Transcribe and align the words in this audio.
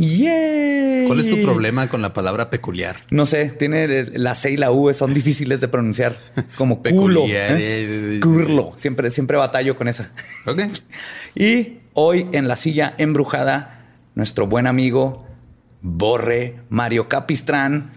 ¡Yay! 0.00 1.04
¿Cuál 1.08 1.20
es 1.20 1.28
tu 1.28 1.42
problema 1.42 1.86
con 1.88 2.00
la 2.00 2.14
palabra 2.14 2.48
peculiar? 2.48 2.96
No 3.10 3.26
sé, 3.26 3.50
tiene 3.50 4.04
la 4.18 4.34
C 4.34 4.50
y 4.50 4.56
la 4.56 4.70
U, 4.70 4.90
son 4.94 5.12
difíciles 5.12 5.60
de 5.60 5.68
pronunciar. 5.68 6.18
Como 6.56 6.82
culo. 6.82 7.24
¿eh? 7.28 8.18
Curlo. 8.22 8.72
Siempre, 8.76 9.10
siempre 9.10 9.36
batallo 9.36 9.76
con 9.76 9.88
esa. 9.88 10.10
Ok. 10.46 10.62
Y 11.34 11.80
hoy 11.92 12.26
en 12.32 12.48
la 12.48 12.56
silla 12.56 12.94
embrujada, 12.98 13.84
nuestro 14.16 14.46
buen 14.48 14.66
amigo 14.66 15.26
Borre 15.82 16.56
Mario 16.70 17.08
Capistrán, 17.08 17.92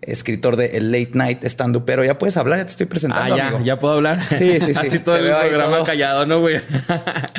escritor 0.00 0.56
de 0.56 0.78
El 0.78 0.90
Late 0.92 1.10
Night 1.14 1.44
Stand 1.44 1.82
pero 1.84 2.04
Ya 2.04 2.16
puedes 2.16 2.36
hablar, 2.38 2.60
ya 2.60 2.64
te 2.64 2.70
estoy 2.70 2.86
presentando. 2.86 3.34
Ah, 3.34 3.36
ya, 3.36 3.48
amigo. 3.48 3.64
ya 3.64 3.78
puedo 3.78 3.94
hablar. 3.94 4.22
Sí, 4.38 4.60
sí, 4.60 4.72
sí. 4.74 4.86
Así 4.86 4.98
todo 5.00 5.16
el 5.16 5.24
programa 5.28 5.76
todo. 5.78 5.84
callado, 5.84 6.26
¿no, 6.26 6.40
güey? 6.40 6.60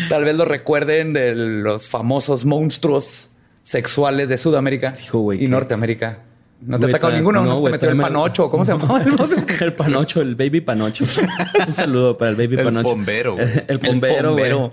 Tal 0.09 0.25
vez 0.25 0.35
lo 0.35 0.45
recuerden 0.45 1.13
de 1.13 1.33
los 1.33 1.88
famosos 1.88 2.45
monstruos 2.45 3.30
sexuales 3.63 4.29
de 4.29 4.38
Sudamérica 4.38 4.94
Hijo, 5.01 5.33
y 5.33 5.39
qué- 5.39 5.47
Norteamérica. 5.47 6.19
¿No 6.63 6.77
te 6.79 6.85
atacó 6.85 7.07
tra- 7.07 7.16
ninguno? 7.16 7.44
¿No, 7.44 7.55
te 7.55 7.59
güey, 7.59 7.72
metió 7.72 7.89
el 7.89 7.97
panocho? 7.97 8.51
¿Cómo 8.51 8.63
se 8.63 8.72
llamaba? 8.77 9.01
el 9.61 9.73
panocho, 9.73 10.22
el 10.22 10.35
baby 10.35 10.61
panocho. 10.61 11.05
Un 11.67 11.73
saludo 11.73 12.16
para 12.19 12.29
el 12.29 12.38
baby 12.38 12.55
El 12.59 12.66
panocho. 12.66 12.89
bombero. 12.89 13.35
El, 13.67 13.79
bombero, 13.79 14.33
güey. 14.33 14.53
bombero. 14.53 14.72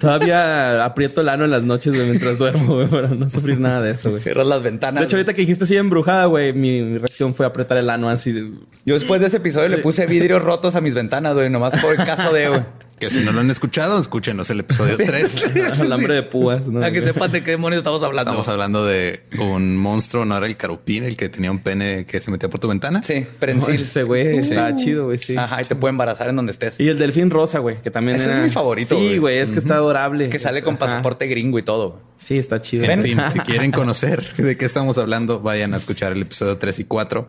Todavía 0.00 0.84
aprieto 0.84 1.22
el 1.22 1.28
ano 1.28 1.44
en 1.44 1.50
las 1.50 1.62
noches, 1.64 1.92
güey, 1.92 2.06
mientras 2.08 2.38
duermo, 2.38 2.74
güey, 2.76 2.86
para 2.86 3.08
no 3.08 3.28
sufrir 3.30 3.58
nada 3.58 3.80
de 3.82 3.92
eso, 3.92 4.10
güey. 4.10 4.20
Cierras 4.22 4.46
las 4.46 4.62
ventanas. 4.62 5.00
De 5.00 5.06
hecho, 5.06 5.16
ahorita 5.16 5.32
que 5.34 5.40
dijiste 5.40 5.64
así 5.64 5.76
embrujada, 5.76 6.26
güey, 6.26 6.52
mi, 6.52 6.82
mi 6.82 6.98
reacción 6.98 7.34
fue 7.34 7.46
apretar 7.46 7.78
el 7.78 7.90
ano 7.90 8.08
así. 8.08 8.30
de- 8.32 8.52
Yo 8.84 8.94
después 8.94 9.20
de 9.20 9.26
ese 9.26 9.38
episodio 9.38 9.68
le 9.68 9.78
puse 9.78 10.06
vidrios 10.06 10.40
rotos 10.42 10.76
a 10.76 10.80
mis 10.80 10.94
ventanas, 10.94 11.34
güey, 11.34 11.50
nomás 11.50 11.80
por 11.80 11.92
el 11.98 12.04
caso 12.06 12.32
de, 12.32 12.48
güey. 12.48 12.60
Que 12.98 13.10
si 13.10 13.20
no 13.24 13.32
lo 13.32 13.40
han 13.40 13.50
escuchado, 13.50 13.98
escúchenos 13.98 14.48
el 14.50 14.60
episodio 14.60 14.96
3. 15.04 15.80
Alambre 15.80 16.14
de 16.14 16.22
púas, 16.22 16.68
¿no? 16.68 16.80
Para 16.80 16.92
que 16.92 17.02
sepan 17.02 17.32
de 17.32 17.42
qué 17.42 17.50
demonios 17.52 17.78
estamos 17.78 18.02
hablando. 18.02 18.30
Estamos 18.30 18.48
hablando 18.48 18.86
de 18.86 19.24
un 19.40 19.76
monstruo, 19.76 20.24
no 20.24 20.36
era 20.36 20.46
el 20.46 20.56
carupín, 20.56 21.02
el 21.04 21.16
que 21.16 21.28
tenía 21.28 21.50
un 21.50 21.58
pene 21.58 22.06
que 22.06 22.20
se 22.20 22.30
metía 22.30 22.48
por 22.48 22.60
tu 22.60 22.68
ventana. 22.68 23.02
Sí, 23.02 23.26
prensil. 23.40 23.80
Ese 23.80 24.04
güey 24.04 24.38
está 24.38 24.74
chido, 24.76 25.06
güey, 25.06 25.18
sí. 25.18 25.36
Ajá, 25.36 25.60
y 25.60 25.64
te 25.64 25.74
puede 25.74 25.90
embarazar 25.90 26.28
en 26.28 26.36
donde 26.36 26.52
estés. 26.52 26.78
Y 26.78 26.88
el 26.88 26.98
delfín 26.98 27.30
rosa, 27.30 27.58
güey, 27.58 27.82
que 27.82 27.90
también 27.90 28.16
Ese 28.16 28.32
es 28.32 28.38
mi 28.38 28.48
favorito, 28.48 28.96
Sí, 28.96 29.18
güey. 29.18 29.38
es 29.38 29.50
que 29.52 29.58
está 29.58 29.74
adorable. 29.74 30.28
Que 30.28 30.38
sale 30.38 30.62
con 30.62 30.74
Ajá. 30.74 30.86
pasaporte 30.86 31.26
gringo 31.26 31.58
y 31.58 31.62
todo. 31.62 32.00
Sí, 32.16 32.38
está 32.38 32.60
chido. 32.60 32.84
En 32.84 33.02
fin, 33.02 33.20
si 33.32 33.38
quieren 33.40 33.72
conocer 33.72 34.34
de 34.36 34.56
qué 34.56 34.64
estamos 34.64 34.98
hablando, 34.98 35.40
vayan 35.40 35.74
a 35.74 35.78
escuchar 35.78 36.12
el 36.12 36.22
episodio 36.22 36.56
3 36.58 36.78
y 36.78 36.84
4. 36.84 37.28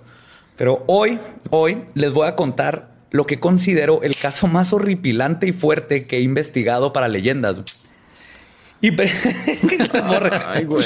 Pero 0.57 0.83
hoy, 0.87 1.19
hoy 1.49 1.83
les 1.95 2.13
voy 2.13 2.27
a 2.27 2.35
contar 2.35 2.94
lo 3.15 3.25
que 3.25 3.39
considero 3.39 4.01
el 4.03 4.15
caso 4.15 4.47
más 4.47 4.73
horripilante 4.73 5.47
y 5.47 5.51
fuerte 5.51 6.05
que 6.05 6.17
he 6.17 6.21
investigado 6.21 6.93
para 6.93 7.07
leyendas. 7.07 7.61
Y, 8.81 8.91
pre- 8.91 9.09
Ay, 10.47 10.65
güey. 10.65 10.83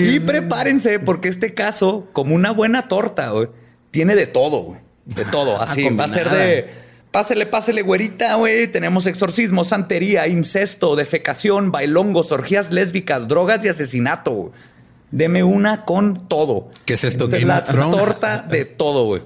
y 0.00 0.20
prepárense 0.20 0.98
porque 0.98 1.28
este 1.28 1.54
caso, 1.54 2.08
como 2.12 2.34
una 2.34 2.50
buena 2.50 2.88
torta, 2.88 3.30
güey, 3.30 3.48
tiene 3.90 4.16
de 4.16 4.26
todo, 4.26 4.62
güey. 4.62 4.80
De 5.04 5.24
todo. 5.24 5.60
Así 5.60 5.88
va 5.90 6.04
a 6.04 6.08
ser 6.08 6.28
de 6.30 6.68
pásele, 7.10 7.46
pásele, 7.46 7.80
güerita, 7.82 8.34
güey. 8.34 8.66
Tenemos 8.68 9.06
exorcismo, 9.06 9.64
santería, 9.64 10.26
incesto, 10.28 10.96
defecación, 10.96 11.70
bailongos, 11.72 12.32
orgías 12.32 12.70
lésbicas, 12.70 13.28
drogas 13.28 13.64
y 13.64 13.68
asesinato. 13.68 14.32
güey. 14.32 14.52
Deme 15.10 15.42
una 15.42 15.86
con 15.86 16.28
todo. 16.28 16.68
¿Qué 16.84 16.94
es 16.94 17.04
esto, 17.04 17.24
Esta 17.24 17.36
Game 17.38 17.48
la 17.48 17.58
of 17.60 17.68
Thrones? 17.70 17.96
torta 17.96 18.38
de 18.40 18.66
todo, 18.66 19.06
güey. 19.06 19.22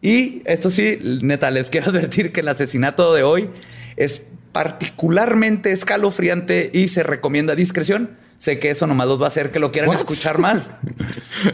Y 0.00 0.42
esto 0.44 0.70
sí, 0.70 0.98
neta, 1.22 1.50
les 1.50 1.70
quiero 1.70 1.86
advertir 1.90 2.32
que 2.32 2.40
el 2.40 2.48
asesinato 2.48 3.12
de 3.14 3.22
hoy 3.22 3.50
es 3.96 4.22
particularmente 4.52 5.72
escalofriante 5.72 6.70
y 6.72 6.88
se 6.88 7.02
recomienda 7.02 7.54
discreción. 7.54 8.10
Sé 8.38 8.60
que 8.60 8.70
eso 8.70 8.86
nomás 8.86 9.08
los 9.08 9.20
va 9.20 9.24
a 9.24 9.28
hacer 9.28 9.50
que 9.50 9.58
lo 9.58 9.72
quieran 9.72 9.88
What? 9.90 9.96
escuchar 9.98 10.38
más. 10.38 10.70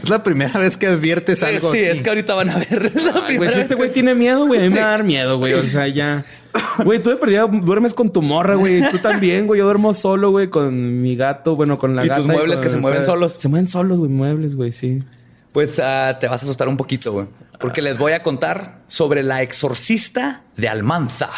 Es 0.03 0.09
la 0.09 0.21
primera 0.23 0.59
vez 0.59 0.77
que 0.77 0.87
adviertes 0.87 1.41
algo. 1.43 1.71
sí, 1.71 1.79
aquí. 1.79 1.87
es 1.87 2.01
que 2.03 2.09
ahorita 2.09 2.33
van 2.35 2.49
a 2.51 2.57
ver. 2.59 2.91
la 3.03 3.23
Ay, 3.27 3.37
si 3.53 3.59
este 3.59 3.73
güey 3.75 3.89
que- 3.89 3.93
tiene 3.95 4.13
miedo, 4.15 4.45
güey, 4.47 4.59
a 4.59 4.63
mí 4.63 4.69
Sí. 4.69 4.75
me 4.75 4.81
va 4.81 4.87
a 4.87 4.91
dar 4.91 5.03
miedo, 5.03 5.37
güey. 5.39 5.53
O 5.53 5.63
sea, 5.63 5.87
ya. 5.87 6.25
Güey, 6.83 7.01
tú 7.01 7.09
de 7.09 7.17
perdida 7.17 7.47
duermes 7.47 7.93
con 7.95 8.11
tu 8.13 8.21
morra, 8.21 8.55
güey. 8.55 8.81
Tú 8.91 8.99
también, 8.99 9.47
güey. 9.47 9.59
Yo 9.59 9.65
duermo 9.65 9.93
solo, 9.95 10.29
güey, 10.31 10.49
con 10.49 11.01
mi 11.01 11.15
gato, 11.15 11.55
bueno, 11.55 11.75
con 11.77 11.95
la 11.95 12.05
Y 12.05 12.07
gata. 12.07 12.19
tus 12.21 12.27
muebles 12.27 12.55
con 12.57 12.63
que 12.63 12.69
se 12.69 12.77
mueven 12.77 13.03
solos. 13.03 13.35
Se 13.39 13.47
mueven 13.49 13.67
solos, 13.67 13.97
güey, 13.97 14.09
muebles, 14.11 14.55
güey, 14.55 14.71
sí. 14.71 15.03
Pues 15.55 15.79
ah, 15.79 16.17
te 16.19 16.27
vas 16.27 16.41
a 16.41 16.45
asustar 16.45 16.67
un 16.67 16.75
poquito, 16.75 17.13
güey. 17.13 17.27
Porque 17.61 17.81
les 17.81 17.97
voy 17.97 18.11
a 18.11 18.21
contar 18.23 18.81
sobre 18.87 19.23
la 19.23 19.41
exorcista 19.41 20.43
de 20.57 20.67
Almanza. 20.67 21.29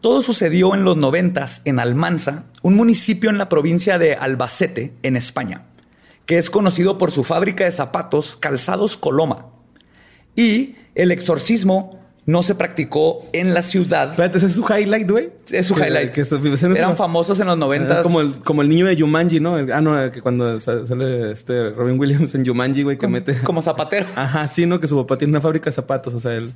Todo 0.00 0.22
sucedió 0.22 0.74
en 0.74 0.82
los 0.82 0.96
noventas 0.96 1.62
en 1.66 1.78
Almanza, 1.78 2.46
un 2.62 2.74
municipio 2.74 3.30
en 3.30 3.38
la 3.38 3.48
provincia 3.48 3.96
de 3.96 4.16
Albacete, 4.16 4.92
en 5.04 5.14
España, 5.14 5.66
que 6.26 6.36
es 6.36 6.50
conocido 6.50 6.98
por 6.98 7.12
su 7.12 7.22
fábrica 7.22 7.62
de 7.62 7.70
zapatos 7.70 8.34
calzados 8.34 8.96
Coloma. 8.96 9.50
Y 10.34 10.74
el 10.96 11.12
exorcismo 11.12 12.03
no 12.26 12.42
se 12.42 12.54
practicó 12.54 13.26
en 13.32 13.52
la 13.52 13.60
ciudad. 13.62 14.10
Espérate, 14.10 14.38
ese 14.38 14.46
es 14.46 14.54
su 14.54 14.64
highlight, 14.64 15.10
güey. 15.10 15.30
Es 15.50 15.66
su 15.68 15.74
Que- 15.74 15.82
highlight. 15.88 16.10
Que 16.12 16.24
se- 16.24 16.40
se- 16.40 16.56
se- 16.56 16.66
Eran 16.78 16.96
famosos 16.96 17.38
en 17.40 17.46
los 17.46 17.58
noventas. 17.58 18.02
Como 18.02 18.20
el, 18.22 18.36
como 18.36 18.62
el 18.62 18.68
niño 18.68 18.86
de 18.86 18.98
Jumanji, 18.98 19.40
¿no? 19.40 19.58
El- 19.58 19.70
ah, 19.72 19.80
no, 19.82 20.10
que 20.10 20.22
cuando 20.22 20.58
sa- 20.60 20.86
sale 20.86 21.32
este 21.32 21.70
Robin 21.70 21.98
Williams 22.00 22.34
en 22.34 22.46
Jumanji, 22.46 22.82
güey, 22.82 22.96
que 22.98 23.06
mete. 23.08 23.38
como 23.40 23.60
zapatero. 23.60 24.06
Ajá, 24.16 24.48
sí, 24.48 24.64
¿no? 24.66 24.80
Que 24.80 24.88
su 24.88 24.96
papá 24.96 25.18
tiene 25.18 25.32
una 25.32 25.40
fábrica 25.40 25.66
de 25.66 25.72
zapatos, 25.72 26.14
o 26.14 26.20
sea, 26.20 26.32
él. 26.34 26.52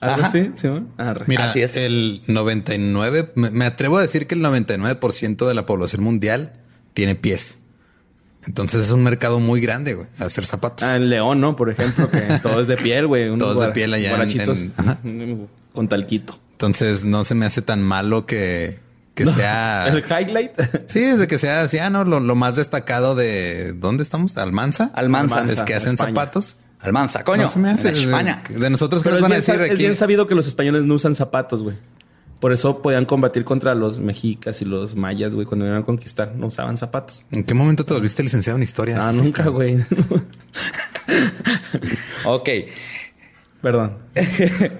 ¿Algo 0.00 0.16
Ajá. 0.16 0.26
así? 0.28 0.50
¿Sí. 0.54 0.68
Mira, 1.28 1.44
Así 1.44 1.62
es. 1.62 1.76
el 1.76 2.22
99, 2.26 3.30
me, 3.36 3.50
me 3.50 3.64
atrevo 3.66 3.98
a 3.98 4.00
decir 4.02 4.26
que 4.26 4.34
el 4.34 4.40
99% 4.40 5.46
de 5.46 5.54
la 5.54 5.64
población 5.66 6.02
mundial 6.02 6.54
tiene 6.94 7.14
pies. 7.14 7.58
Entonces 8.46 8.86
es 8.86 8.90
un 8.90 9.02
mercado 9.02 9.38
muy 9.38 9.60
grande, 9.60 9.94
güey, 9.94 10.08
hacer 10.18 10.44
zapatos. 10.46 10.82
Ah, 10.82 10.96
en 10.96 11.08
León, 11.08 11.40
¿no? 11.40 11.54
Por 11.56 11.70
ejemplo, 11.70 12.10
que 12.10 12.20
todo 12.42 12.60
es 12.60 12.68
de 12.68 12.76
piel, 12.76 13.06
güey. 13.06 13.38
Todo 13.38 13.60
es 13.62 13.68
de 13.68 13.72
piel 13.72 13.94
allá 13.94 14.22
en- 14.22 14.40
en- 14.40 14.72
ajá. 14.76 14.98
Con 15.72 15.88
talquito. 15.88 16.38
Entonces 16.52 17.04
no 17.04 17.24
se 17.24 17.34
me 17.34 17.46
hace 17.46 17.62
tan 17.62 17.82
malo 17.82 18.26
que, 18.26 18.78
que 19.14 19.26
sea... 19.32 19.86
El 19.88 19.98
highlight. 20.04 20.52
Sí, 20.86 21.00
desde 21.00 21.26
que 21.26 21.38
sea 21.38 21.62
así, 21.62 21.78
ah, 21.78 21.88
no, 21.90 22.04
lo, 22.04 22.20
lo 22.20 22.34
más 22.34 22.56
destacado 22.56 23.14
de 23.14 23.72
¿dónde 23.74 24.02
estamos? 24.02 24.36
Almanza. 24.38 24.90
Almanza. 24.94 25.44
Es 25.48 25.62
que 25.62 25.74
hacen 25.74 25.94
España. 25.94 26.10
zapatos. 26.10 26.56
Almanza, 26.80 27.22
coño. 27.22 27.42
No 27.44 27.48
se 27.48 27.58
me 27.60 27.70
hace. 27.70 27.88
En 27.90 27.94
España. 27.94 28.42
De, 28.48 28.58
de 28.58 28.70
nosotros, 28.70 29.02
¿qué 29.02 29.10
Pero 29.10 29.20
nos 29.20 29.22
van 29.22 29.32
a 29.32 29.36
decir 29.36 29.60
es 29.62 29.78
bien 29.78 29.94
sabido 29.94 30.26
que 30.26 30.34
los 30.34 30.48
españoles 30.48 30.82
no 30.84 30.94
usan 30.94 31.14
zapatos, 31.14 31.62
güey. 31.62 31.76
Por 32.42 32.52
eso 32.52 32.82
podían 32.82 33.04
combatir 33.06 33.44
contra 33.44 33.72
los 33.76 34.00
mexicas 34.00 34.60
y 34.62 34.64
los 34.64 34.96
mayas, 34.96 35.32
güey, 35.36 35.46
cuando 35.46 35.64
iban 35.64 35.78
a 35.78 35.84
conquistar. 35.84 36.34
No 36.34 36.48
usaban 36.48 36.76
zapatos. 36.76 37.24
¿En 37.30 37.44
qué 37.44 37.54
momento 37.54 37.84
te 37.84 37.94
volviste 37.94 38.20
licenciado 38.24 38.56
en 38.56 38.64
historia? 38.64 38.96
Ah, 39.08 39.12
nunca, 39.12 39.46
güey. 39.46 39.78
Ok. 42.24 42.48
Perdón. 43.60 43.98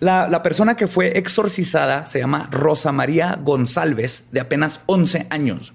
La, 0.00 0.28
la 0.28 0.42
persona 0.42 0.76
que 0.76 0.86
fue 0.86 1.16
exorcizada 1.18 2.04
se 2.06 2.18
llama 2.20 2.48
Rosa 2.52 2.92
María 2.92 3.38
González, 3.42 4.24
de 4.32 4.40
apenas 4.40 4.80
11 4.86 5.26
años. 5.30 5.72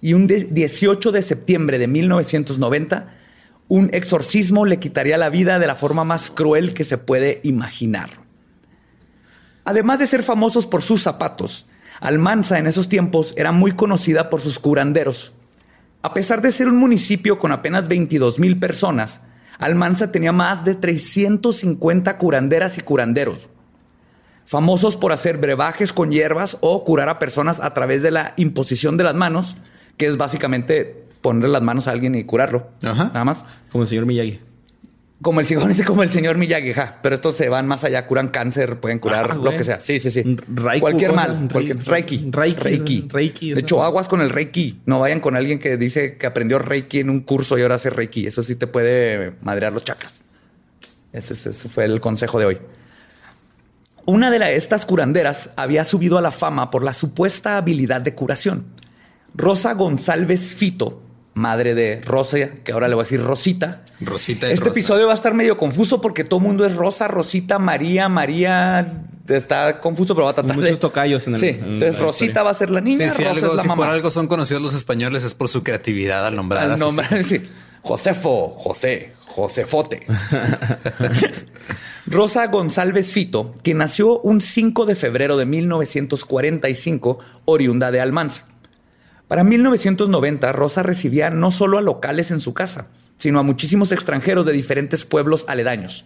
Y 0.00 0.12
un 0.14 0.26
de- 0.26 0.44
18 0.44 1.12
de 1.12 1.20
septiembre 1.22 1.78
de 1.78 1.86
1990, 1.88 3.14
un 3.68 3.88
exorcismo 3.92 4.64
le 4.66 4.78
quitaría 4.78 5.16
la 5.18 5.28
vida 5.30 5.58
de 5.58 5.66
la 5.66 5.74
forma 5.74 6.04
más 6.04 6.30
cruel 6.30 6.72
que 6.74 6.84
se 6.84 6.96
puede 6.98 7.40
imaginar. 7.42 8.10
Además 9.64 9.98
de 9.98 10.06
ser 10.06 10.22
famosos 10.22 10.66
por 10.66 10.82
sus 10.82 11.02
zapatos, 11.02 11.66
Almanza 12.00 12.58
en 12.58 12.66
esos 12.66 12.88
tiempos 12.88 13.32
era 13.36 13.52
muy 13.52 13.72
conocida 13.72 14.28
por 14.28 14.40
sus 14.40 14.58
curanderos. 14.58 15.32
A 16.02 16.12
pesar 16.12 16.42
de 16.42 16.52
ser 16.52 16.68
un 16.68 16.76
municipio 16.76 17.38
con 17.38 17.50
apenas 17.50 17.88
22 17.88 18.38
mil 18.38 18.58
personas, 18.58 19.22
Almanza 19.58 20.12
tenía 20.12 20.32
más 20.32 20.64
de 20.64 20.74
350 20.74 22.18
curanderas 22.18 22.76
y 22.76 22.82
curanderos, 22.82 23.48
famosos 24.44 24.96
por 24.96 25.12
hacer 25.12 25.38
brebajes 25.38 25.92
con 25.92 26.10
hierbas 26.10 26.58
o 26.60 26.84
curar 26.84 27.08
a 27.08 27.18
personas 27.18 27.60
a 27.60 27.72
través 27.72 28.02
de 28.02 28.10
la 28.10 28.34
imposición 28.36 28.96
de 28.96 29.04
las 29.04 29.14
manos, 29.14 29.56
que 29.96 30.06
es 30.06 30.18
básicamente 30.18 31.06
ponerle 31.22 31.48
las 31.48 31.62
manos 31.62 31.88
a 31.88 31.92
alguien 31.92 32.14
y 32.16 32.24
curarlo. 32.24 32.68
Ajá. 32.82 33.06
Nada 33.06 33.24
más. 33.24 33.44
Como 33.70 33.84
el 33.84 33.88
señor 33.88 34.04
Miyagi. 34.04 34.40
Como 35.22 35.40
el, 35.40 35.46
señor- 35.46 35.84
como 35.86 36.02
el 36.02 36.10
señor 36.10 36.36
Miyagi, 36.36 36.72
ja. 36.74 36.98
pero 37.02 37.14
estos 37.14 37.36
se 37.36 37.48
van 37.48 37.66
más 37.66 37.82
allá, 37.84 38.06
curan 38.06 38.28
cáncer, 38.28 38.80
pueden 38.80 38.98
curar 38.98 39.30
Ah, 39.30 39.34
lo 39.36 39.50
que 39.56 39.64
sea. 39.64 39.80
Sí, 39.80 39.98
sí, 39.98 40.10
sí. 40.10 40.22
Raiku, 40.54 40.80
cualquier 40.82 41.12
mal, 41.12 41.48
cualquier 41.50 41.78
reiki, 41.84 42.28
reiki, 42.30 42.60
reiki, 42.62 43.08
reiki, 43.10 43.54
De 43.54 43.60
hecho, 43.60 43.82
aguas 43.82 44.08
con 44.08 44.20
el 44.20 44.28
reiki. 44.30 44.80
No 44.86 44.98
vayan 45.00 45.20
con 45.20 45.36
alguien 45.36 45.58
que 45.58 45.76
dice 45.76 46.18
que 46.18 46.26
aprendió 46.26 46.58
reiki 46.58 46.98
en 47.00 47.10
un 47.10 47.20
curso 47.20 47.56
y 47.56 47.62
ahora 47.62 47.76
hace 47.76 47.90
reiki. 47.90 48.26
Eso 48.26 48.42
sí 48.42 48.56
te 48.56 48.66
puede 48.66 49.34
madrear 49.40 49.72
los 49.72 49.84
chakras. 49.84 50.20
Ese, 51.12 51.34
ese- 51.34 51.50
ese 51.50 51.68
fue 51.68 51.84
el 51.84 52.00
consejo 52.00 52.38
de 52.38 52.46
hoy. 52.46 52.58
Una 54.06 54.30
de 54.30 54.38
la- 54.38 54.50
estas 54.50 54.84
curanderas 54.84 55.50
había 55.56 55.84
subido 55.84 56.18
a 56.18 56.22
la 56.22 56.32
fama 56.32 56.70
por 56.70 56.82
la 56.84 56.92
supuesta 56.92 57.56
habilidad 57.56 58.02
de 58.02 58.14
curación. 58.14 58.66
Rosa 59.34 59.72
González 59.74 60.52
Fito, 60.52 61.02
madre 61.34 61.74
de 61.74 62.00
Rosa, 62.04 62.38
que 62.64 62.72
ahora 62.72 62.88
le 62.88 62.94
voy 62.94 63.02
a 63.02 63.04
decir 63.04 63.20
Rosita. 63.22 63.82
Rosita 64.00 64.46
Este 64.48 64.60
Rosa. 64.60 64.70
episodio 64.70 65.06
va 65.06 65.12
a 65.12 65.16
estar 65.16 65.34
medio 65.34 65.56
confuso 65.56 66.00
porque 66.00 66.24
todo 66.24 66.40
el 66.40 66.46
mundo 66.46 66.64
es 66.64 66.74
Rosa, 66.74 67.08
Rosita, 67.08 67.58
María, 67.58 68.08
María. 68.08 68.86
Está 69.28 69.80
confuso, 69.80 70.14
pero 70.14 70.26
va 70.26 70.32
a 70.32 70.34
tratar 70.34 70.56
Muchos 70.56 70.70
de... 70.72 70.76
tocayos 70.76 71.26
en 71.26 71.34
el- 71.34 71.40
Sí, 71.40 71.46
en 71.48 71.54
entonces 71.54 71.88
historia. 71.90 72.06
Rosita 72.06 72.42
va 72.42 72.50
a 72.50 72.54
ser 72.54 72.70
la 72.70 72.80
Sí, 72.80 72.84
niña, 72.84 73.10
si, 73.10 73.22
Rosa 73.24 73.30
algo, 73.34 73.46
es 73.48 73.54
la 73.54 73.62
si 73.62 73.68
por 73.68 73.86
algo 73.88 74.10
son 74.10 74.26
conocidos 74.28 74.62
los 74.62 74.74
españoles 74.74 75.24
es 75.24 75.34
por 75.34 75.48
su 75.48 75.62
creatividad 75.62 76.26
al 76.26 76.36
nombrar 76.36 76.62
a 76.62 76.64
Al 76.66 76.70
sus 76.72 76.80
nombre, 76.80 77.06
hijos. 77.10 77.26
sí. 77.26 77.40
Josefo, 77.82 78.48
José, 78.58 79.12
Josefote. 79.26 80.06
Rosa 82.06 82.46
González 82.48 83.12
Fito, 83.12 83.54
que 83.62 83.74
nació 83.74 84.20
un 84.20 84.40
5 84.40 84.86
de 84.86 84.94
febrero 84.94 85.36
de 85.36 85.46
1945, 85.46 87.18
oriunda 87.46 87.90
de 87.90 88.00
Almanza. 88.00 88.46
Para 89.34 89.42
1990, 89.42 90.52
Rosa 90.52 90.84
recibía 90.84 91.28
no 91.28 91.50
solo 91.50 91.76
a 91.76 91.82
locales 91.82 92.30
en 92.30 92.40
su 92.40 92.54
casa, 92.54 92.86
sino 93.18 93.40
a 93.40 93.42
muchísimos 93.42 93.90
extranjeros 93.90 94.46
de 94.46 94.52
diferentes 94.52 95.04
pueblos 95.04 95.46
aledaños. 95.48 96.04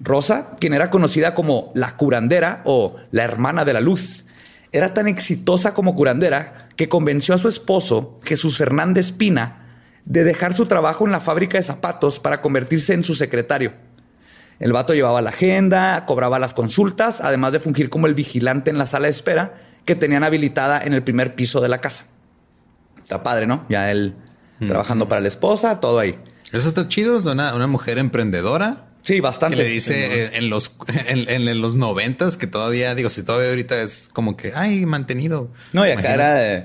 Rosa, 0.00 0.52
quien 0.58 0.72
era 0.72 0.88
conocida 0.88 1.34
como 1.34 1.70
la 1.74 1.98
curandera 1.98 2.62
o 2.64 2.96
la 3.10 3.24
hermana 3.24 3.66
de 3.66 3.74
la 3.74 3.82
luz, 3.82 4.24
era 4.72 4.94
tan 4.94 5.08
exitosa 5.08 5.74
como 5.74 5.94
curandera 5.94 6.70
que 6.74 6.88
convenció 6.88 7.34
a 7.34 7.38
su 7.38 7.48
esposo, 7.48 8.16
Jesús 8.24 8.56
Fernández 8.56 9.12
Pina, 9.12 9.66
de 10.06 10.24
dejar 10.24 10.54
su 10.54 10.64
trabajo 10.64 11.04
en 11.04 11.12
la 11.12 11.20
fábrica 11.20 11.58
de 11.58 11.64
zapatos 11.64 12.18
para 12.18 12.40
convertirse 12.40 12.94
en 12.94 13.02
su 13.02 13.14
secretario. 13.14 13.74
El 14.58 14.72
vato 14.72 14.94
llevaba 14.94 15.20
la 15.20 15.28
agenda, 15.28 16.06
cobraba 16.06 16.38
las 16.38 16.54
consultas, 16.54 17.20
además 17.20 17.52
de 17.52 17.60
fungir 17.60 17.90
como 17.90 18.06
el 18.06 18.14
vigilante 18.14 18.70
en 18.70 18.78
la 18.78 18.86
sala 18.86 19.04
de 19.04 19.10
espera 19.10 19.52
que 19.84 19.96
tenían 19.96 20.24
habilitada 20.24 20.82
en 20.82 20.94
el 20.94 21.04
primer 21.04 21.34
piso 21.34 21.60
de 21.60 21.68
la 21.68 21.82
casa. 21.82 22.06
Está 23.08 23.22
padre, 23.22 23.46
¿no? 23.46 23.64
Ya 23.70 23.90
él 23.90 24.14
trabajando 24.66 25.08
para 25.08 25.22
la 25.22 25.28
esposa, 25.28 25.80
todo 25.80 25.98
ahí. 25.98 26.18
Eso 26.52 26.68
está 26.68 26.88
chido. 26.88 27.18
Es 27.18 27.24
una, 27.24 27.54
una 27.54 27.66
mujer 27.66 27.96
emprendedora 27.96 28.84
Sí, 29.02 29.14
que 29.14 29.20
bastante. 29.22 29.56
le 29.56 29.64
dice 29.64 30.26
en, 30.26 30.34
en 30.34 30.50
los 30.50 30.72
en, 31.06 31.26
en- 31.28 31.48
en 31.48 31.60
los 31.62 31.74
noventas 31.74 32.36
que 32.36 32.46
todavía, 32.46 32.94
digo, 32.94 33.08
si 33.08 33.22
todavía 33.22 33.48
ahorita 33.48 33.80
es 33.80 34.10
como 34.12 34.36
que, 34.36 34.52
ay, 34.54 34.84
mantenido. 34.84 35.50
No, 35.72 35.86
y 35.86 35.90
acá 35.90 36.00
Imagino. 36.00 36.14
era 36.22 36.34
de. 36.34 36.64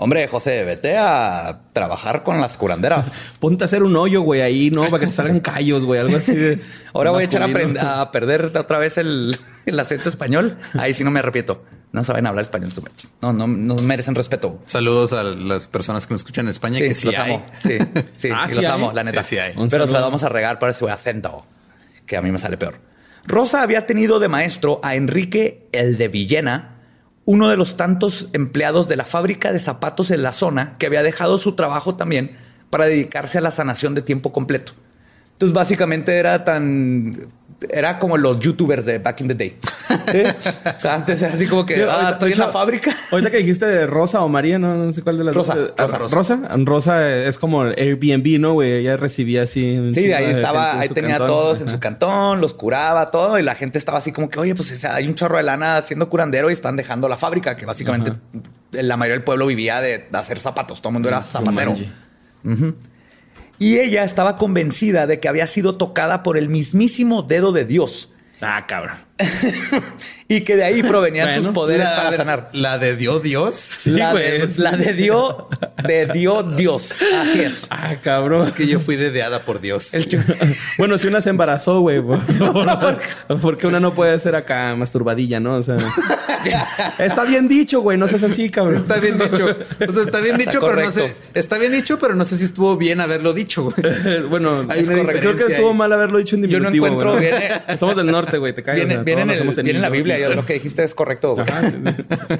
Hombre, 0.00 0.28
José, 0.28 0.64
vete 0.64 0.96
a 0.98 1.62
trabajar 1.72 2.22
con 2.24 2.40
las 2.42 2.58
curanderas. 2.58 3.06
Ponte 3.40 3.64
a 3.64 3.66
hacer 3.66 3.82
un 3.82 3.96
hoyo, 3.96 4.20
güey, 4.20 4.42
ahí, 4.42 4.70
¿no? 4.70 4.84
Para 4.90 5.00
que 5.00 5.06
te 5.06 5.12
salgan 5.12 5.40
callos, 5.40 5.84
güey. 5.84 5.98
Algo 5.98 6.16
así 6.18 6.34
de... 6.36 6.60
Ahora 6.92 7.10
voy 7.10 7.22
a 7.22 7.26
echar 7.26 7.42
a 7.42 8.10
perder 8.12 8.44
otra 8.56 8.78
vez 8.78 8.98
el, 8.98 9.36
el 9.66 9.80
acento 9.80 10.08
español. 10.08 10.56
Ahí 10.74 10.92
sí 10.94 11.02
no 11.04 11.10
me 11.10 11.18
arrepiento. 11.20 11.64
No 11.92 12.04
saben 12.04 12.26
hablar 12.26 12.42
español. 12.42 12.70
No, 13.22 13.32
no, 13.32 13.46
no 13.46 13.74
merecen 13.76 14.14
respeto. 14.14 14.60
Saludos 14.66 15.12
a 15.14 15.22
las 15.22 15.66
personas 15.66 16.06
que 16.06 16.14
nos 16.14 16.20
escuchan 16.20 16.46
en 16.46 16.50
España, 16.50 16.78
que 16.78 16.92
sí 16.94 17.06
los 17.06 17.18
hay. 17.18 17.34
amo. 17.34 17.46
Sí, 17.62 17.78
sí, 18.16 18.28
Ah, 18.34 18.44
y 18.46 18.50
sí 18.50 18.56
los 18.56 18.64
hay. 18.66 18.72
amo, 18.72 18.92
la 18.92 19.04
neta. 19.04 19.22
Sí, 19.22 19.36
sí 19.36 19.38
hay. 19.38 19.54
Pero 19.70 19.86
se 19.86 19.92
la 19.94 20.00
vamos 20.00 20.22
a 20.22 20.28
regar 20.28 20.58
por 20.58 20.72
su 20.74 20.86
acento, 20.88 21.46
que 22.06 22.16
a 22.16 22.22
mí 22.22 22.30
me 22.30 22.38
sale 22.38 22.58
peor. 22.58 22.78
Rosa 23.26 23.62
había 23.62 23.86
tenido 23.86 24.20
de 24.20 24.28
maestro 24.28 24.80
a 24.82 24.94
Enrique 24.96 25.66
el 25.72 25.96
de 25.98 26.08
Villena, 26.08 26.76
uno 27.24 27.48
de 27.48 27.56
los 27.56 27.76
tantos 27.76 28.28
empleados 28.32 28.88
de 28.88 28.96
la 28.96 29.04
fábrica 29.04 29.52
de 29.52 29.58
zapatos 29.58 30.10
en 30.10 30.22
la 30.22 30.32
zona 30.32 30.72
que 30.78 30.86
había 30.86 31.02
dejado 31.02 31.36
su 31.38 31.52
trabajo 31.54 31.94
también 31.96 32.36
para 32.70 32.84
dedicarse 32.86 33.38
a 33.38 33.40
la 33.42 33.50
sanación 33.50 33.94
de 33.94 34.02
tiempo 34.02 34.32
completo. 34.32 34.72
Entonces, 35.32 35.54
básicamente 35.54 36.16
era 36.18 36.44
tan. 36.44 37.28
Era 37.70 37.98
como 37.98 38.16
los 38.16 38.38
youtubers 38.38 38.84
de 38.84 38.98
back 38.98 39.20
in 39.20 39.28
the 39.28 39.34
day. 39.34 39.56
¿Sí? 40.12 40.22
O 40.76 40.78
sea, 40.78 40.94
antes 40.94 41.20
era 41.22 41.34
así 41.34 41.46
como 41.46 41.66
que 41.66 41.74
Sí, 41.74 41.80
ah, 41.82 41.92
ahorita- 41.92 42.10
estoy 42.10 42.32
en 42.32 42.38
la 42.38 42.48
fábrica. 42.48 42.96
Ahorita 43.10 43.30
que 43.30 43.38
dijiste 43.38 43.66
de 43.66 43.86
Rosa 43.86 44.22
o 44.22 44.28
María, 44.28 44.58
no, 44.58 44.76
no 44.76 44.92
sé 44.92 45.02
cuál 45.02 45.18
de 45.18 45.24
las 45.24 45.34
Rosa, 45.34 45.56
dos. 45.56 45.72
Rosa, 45.76 45.98
Rosa. 45.98 46.16
Rosa. 46.16 46.56
Rosa 46.64 47.16
es 47.16 47.36
como 47.38 47.64
el 47.64 47.74
Airbnb, 47.76 48.38
¿no, 48.40 48.52
güey? 48.52 48.72
Ella 48.72 48.96
recibía 48.96 49.42
así. 49.42 49.90
Sí, 49.92 50.06
de 50.06 50.14
ahí 50.14 50.26
estaba, 50.26 50.78
ahí 50.78 50.88
tenía 50.88 51.16
a 51.16 51.18
todos 51.18 51.60
en 51.60 51.68
su 51.68 51.80
cantón, 51.80 52.40
los 52.40 52.54
curaba, 52.54 53.10
todo, 53.10 53.38
y 53.38 53.42
la 53.42 53.56
gente 53.56 53.78
estaba 53.78 53.98
así 53.98 54.12
como 54.12 54.28
que, 54.30 54.38
oye, 54.38 54.54
pues 54.54 54.84
hay 54.84 55.08
un 55.08 55.14
chorro 55.16 55.36
de 55.38 55.42
lana 55.42 55.76
haciendo 55.78 56.08
curandero 56.08 56.50
y 56.50 56.52
están 56.52 56.76
dejando 56.76 57.08
la 57.08 57.16
fábrica, 57.16 57.56
que 57.56 57.66
básicamente 57.66 58.12
la 58.72 58.96
mayoría 58.96 59.16
del 59.16 59.24
pueblo 59.24 59.46
vivía 59.46 59.80
de, 59.80 60.06
hacer 60.12 60.38
zapatos, 60.38 60.80
todo 60.80 60.90
el 60.90 60.94
mundo 60.94 61.08
era 61.08 61.22
zapatero. 61.22 61.74
Jumanji. 62.44 62.74
Y 63.58 63.78
ella 63.78 64.04
estaba 64.04 64.36
convencida 64.36 65.06
de 65.06 65.20
que 65.20 65.28
había 65.28 65.46
sido 65.46 65.76
tocada 65.76 66.22
por 66.22 66.38
el 66.38 66.48
mismísimo 66.48 67.22
dedo 67.22 67.52
de 67.52 67.64
Dios 67.64 68.12
Ah, 68.40 68.64
cabrón. 68.66 69.07
y 70.28 70.42
que 70.42 70.56
de 70.56 70.64
ahí 70.64 70.82
provenían 70.82 71.26
Bueno, 71.26 71.42
sus 71.42 71.52
poderes 71.52 71.84
La- 71.88 71.96
para 71.96 72.12
sanar. 72.16 72.48
La 72.52 72.78
de 72.78 72.96
Dios 72.96 73.22
Dios. 73.22 73.56
Sí, 73.56 73.90
la, 73.90 74.12
de, 74.14 74.48
la 74.58 74.72
de 74.76 74.92
Dios, 74.92 75.34
de 75.86 76.06
Dios, 76.06 76.56
Dios. 76.56 76.92
Así 77.20 77.40
es. 77.40 77.66
Ah, 77.70 77.96
cabrón. 78.02 78.52
Que 78.52 78.66
yo 78.66 78.78
fui 78.80 78.96
dedeada 78.96 79.44
por 79.44 79.60
Dios. 79.60 79.94
El 79.94 80.06
Bueno, 80.78 80.98
si 80.98 81.06
una 81.08 81.20
se 81.20 81.30
embarazó, 81.30 81.80
güey. 81.80 82.00
por- 82.00 82.20
por- 82.24 83.40
Porque 83.40 83.66
una 83.66 83.80
no 83.80 83.94
puede 83.94 84.18
ser 84.20 84.34
acá 84.36 84.74
masturbadilla, 84.76 85.40
¿no? 85.40 85.56
O 85.56 85.62
sea, 85.62 85.76
está 86.98 87.24
bien 87.24 87.48
dicho, 87.48 87.80
güey. 87.80 87.98
No 87.98 88.06
seas 88.08 88.22
así, 88.22 88.50
cabrón. 88.50 88.76
Está 88.76 88.96
bien 88.96 89.18
dicho. 89.18 89.46
O 89.88 89.92
sea, 89.92 90.02
está 90.02 90.20
bien 90.20 90.36
Está 90.38 90.50
dicho, 90.52 90.60
pero 90.66 90.82
no 90.84 90.90
sé. 90.90 91.14
Está 91.34 91.58
bien 91.58 91.72
dicho, 91.72 91.98
pero 91.98 92.14
no 92.14 92.24
sé 92.24 92.36
si 92.36 92.44
estuvo 92.44 92.76
bien 92.76 93.00
haberlo 93.00 93.32
dicho. 93.32 93.64
güey. 93.64 93.74
bueno, 94.28 94.62
es 94.72 94.88
correcto. 94.90 95.20
creo 95.20 95.36
que 95.36 95.44
estuvo 95.52 95.70
ahí. 95.70 95.74
mal 95.76 95.92
haberlo 95.92 96.18
dicho 96.18 96.36
en 96.36 96.42
Yo 96.42 96.60
no 96.60 96.70
diminutivo. 96.70 96.86
encuentro, 96.86 97.16
viene- 97.16 97.76
Somos 97.76 97.96
del 97.96 98.06
norte, 98.06 98.38
güey. 98.38 98.52
Te 98.52 98.62
caes. 98.62 98.76
Viene, 98.86 99.02
viene 99.08 99.22
en, 99.22 99.28
todos 99.28 99.36
el- 99.40 99.44
somos 99.54 99.64
viene 99.64 99.78
en 99.78 99.82
la. 99.82 99.88
Biblia, 99.90 100.18
yo- 100.18 100.34
lo 100.34 100.46
que 100.46 100.54
dijiste 100.54 100.82
es 100.84 100.94
correcto. 100.94 101.34
güey. 101.34 101.46
Ajá, 101.48 101.70
sí, 101.70 101.76
sí. 101.96 102.36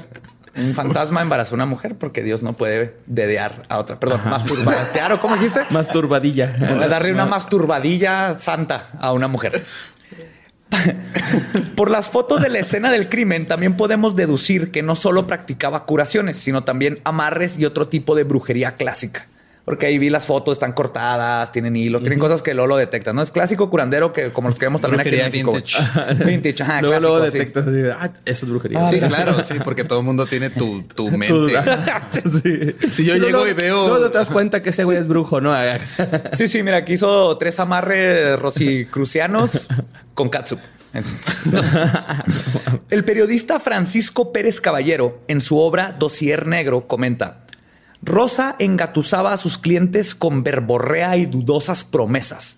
Un 0.61 0.73
fantasma 0.73 1.21
embarazó 1.21 1.53
a 1.53 1.57
una 1.57 1.65
mujer 1.67 1.95
porque 1.97 2.21
Dios 2.23 2.41
no 2.43 2.53
puede 2.53 2.95
dedear 3.05 3.63
a 3.69 3.77
otra. 3.77 3.99
Perdón, 3.99 4.21
masturbatear 4.25 5.13
o 5.13 5.21
cómo 5.21 5.35
dijiste? 5.35 5.61
Masturbadilla. 5.69 6.47
Darle 6.89 7.13
una 7.13 7.25
masturbadilla 7.25 8.37
santa 8.39 8.87
a 8.99 9.13
una 9.13 9.27
mujer. 9.27 9.61
Por 11.75 11.89
las 11.89 12.09
fotos 12.09 12.41
de 12.41 12.49
la 12.49 12.59
escena 12.59 12.91
del 12.91 13.09
crimen 13.09 13.47
también 13.47 13.75
podemos 13.77 14.15
deducir 14.15 14.71
que 14.71 14.83
no 14.83 14.95
solo 14.95 15.27
practicaba 15.27 15.85
curaciones, 15.85 16.37
sino 16.37 16.63
también 16.63 16.99
amarres 17.05 17.57
y 17.59 17.65
otro 17.65 17.87
tipo 17.87 18.15
de 18.15 18.23
brujería 18.23 18.73
clásica. 18.75 19.27
Porque 19.69 19.85
ahí 19.85 19.99
vi 19.99 20.09
las 20.09 20.25
fotos, 20.25 20.53
están 20.53 20.73
cortadas, 20.73 21.51
tienen 21.51 21.75
hilos, 21.75 22.01
tienen 22.01 22.17
cosas 22.17 22.41
que 22.41 22.55
luego 22.55 22.69
lo 22.69 22.77
detectan. 22.77 23.15
No 23.15 23.21
es 23.21 23.29
clásico 23.29 23.69
curandero 23.69 24.11
que 24.11 24.33
como 24.33 24.47
los 24.49 24.57
que 24.57 24.65
vemos 24.65 24.81
también 24.81 24.99
aquí 25.01 25.09
en 25.09 25.29
Brujería 25.29 25.51
México. 25.51 25.51
vintage. 25.85 26.23
vintage, 26.25 26.63
ajá, 26.63 26.81
luego, 26.81 26.99
luego 26.99 27.17
clásico, 27.19 27.31
sí. 27.31 27.37
detectas 27.37 27.67
así, 27.67 27.81
ah, 28.15 28.21
eso 28.25 28.45
es 28.47 28.49
brujería. 28.51 28.79
Ah, 28.83 28.89
Sí, 28.89 28.97
gracias. 28.99 29.21
claro, 29.21 29.43
sí, 29.43 29.53
porque 29.63 29.83
todo 29.83 29.99
el 29.99 30.05
mundo 30.05 30.25
tiene 30.25 30.49
tu, 30.49 30.81
tu 30.95 31.11
mente. 31.17 31.53
sí. 32.11 32.89
Si 32.91 33.05
yo 33.05 33.15
Y 33.15 33.19
llego 33.19 33.29
luego- 33.43 33.47
y 33.47 33.53
veo- 33.53 33.89
Luego 33.89 34.09
te 34.09 34.17
das 34.17 34.31
cuenta 34.31 34.63
que 34.63 34.71
ese 34.71 34.85
güey 34.85 34.97
es 34.97 35.07
brujo, 35.07 35.39
¿no? 35.39 35.53
Sí, 36.33 36.47
sí, 36.47 36.63
mira, 36.63 36.77
aquí 36.77 36.93
hizo 36.93 37.37
tres 37.37 37.59
amarres 37.59 38.39
rosicrucianos 38.39 39.67
con 40.15 40.29
catsup. 40.29 40.61
El 42.89 43.03
periodista 43.03 43.59
Francisco 43.59 44.31
Pérez 44.33 44.59
Caballero, 44.61 45.21
en 45.27 45.41
su 45.41 45.57
obra 45.59 45.95
Dossier 45.97 46.47
Negro, 46.47 46.87
comenta: 46.87 47.43
Rosa 48.01 48.55
engatusaba 48.59 49.33
a 49.33 49.37
sus 49.37 49.57
clientes 49.57 50.15
con 50.15 50.43
verborrea 50.43 51.17
y 51.17 51.25
dudosas 51.25 51.83
promesas. 51.83 52.57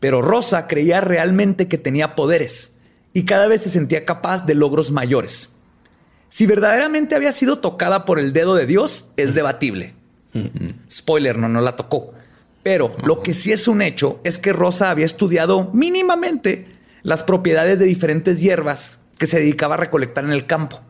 Pero 0.00 0.22
Rosa 0.22 0.66
creía 0.66 1.00
realmente 1.00 1.68
que 1.68 1.78
tenía 1.78 2.14
poderes 2.14 2.72
y 3.12 3.24
cada 3.24 3.46
vez 3.46 3.62
se 3.62 3.70
sentía 3.70 4.04
capaz 4.04 4.46
de 4.46 4.54
logros 4.54 4.90
mayores. 4.90 5.50
Si 6.28 6.46
verdaderamente 6.46 7.14
había 7.14 7.32
sido 7.32 7.58
tocada 7.58 8.04
por 8.04 8.18
el 8.18 8.32
dedo 8.32 8.54
de 8.54 8.66
Dios, 8.66 9.06
es 9.16 9.34
debatible. 9.34 9.94
Spoiler, 10.90 11.36
no, 11.36 11.48
no 11.48 11.60
la 11.60 11.76
tocó. 11.76 12.14
Pero 12.62 12.96
lo 13.04 13.22
que 13.22 13.34
sí 13.34 13.52
es 13.52 13.68
un 13.68 13.82
hecho 13.82 14.20
es 14.24 14.38
que 14.38 14.52
Rosa 14.52 14.90
había 14.90 15.04
estudiado 15.04 15.70
mínimamente 15.72 16.68
las 17.02 17.22
propiedades 17.24 17.78
de 17.78 17.84
diferentes 17.84 18.40
hierbas 18.40 19.00
que 19.18 19.26
se 19.26 19.40
dedicaba 19.40 19.74
a 19.74 19.78
recolectar 19.78 20.24
en 20.24 20.32
el 20.32 20.46
campo. 20.46 20.80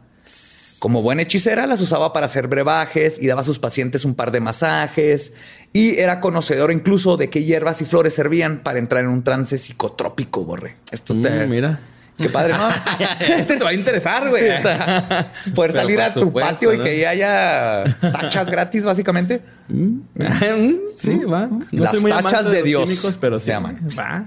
Como 0.83 1.01
buena 1.01 1.23
hechicera, 1.23 1.69
las 1.69 1.81
usaba 1.81 2.13
para 2.13 2.27
hacer 2.27 2.49
brebajes 2.49 3.23
y 3.23 3.29
daba 3.29 3.43
a 3.43 3.45
sus 3.45 3.61
pacientes 3.61 4.05
un 4.05 4.17
par 4.17 4.33
de 4.33 4.41
masajes. 4.41 5.33
Y 5.73 6.01
era 6.01 6.19
conocedor 6.19 6.73
incluso 6.73 7.17
de 7.17 7.31
qué 7.31 7.45
hierbas 7.45 7.81
y 7.83 7.85
flores 7.85 8.15
servían 8.15 8.65
para 8.65 8.81
entrar 8.81 9.05
en 9.05 9.11
un 9.11 9.23
trance 9.23 9.59
psicotrópico, 9.59 10.45
borre. 10.45 10.79
Esto 10.91 11.15
te. 11.21 11.47
Mm, 11.47 11.51
mira. 11.51 11.79
Qué 12.19 12.29
padre, 12.31 12.55
¿no? 12.55 12.69
este 13.21 13.59
te 13.59 13.63
va 13.63 13.71
a 13.71 13.75
interesar, 13.75 14.29
güey. 14.29 14.43
Sí, 14.43 14.49
o 14.59 14.63
sea, 14.63 15.33
poder 15.55 15.73
salir 15.73 16.01
a 16.01 16.13
tu 16.13 16.33
patio 16.33 16.75
y 16.75 16.81
que 16.81 16.89
ahí 16.89 17.05
haya 17.05 17.85
tachas 18.01 18.51
gratis, 18.51 18.83
básicamente. 18.83 19.41
Mm, 19.69 20.01
sí, 20.97 21.19
va. 21.19 21.47
No 21.47 21.65
Las 21.71 22.03
tachas 22.03 22.51
de 22.51 22.61
Dios 22.65 22.87
químicos, 22.87 23.17
pero 23.21 23.39
se 23.39 23.45
sí. 23.45 23.51
llaman. 23.53 23.87
Va. 23.97 24.27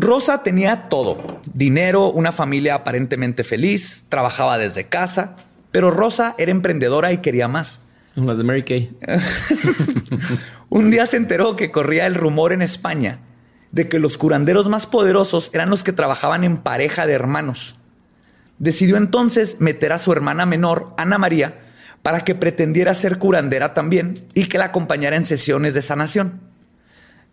Rosa 0.00 0.44
tenía 0.44 0.88
todo. 0.88 1.40
Dinero, 1.52 2.08
una 2.10 2.30
familia 2.30 2.76
aparentemente 2.76 3.42
feliz, 3.42 4.04
trabajaba 4.08 4.56
desde 4.56 4.84
casa, 4.84 5.34
pero 5.72 5.90
Rosa 5.90 6.36
era 6.38 6.52
emprendedora 6.52 7.12
y 7.12 7.18
quería 7.18 7.48
más. 7.48 7.80
Las 8.14 8.38
de 8.38 8.44
Mary 8.44 8.62
Kay. 8.62 8.96
Un 10.68 10.92
día 10.92 11.04
se 11.06 11.16
enteró 11.16 11.56
que 11.56 11.72
corría 11.72 12.06
el 12.06 12.14
rumor 12.14 12.52
en 12.52 12.62
España 12.62 13.18
de 13.72 13.88
que 13.88 13.98
los 13.98 14.18
curanderos 14.18 14.68
más 14.68 14.86
poderosos 14.86 15.50
eran 15.52 15.68
los 15.68 15.82
que 15.82 15.92
trabajaban 15.92 16.44
en 16.44 16.58
pareja 16.58 17.04
de 17.04 17.14
hermanos. 17.14 17.76
Decidió 18.60 18.98
entonces 18.98 19.60
meter 19.60 19.92
a 19.92 19.98
su 19.98 20.12
hermana 20.12 20.46
menor, 20.46 20.94
Ana 20.96 21.18
María, 21.18 21.60
para 22.02 22.22
que 22.22 22.36
pretendiera 22.36 22.94
ser 22.94 23.18
curandera 23.18 23.74
también 23.74 24.14
y 24.34 24.46
que 24.46 24.58
la 24.58 24.66
acompañara 24.66 25.16
en 25.16 25.26
sesiones 25.26 25.74
de 25.74 25.82
sanación. 25.82 26.40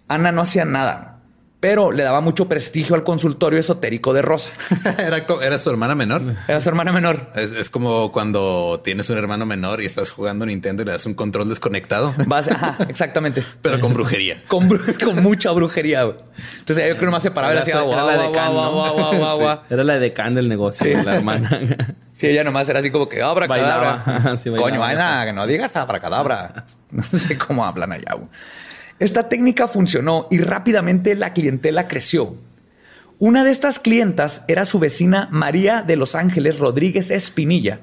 Ana 0.08 0.32
no 0.32 0.42
hacía 0.42 0.66
nada, 0.66 1.15
pero 1.60 1.92
le 1.92 2.04
daba 2.04 2.22
mucho 2.22 2.48
prestigio 2.48 2.96
al 2.96 3.04
consultorio 3.04 3.60
esotérico 3.60 4.14
de 4.14 4.22
Rosa. 4.22 4.52
era, 5.42 5.58
su 5.58 5.70
hermana 5.70 5.96
menor. 5.96 6.22
Era 6.48 6.60
su 6.60 6.70
hermana 6.70 6.92
menor. 6.92 7.32
Es, 7.34 7.52
es 7.54 7.70
como 7.70 8.12
cuando 8.12 8.82
tienes 8.84 9.10
un 9.10 9.18
hermano 9.18 9.46
menor 9.46 9.82
y 9.82 9.86
estás 9.86 10.12
jugando 10.12 10.46
Nintendo 10.46 10.84
y 10.84 10.86
le 10.86 10.92
das 10.92 11.06
un 11.06 11.16
control 11.16 11.50
desconectado, 11.50 12.14
Vas- 12.28 12.50
ajá, 12.50 12.78
exactamente. 12.90 13.44
pero 13.62 13.80
con 13.80 13.94
brujería. 13.94 14.44
Con, 14.48 14.68
mucha 15.24 15.52
brujería. 15.52 16.04
güey. 16.04 16.18
Entonces 16.60 16.78
yo 16.86 16.90
creo 16.90 16.98
que 17.00 17.06
nomás 17.06 17.24
se 17.24 17.32
paraba 17.32 17.54
y 17.54 17.56
le 17.58 17.62
Era 17.64 17.72
su- 17.72 17.78
era 17.78 17.82
guau, 17.84 18.08
la 18.08 18.28
guau, 18.28 19.14
¿no? 19.14 19.38
Sí. 19.56 19.74
Era 19.74 19.84
la 19.84 20.00
decán 20.00 20.36
del 20.36 20.48
negocio, 20.48 21.04
la 21.04 21.16
hermana. 21.16 21.50
Sí, 22.14 22.28
ella 22.28 22.44
nomás 22.44 22.70
era 22.70 22.80
así 22.80 22.92
como 22.92 23.10
que 23.10 23.22
abra 23.22 23.48
cadabra. 23.48 24.38
Sí. 24.38 24.50
Coño, 24.52 24.84
Ana, 24.84 25.26
que 25.26 25.34
no 25.34 25.48
digas 25.48 25.76
abra 25.76 26.00
cadabra. 26.00 26.66
No 26.92 27.04
sé 27.20 27.38
cómo 27.38 27.66
hablan 27.66 27.92
allá. 27.92 28.14
güey. 28.16 28.30
Esta 28.98 29.28
técnica 29.28 29.68
funcionó 29.68 30.28
y 30.32 30.38
rápidamente 30.38 31.16
la 31.16 31.34
clientela 31.34 31.90
creció. 31.90 32.38
Una 33.20 33.44
de 33.44 33.52
estas 33.52 33.80
clientas 33.80 34.44
era 34.48 34.64
su 34.64 34.80
vecina 34.80 35.28
María 35.32 35.82
de 35.82 35.98
Los 35.98 36.16
Ángeles 36.16 36.60
Rodríguez 36.60 37.12
Espinilla, 37.12 37.82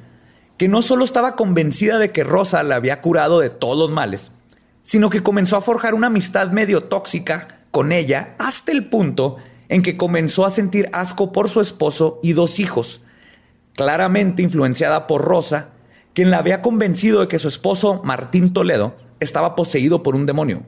que 0.57 0.69
no 0.69 0.81
solo 0.81 1.05
estaba 1.05 1.37
convencida 1.37 1.99
de 1.99 2.13
que 2.13 2.25
Rosa 2.25 2.63
la 2.63 2.77
había 2.77 3.03
curado 3.03 3.41
de 3.41 3.51
todos 3.51 3.79
los 3.79 3.91
males, 3.91 4.33
sino 4.81 5.11
que 5.11 5.23
comenzó 5.23 5.59
a 5.59 5.61
forjar 5.61 5.93
una 5.93 6.07
amistad 6.07 6.51
medio 6.51 6.85
tóxica 6.85 7.61
con 7.71 7.93
ella 7.93 8.35
hasta 8.39 8.73
el 8.73 8.87
punto 8.87 9.37
en 9.69 9.83
que 9.83 9.99
comenzó 9.99 10.47
a 10.47 10.51
sentir 10.51 10.89
asco 10.95 11.31
por 11.31 11.51
su 11.51 11.61
esposo 11.61 12.21
y 12.23 12.33
dos 12.33 12.59
hijos, 12.59 13.03
claramente 13.75 14.43
influenciada 14.43 15.07
por 15.07 15.23
Rosa, 15.23 15.71
quien 16.15 16.31
la 16.31 16.39
había 16.39 16.63
convencido 16.63 17.21
de 17.21 17.29
que 17.29 17.39
su 17.39 17.49
esposo, 17.49 18.01
Martín 18.03 18.55
Toledo, 18.55 18.95
estaba 19.21 19.55
poseído 19.55 20.03
por 20.03 20.15
un 20.15 20.25
demonio. 20.25 20.63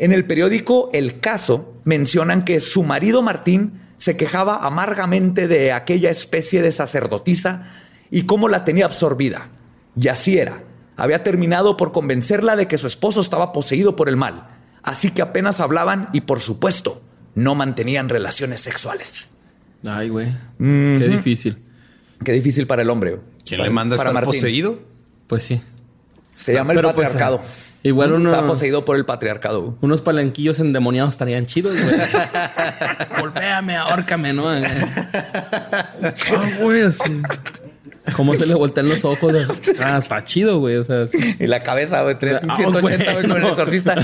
En 0.00 0.12
el 0.12 0.24
periódico 0.26 0.90
El 0.92 1.20
Caso 1.20 1.74
mencionan 1.84 2.44
que 2.44 2.60
su 2.60 2.82
marido 2.84 3.20
Martín 3.22 3.80
se 3.96 4.16
quejaba 4.16 4.56
amargamente 4.64 5.48
de 5.48 5.72
aquella 5.72 6.08
especie 6.10 6.62
de 6.62 6.70
sacerdotisa 6.70 7.66
y 8.10 8.22
cómo 8.22 8.48
la 8.48 8.64
tenía 8.64 8.84
absorbida. 8.84 9.48
Y 9.96 10.06
así 10.08 10.38
era. 10.38 10.62
Había 10.96 11.24
terminado 11.24 11.76
por 11.76 11.90
convencerla 11.92 12.54
de 12.54 12.68
que 12.68 12.78
su 12.78 12.86
esposo 12.86 13.20
estaba 13.20 13.52
poseído 13.52 13.96
por 13.96 14.08
el 14.08 14.16
mal. 14.16 14.46
Así 14.84 15.10
que 15.10 15.20
apenas 15.22 15.58
hablaban 15.60 16.08
y, 16.12 16.20
por 16.22 16.40
supuesto, 16.40 17.02
no 17.34 17.54
mantenían 17.56 18.08
relaciones 18.08 18.60
sexuales. 18.60 19.32
Ay, 19.84 20.08
güey. 20.08 20.28
Qué 20.58 21.08
difícil. 21.08 21.58
Qué 22.24 22.32
difícil 22.32 22.66
para 22.68 22.82
el 22.82 22.90
hombre. 22.90 23.10
güey. 23.16 23.22
¿Quién 23.44 23.58
Para- 23.58 23.68
le 23.68 23.74
manda 23.74 23.96
a 23.96 23.98
para 23.98 24.10
estar 24.10 24.24
Martín. 24.24 24.40
poseído? 24.40 24.78
Pues 25.26 25.42
sí. 25.42 25.60
Se 26.36 26.52
llama 26.52 26.72
el 26.72 26.78
Pero, 26.78 26.94
pues, 26.94 27.08
patriarcado. 27.08 27.40
Igual 27.82 28.12
uno- 28.12 28.30
Está 28.32 28.46
poseído 28.46 28.84
por 28.84 28.96
el 28.96 29.04
patriarcado. 29.04 29.62
güey. 29.62 29.72
Unos 29.80 30.00
palanquillos 30.02 30.58
endemoniados 30.60 31.14
estarían 31.14 31.46
chidos, 31.46 31.76
güey. 31.82 31.96
Golpéame, 33.20 33.76
ahórcame, 33.76 34.32
¿no? 34.32 34.44
Ah, 34.52 36.50
güey, 36.60 36.82
así. 36.82 37.22
¿Cómo 38.16 38.32
se 38.34 38.46
le 38.46 38.54
voltean 38.54 38.88
los 38.88 39.04
ojos? 39.04 39.32
Ah, 39.84 39.98
está 39.98 40.24
chido, 40.24 40.58
güey. 40.60 40.76
O 40.76 40.84
sea, 40.84 41.06
sí. 41.08 41.36
Y 41.38 41.46
la 41.46 41.60
cabeza, 41.62 42.02
güey, 42.02 42.16
Ah, 42.16 42.56
180 42.56 43.12
güey, 43.12 43.28
con 43.28 43.36
el 43.38 43.44
exorcista. 43.46 43.94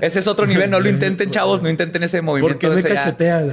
Ese 0.00 0.18
es 0.18 0.26
otro 0.28 0.46
nivel. 0.46 0.70
No 0.70 0.80
lo 0.80 0.88
intenten, 0.88 1.30
chavos. 1.30 1.62
No 1.62 1.68
intenten 1.70 2.02
ese 2.02 2.18
¿por 2.18 2.24
movimiento. 2.24 2.58
qué 2.58 2.68
me 2.70 2.82
cacheteas? 2.82 3.44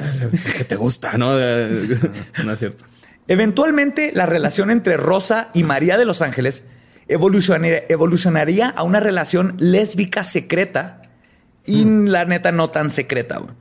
Porque 0.43 0.63
te 0.65 0.75
gusta, 0.75 1.17
¿no? 1.17 1.33
No 1.33 2.51
es 2.53 2.59
cierto. 2.59 2.85
Eventualmente, 3.27 4.11
la 4.13 4.25
relación 4.25 4.71
entre 4.71 4.97
Rosa 4.97 5.49
y 5.53 5.63
María 5.63 5.97
de 5.97 6.05
Los 6.05 6.21
Ángeles 6.21 6.63
evolucionaría, 7.11 7.83
evolucionaría 7.89 8.69
a 8.69 8.83
una 8.83 8.99
relación 8.99 9.55
lésbica 9.57 10.23
secreta 10.23 11.01
y 11.65 11.85
la 11.85 12.25
neta 12.25 12.51
no 12.51 12.69
tan 12.69 12.89
secreta. 12.89 13.37
güey. 13.37 13.53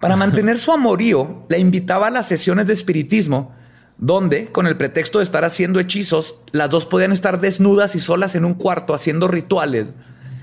Para 0.00 0.16
mantener 0.16 0.58
su 0.58 0.70
amorío, 0.70 1.46
la 1.48 1.58
invitaba 1.58 2.08
a 2.08 2.10
las 2.10 2.28
sesiones 2.28 2.66
de 2.66 2.74
espiritismo, 2.74 3.54
donde, 3.96 4.46
con 4.46 4.66
el 4.66 4.76
pretexto 4.76 5.18
de 5.18 5.24
estar 5.24 5.44
haciendo 5.44 5.80
hechizos, 5.80 6.36
las 6.52 6.68
dos 6.68 6.84
podían 6.84 7.12
estar 7.12 7.40
desnudas 7.40 7.94
y 7.94 8.00
solas 8.00 8.34
en 8.34 8.44
un 8.44 8.54
cuarto 8.54 8.92
haciendo 8.92 9.28
rituales, 9.28 9.92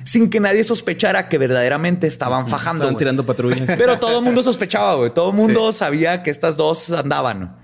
sin 0.04 0.30
que 0.30 0.40
nadie 0.40 0.64
sospechara 0.64 1.30
que 1.30 1.38
verdaderamente 1.38 2.08
estaban 2.08 2.48
fajando. 2.48 2.86
Estaban 2.86 2.98
tirando 2.98 3.26
patrullas. 3.26 3.70
Pero 3.78 4.00
todo 4.00 4.18
el 4.20 4.26
mundo 4.26 4.42
sospechaba, 4.42 4.96
güey. 4.96 5.14
Todo 5.14 5.30
el 5.30 5.36
mundo 5.36 5.72
sabía 5.74 6.24
que 6.24 6.32
estas 6.32 6.58
dos 6.58 6.92
andaban. 6.92 7.56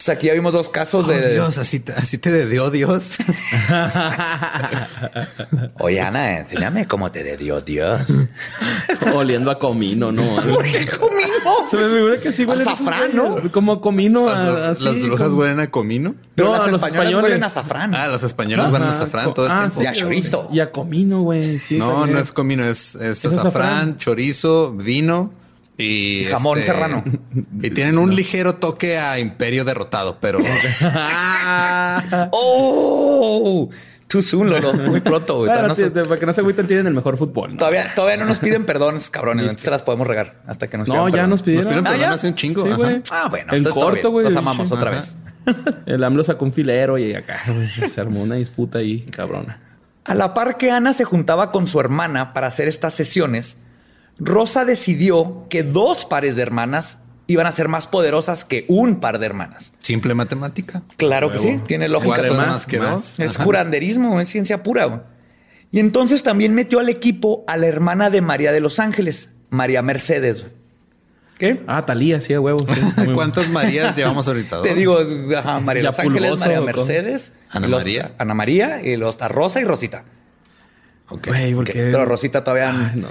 Entonces 0.00 0.16
aquí 0.16 0.26
ya 0.28 0.34
vimos 0.34 0.52
dos 0.52 0.68
casos 0.68 1.06
Oh, 1.06 1.08
de. 1.08 1.32
Dios, 1.32 1.58
así 1.58 1.80
te, 1.80 1.92
así 1.92 2.18
te 2.18 2.46
dio 2.46 2.70
Dios. 2.70 3.16
Oye, 5.80 6.00
Ana, 6.00 6.38
enséñame 6.38 6.86
cómo 6.86 7.10
te 7.10 7.36
dio 7.36 7.60
Dios. 7.60 8.02
Oliendo 9.14 9.50
a 9.50 9.58
comino, 9.58 10.12
¿no? 10.12 10.22
¿Qué 10.62 10.86
comimos? 10.98 11.68
Se 11.68 11.76
me 11.78 11.92
figura 11.96 12.16
que 12.18 12.30
sí 12.30 12.44
huele 12.44 12.62
Azafrán, 12.62 13.10
¿no? 13.12 13.38
Como 13.50 13.72
a 13.72 13.80
comino. 13.80 14.26
Las, 14.26 14.36
a- 14.38 14.68
así, 14.70 14.84
las 14.84 15.02
brujas 15.02 15.28
como- 15.30 15.40
huelen 15.40 15.58
a 15.58 15.68
comino. 15.68 16.14
Pero 16.36 16.52
No, 16.52 16.58
las 16.58 16.66
los 16.70 16.82
españoles. 16.84 17.20
huelen 17.22 17.42
a 17.42 17.46
azafrán. 17.46 17.92
Ah, 17.96 18.06
los 18.06 18.22
españoles 18.22 18.70
van 18.70 18.82
a 18.84 18.90
Ajá, 18.90 18.98
azafrán 18.98 19.34
todo 19.34 19.46
el 19.46 19.52
ah, 19.52 19.60
tiempo. 19.62 19.82
Y 19.82 19.86
a 19.86 19.92
chorizo. 19.94 20.48
Y 20.52 20.60
a 20.60 20.70
comino, 20.70 21.22
güey. 21.22 21.58
Sí, 21.58 21.76
no, 21.76 21.90
también. 21.92 22.14
no 22.14 22.20
es 22.20 22.30
comino, 22.30 22.64
es, 22.64 22.94
es 22.94 23.24
Es 23.24 23.34
azafrán, 23.34 23.66
azafrán. 23.66 23.98
chorizo, 23.98 24.72
vino 24.74 25.32
y 25.78 26.24
Jamón 26.30 26.58
este, 26.58 26.72
serrano. 26.72 27.02
Y 27.62 27.70
tienen 27.70 27.96
un 27.98 28.14
ligero 28.14 28.56
toque 28.56 28.98
a 28.98 29.18
imperio 29.18 29.64
derrotado, 29.64 30.18
pero 30.20 30.38
¡Oh! 32.32 33.68
Too 34.06 34.22
soon, 34.22 34.48
Lolo. 34.48 34.72
Muy 34.72 35.00
pronto, 35.02 35.36
güey. 35.36 35.50
No 35.52 35.74
tío, 35.74 35.90
se- 35.90 35.90
para 35.90 36.18
que 36.18 36.24
no 36.24 36.32
se 36.32 36.40
agüiten, 36.40 36.66
tienen 36.66 36.86
el 36.86 36.94
mejor 36.94 37.18
fútbol. 37.18 37.52
¿no? 37.52 37.58
Todavía, 37.58 37.92
todavía 37.94 38.16
no 38.16 38.24
nos 38.24 38.38
piden 38.38 38.64
perdón, 38.64 38.96
esos 38.96 39.10
cabrones. 39.10 39.42
Entonces 39.42 39.62
se 39.64 39.70
las 39.70 39.82
podemos 39.82 40.06
regar 40.06 40.40
hasta 40.46 40.66
que 40.68 40.78
nos 40.78 40.88
No, 40.88 41.08
ya 41.08 41.12
perdón. 41.12 41.30
nos 41.30 41.42
pidieron. 41.42 41.64
Nos 41.64 41.74
pidieron 41.74 41.86
Ah, 41.86 41.90
perdón 41.98 42.14
hace 42.14 42.28
un 42.28 42.34
chingo. 42.34 42.64
Sí. 42.64 43.02
Ah, 43.10 43.28
bueno. 43.28 43.52
Todo 43.62 43.74
corto, 43.74 44.10
güey. 44.10 44.24
Los 44.24 44.36
amamos 44.36 44.72
otra 44.72 44.90
vez. 44.92 45.16
El 45.86 46.02
AMLO 46.04 46.24
sacó 46.24 46.44
un 46.46 46.52
filero 46.52 46.96
y 46.98 47.14
acá 47.14 47.38
se 47.88 48.00
armó 48.00 48.22
una 48.22 48.36
disputa 48.36 48.78
ahí, 48.78 49.00
cabrona. 49.02 49.60
A 50.06 50.14
la 50.14 50.32
par 50.32 50.56
que 50.56 50.70
Ana 50.70 50.94
se 50.94 51.04
juntaba 51.04 51.52
con 51.52 51.66
su 51.66 51.78
hermana 51.78 52.32
para 52.32 52.46
hacer 52.46 52.66
estas 52.68 52.94
sesiones, 52.94 53.58
Rosa 54.18 54.64
decidió 54.64 55.46
que 55.48 55.62
dos 55.62 56.04
pares 56.04 56.36
de 56.36 56.42
hermanas 56.42 57.00
iban 57.26 57.46
a 57.46 57.52
ser 57.52 57.68
más 57.68 57.86
poderosas 57.86 58.44
que 58.44 58.64
un 58.68 59.00
par 59.00 59.18
de 59.18 59.26
hermanas. 59.26 59.72
Simple 59.80 60.14
matemática. 60.14 60.82
Claro 60.96 61.30
que 61.30 61.38
sí, 61.38 61.58
tiene 61.66 61.88
lógica. 61.88 62.22
Más 62.32 62.66
que 62.66 62.78
más. 62.78 62.90
dos. 62.90 63.20
Es 63.20 63.36
Ajá. 63.36 63.44
curanderismo, 63.44 64.20
es 64.20 64.28
ciencia 64.28 64.62
pura. 64.62 64.86
güey. 64.86 65.00
Y 65.70 65.80
entonces 65.80 66.22
también 66.22 66.54
metió 66.54 66.80
al 66.80 66.88
equipo 66.88 67.44
a 67.46 67.56
la 67.58 67.66
hermana 67.66 68.08
de 68.08 68.22
María 68.22 68.52
de 68.52 68.60
los 68.60 68.80
Ángeles, 68.80 69.30
María 69.50 69.82
Mercedes. 69.82 70.40
güey. 70.40 70.52
¿Qué? 71.38 71.60
Ah, 71.68 71.84
Talía, 71.86 72.20
sí, 72.20 72.32
a 72.34 72.40
huevo. 72.40 72.66
Sí. 72.66 72.80
Muy- 73.04 73.14
¿Cuántas 73.14 73.48
Marías 73.50 73.94
llevamos 73.94 74.26
ahorita? 74.26 74.62
Te 74.62 74.74
digo, 74.74 74.98
ajá, 75.36 75.60
María 75.60 75.82
de 75.82 75.86
los 75.88 75.98
Ángeles, 75.98 76.30
pulgoso, 76.30 76.44
María. 76.46 76.60
Mercedes, 76.62 77.32
Ana 77.50 77.68
los- 77.68 77.84
María. 77.84 78.14
Ana 78.18 78.34
María 78.34 78.82
y 78.82 78.96
los 78.96 79.10
está 79.14 79.28
Rosa 79.28 79.60
y 79.60 79.64
Rosita. 79.64 80.04
Ok. 81.10 81.28
Pero 81.72 82.06
Rosita 82.06 82.42
todavía 82.42 82.70
Ay, 82.70 82.98
no. 83.00 83.08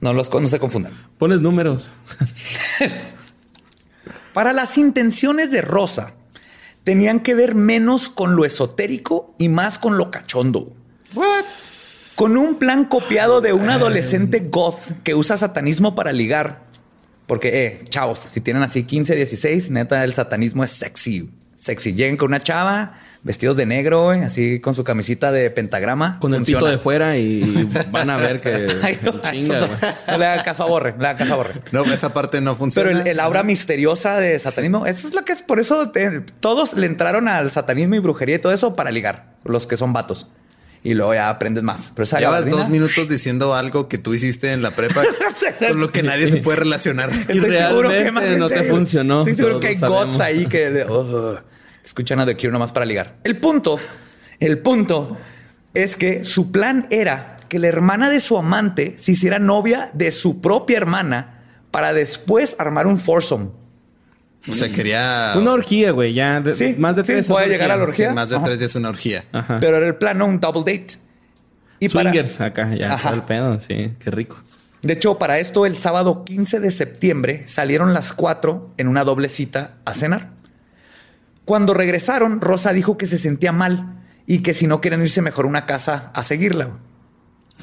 No. 0.00 0.12
los, 0.12 0.32
no 0.32 0.46
se 0.46 0.58
confundan. 0.58 0.92
Pones 1.18 1.40
números. 1.40 1.90
Para 4.32 4.52
las 4.52 4.78
intenciones 4.78 5.50
de 5.50 5.60
Rosa, 5.60 6.14
tenían 6.84 7.20
que 7.20 7.34
ver 7.34 7.54
menos 7.54 8.08
con 8.08 8.36
lo 8.36 8.44
esotérico 8.44 9.34
y 9.38 9.48
más 9.48 9.78
con 9.78 9.96
lo 9.98 10.10
cachondo. 10.10 10.72
Con 12.14 12.36
un 12.36 12.56
plan 12.56 12.84
copiado 12.84 13.40
de 13.40 13.52
un 13.52 13.68
adolescente 13.70 14.40
goth 14.50 15.02
que 15.02 15.14
usa 15.14 15.36
satanismo 15.36 15.94
para 15.94 16.12
ligar. 16.12 16.64
Porque, 17.26 17.66
eh, 17.66 17.84
chavos, 17.88 18.18
si 18.18 18.40
tienen 18.40 18.62
así 18.62 18.84
15, 18.84 19.14
16, 19.14 19.70
neta, 19.70 20.04
el 20.04 20.14
satanismo 20.14 20.64
es 20.64 20.70
sexy. 20.70 21.30
Sexy. 21.60 21.92
Lleguen 21.92 22.16
con 22.16 22.28
una 22.28 22.40
chava, 22.40 22.94
vestidos 23.22 23.54
de 23.58 23.66
negro, 23.66 24.04
güey, 24.06 24.22
así 24.22 24.60
con 24.60 24.74
su 24.74 24.82
camisita 24.82 25.30
de 25.30 25.50
pentagrama. 25.50 26.18
Con 26.18 26.32
el 26.34 26.42
pito 26.42 26.64
de 26.64 26.78
fuera 26.78 27.18
y 27.18 27.68
van 27.90 28.08
a 28.08 28.16
ver 28.16 28.40
que 28.40 28.66
Ay, 28.82 28.98
no, 29.02 29.20
chinga, 29.20 29.60
no, 29.60 29.66
no 30.08 30.18
le 30.18 30.24
haga 30.26 30.42
caso 30.42 30.62
a 30.62 30.66
Borre, 30.66 30.92
no 30.92 31.02
le 31.02 31.08
haga 31.08 31.18
caso 31.18 31.34
a 31.34 31.36
Borre. 31.36 31.52
No, 31.70 31.84
esa 31.84 32.14
parte 32.14 32.40
no 32.40 32.56
funciona. 32.56 32.88
Pero 32.88 33.00
el, 33.02 33.06
el 33.06 33.20
aura 33.20 33.42
misteriosa 33.42 34.18
de 34.18 34.38
satanismo, 34.38 34.86
eso 34.86 35.06
es 35.06 35.14
lo 35.14 35.22
que 35.22 35.32
es. 35.32 35.42
Por 35.42 35.60
eso 35.60 35.90
te- 35.90 36.20
todos 36.40 36.72
le 36.72 36.86
entraron 36.86 37.28
al 37.28 37.50
satanismo 37.50 37.94
y 37.94 37.98
brujería 37.98 38.36
y 38.36 38.38
todo 38.38 38.54
eso 38.54 38.74
para 38.74 38.90
ligar, 38.90 39.34
los 39.44 39.66
que 39.66 39.76
son 39.76 39.92
vatos. 39.92 40.28
Y 40.82 40.94
luego 40.94 41.12
ya 41.14 41.28
aprendes 41.28 41.62
más. 41.62 41.92
Pero 41.94 42.04
esa 42.04 42.18
Llevas 42.18 42.44
gabardina- 42.46 42.56
dos 42.56 42.68
minutos 42.70 43.08
diciendo 43.08 43.54
algo 43.54 43.88
que 43.88 43.98
tú 43.98 44.14
hiciste 44.14 44.52
en 44.52 44.62
la 44.62 44.70
prepa 44.70 45.02
con 45.68 45.78
lo 45.80 45.92
que 45.92 46.02
nadie 46.02 46.30
se 46.30 46.38
puede 46.38 46.58
relacionar. 46.60 47.10
Estoy 47.28 47.50
seguro 47.50 47.90
que 47.90 48.10
más 48.10 48.30
no 48.30 48.48
te 48.48 48.62
funcionó, 48.64 49.20
Estoy 49.20 49.34
seguro 49.34 49.60
que 49.60 49.66
hay 49.68 49.76
sabemos. 49.76 50.20
ahí 50.20 50.46
que 50.46 50.84
oh, 50.88 51.38
escuchan 51.84 52.18
a 52.20 52.26
The 52.26 52.34
Cure 52.36 52.50
nomás 52.52 52.72
para 52.72 52.86
ligar. 52.86 53.16
El 53.24 53.36
punto, 53.36 53.78
el 54.38 54.58
punto 54.58 55.18
es 55.74 55.96
que 55.98 56.24
su 56.24 56.50
plan 56.50 56.86
era 56.90 57.36
que 57.50 57.58
la 57.58 57.66
hermana 57.66 58.08
de 58.08 58.20
su 58.20 58.38
amante 58.38 58.94
se 58.96 59.12
hiciera 59.12 59.38
novia 59.38 59.90
de 59.92 60.12
su 60.12 60.40
propia 60.40 60.78
hermana 60.78 61.42
para 61.70 61.92
después 61.92 62.56
armar 62.58 62.86
un 62.86 62.98
foursome. 62.98 63.50
O 64.48 64.54
sea, 64.54 64.72
quería... 64.72 65.34
Una 65.36 65.52
orgía, 65.52 65.90
güey. 65.92 66.14
Ya 66.14 66.40
de- 66.40 66.54
Sí, 66.54 66.74
más 66.78 66.96
de 66.96 67.02
sí, 67.02 67.12
tres. 67.12 67.28
puede 67.28 67.44
es 67.46 67.50
llegar 67.52 67.70
a 67.70 67.76
la 67.76 67.84
Sí, 67.84 67.88
orgía. 67.90 68.14
más 68.14 68.30
de 68.30 68.36
Ajá. 68.36 68.44
tres 68.46 68.60
es 68.62 68.74
una 68.74 68.88
orgía. 68.88 69.24
Ajá. 69.32 69.58
Pero 69.60 69.76
era 69.76 69.86
el 69.86 69.96
plan, 69.96 70.16
¿no? 70.18 70.26
Un 70.26 70.40
double 70.40 70.60
date. 70.60 70.98
Y 71.78 71.88
para- 71.90 72.10
Swingers 72.10 72.40
acá, 72.40 72.74
ya. 72.74 72.94
Ajá. 72.94 73.10
todo 73.10 73.18
el 73.18 73.24
pedo, 73.24 73.60
sí. 73.60 73.92
Qué 74.02 74.10
rico. 74.10 74.38
De 74.82 74.94
hecho, 74.94 75.18
para 75.18 75.38
esto, 75.38 75.66
el 75.66 75.76
sábado 75.76 76.24
15 76.24 76.58
de 76.60 76.70
septiembre 76.70 77.42
salieron 77.46 77.92
las 77.92 78.14
cuatro 78.14 78.72
en 78.78 78.88
una 78.88 79.04
doble 79.04 79.28
cita 79.28 79.74
a 79.84 79.92
cenar. 79.92 80.30
Cuando 81.44 81.74
regresaron, 81.74 82.40
Rosa 82.40 82.72
dijo 82.72 82.96
que 82.96 83.06
se 83.06 83.18
sentía 83.18 83.52
mal 83.52 83.98
y 84.26 84.38
que 84.40 84.54
si 84.54 84.66
no 84.66 84.80
quieren 84.80 85.02
irse 85.02 85.20
mejor 85.20 85.44
a 85.44 85.48
una 85.48 85.66
casa 85.66 86.10
a 86.14 86.22
seguirla. 86.22 86.70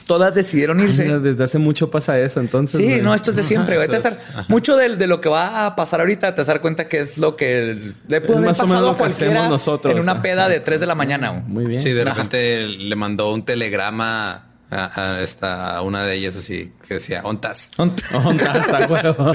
Todas 0.05 0.33
decidieron 0.33 0.79
irse. 0.79 1.03
Desde 1.19 1.43
hace 1.43 1.57
mucho 1.57 1.89
pasa 1.91 2.19
eso, 2.19 2.39
entonces. 2.39 2.77
Sí, 2.79 2.85
güey. 2.85 3.01
no, 3.01 3.13
esto 3.13 3.31
es 3.31 3.37
de 3.37 3.43
siempre. 3.43 3.75
güey. 3.75 3.87
eso 3.89 3.97
Te 4.01 4.09
vas 4.09 4.19
a 4.35 4.41
es- 4.41 4.49
mucho 4.49 4.75
de, 4.77 4.95
de 4.95 5.07
lo 5.07 5.19
que 5.21 5.29
va 5.29 5.65
a 5.65 5.75
pasar 5.75 5.99
ahorita 5.99 6.33
te 6.35 6.41
vas 6.41 6.49
a 6.49 6.53
dar 6.53 6.61
cuenta 6.61 6.87
que 6.87 6.99
es 6.99 7.17
lo 7.17 7.35
que 7.35 7.93
le 8.07 8.21
puede 8.21 8.33
Es 8.33 8.37
haber 8.37 8.47
más 8.49 8.59
o 8.61 8.67
menos 8.67 8.81
lo 8.83 8.89
a 8.89 8.93
que 8.93 8.97
cualquiera 8.99 9.31
hacemos 9.33 9.49
nosotros. 9.49 9.93
en 9.95 10.01
una 10.01 10.21
peda 10.21 10.47
de 10.47 10.59
3 10.59 10.79
de 10.79 10.85
la 10.85 10.95
mañana. 10.95 11.29
güey. 11.29 11.41
Muy 11.43 11.65
bien. 11.65 11.81
Sí, 11.81 11.91
de 11.91 12.01
Ajá. 12.03 12.11
repente 12.13 12.67
le 12.67 12.95
mandó 12.95 13.33
un 13.33 13.43
telegrama 13.43 14.43
a, 14.69 15.15
a 15.15 15.21
esta, 15.21 15.77
a 15.77 15.81
una 15.81 16.03
de 16.05 16.15
ellas 16.15 16.35
así 16.35 16.73
que 16.87 16.95
decía, 16.95 17.21
¿ontas? 17.23 17.71
Ondas, 17.77 18.03
a 18.73 18.87
huevo. 18.87 19.33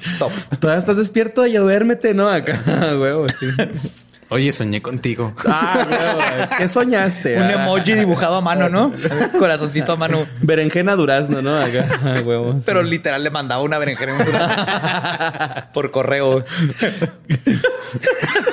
Stop. 0.00 0.32
Todavía 0.58 0.78
estás 0.78 0.96
despierto 0.96 1.46
y 1.46 1.54
duérmete, 1.54 2.14
¿no? 2.14 2.28
Acá, 2.28 2.60
huevo, 2.98 3.26
sí. 3.28 3.46
Oye, 4.32 4.52
soñé 4.52 4.80
contigo. 4.80 5.34
Ah, 5.44 5.84
huevo. 5.90 6.48
¿Qué 6.56 6.68
soñaste? 6.68 7.36
Un 7.36 7.42
Ah, 7.42 7.52
emoji 7.64 7.94
dibujado 7.94 8.36
a 8.36 8.40
mano, 8.40 8.68
¿no? 8.68 8.92
Corazoncito 9.38 9.92
a 9.92 9.96
mano. 9.96 10.24
Berenjena 10.40 10.94
durazno, 10.94 11.42
¿no? 11.42 11.58
Acá, 11.58 11.86
a 12.04 12.20
huevo. 12.24 12.54
sí. 12.58 12.62
Pero 12.64 12.82
literal 12.84 13.24
le 13.24 13.30
mandaba 13.30 13.62
una 13.62 13.78
berenjena 13.78 14.22
durazno 14.24 15.62
por 15.74 15.90
correo. 15.90 16.44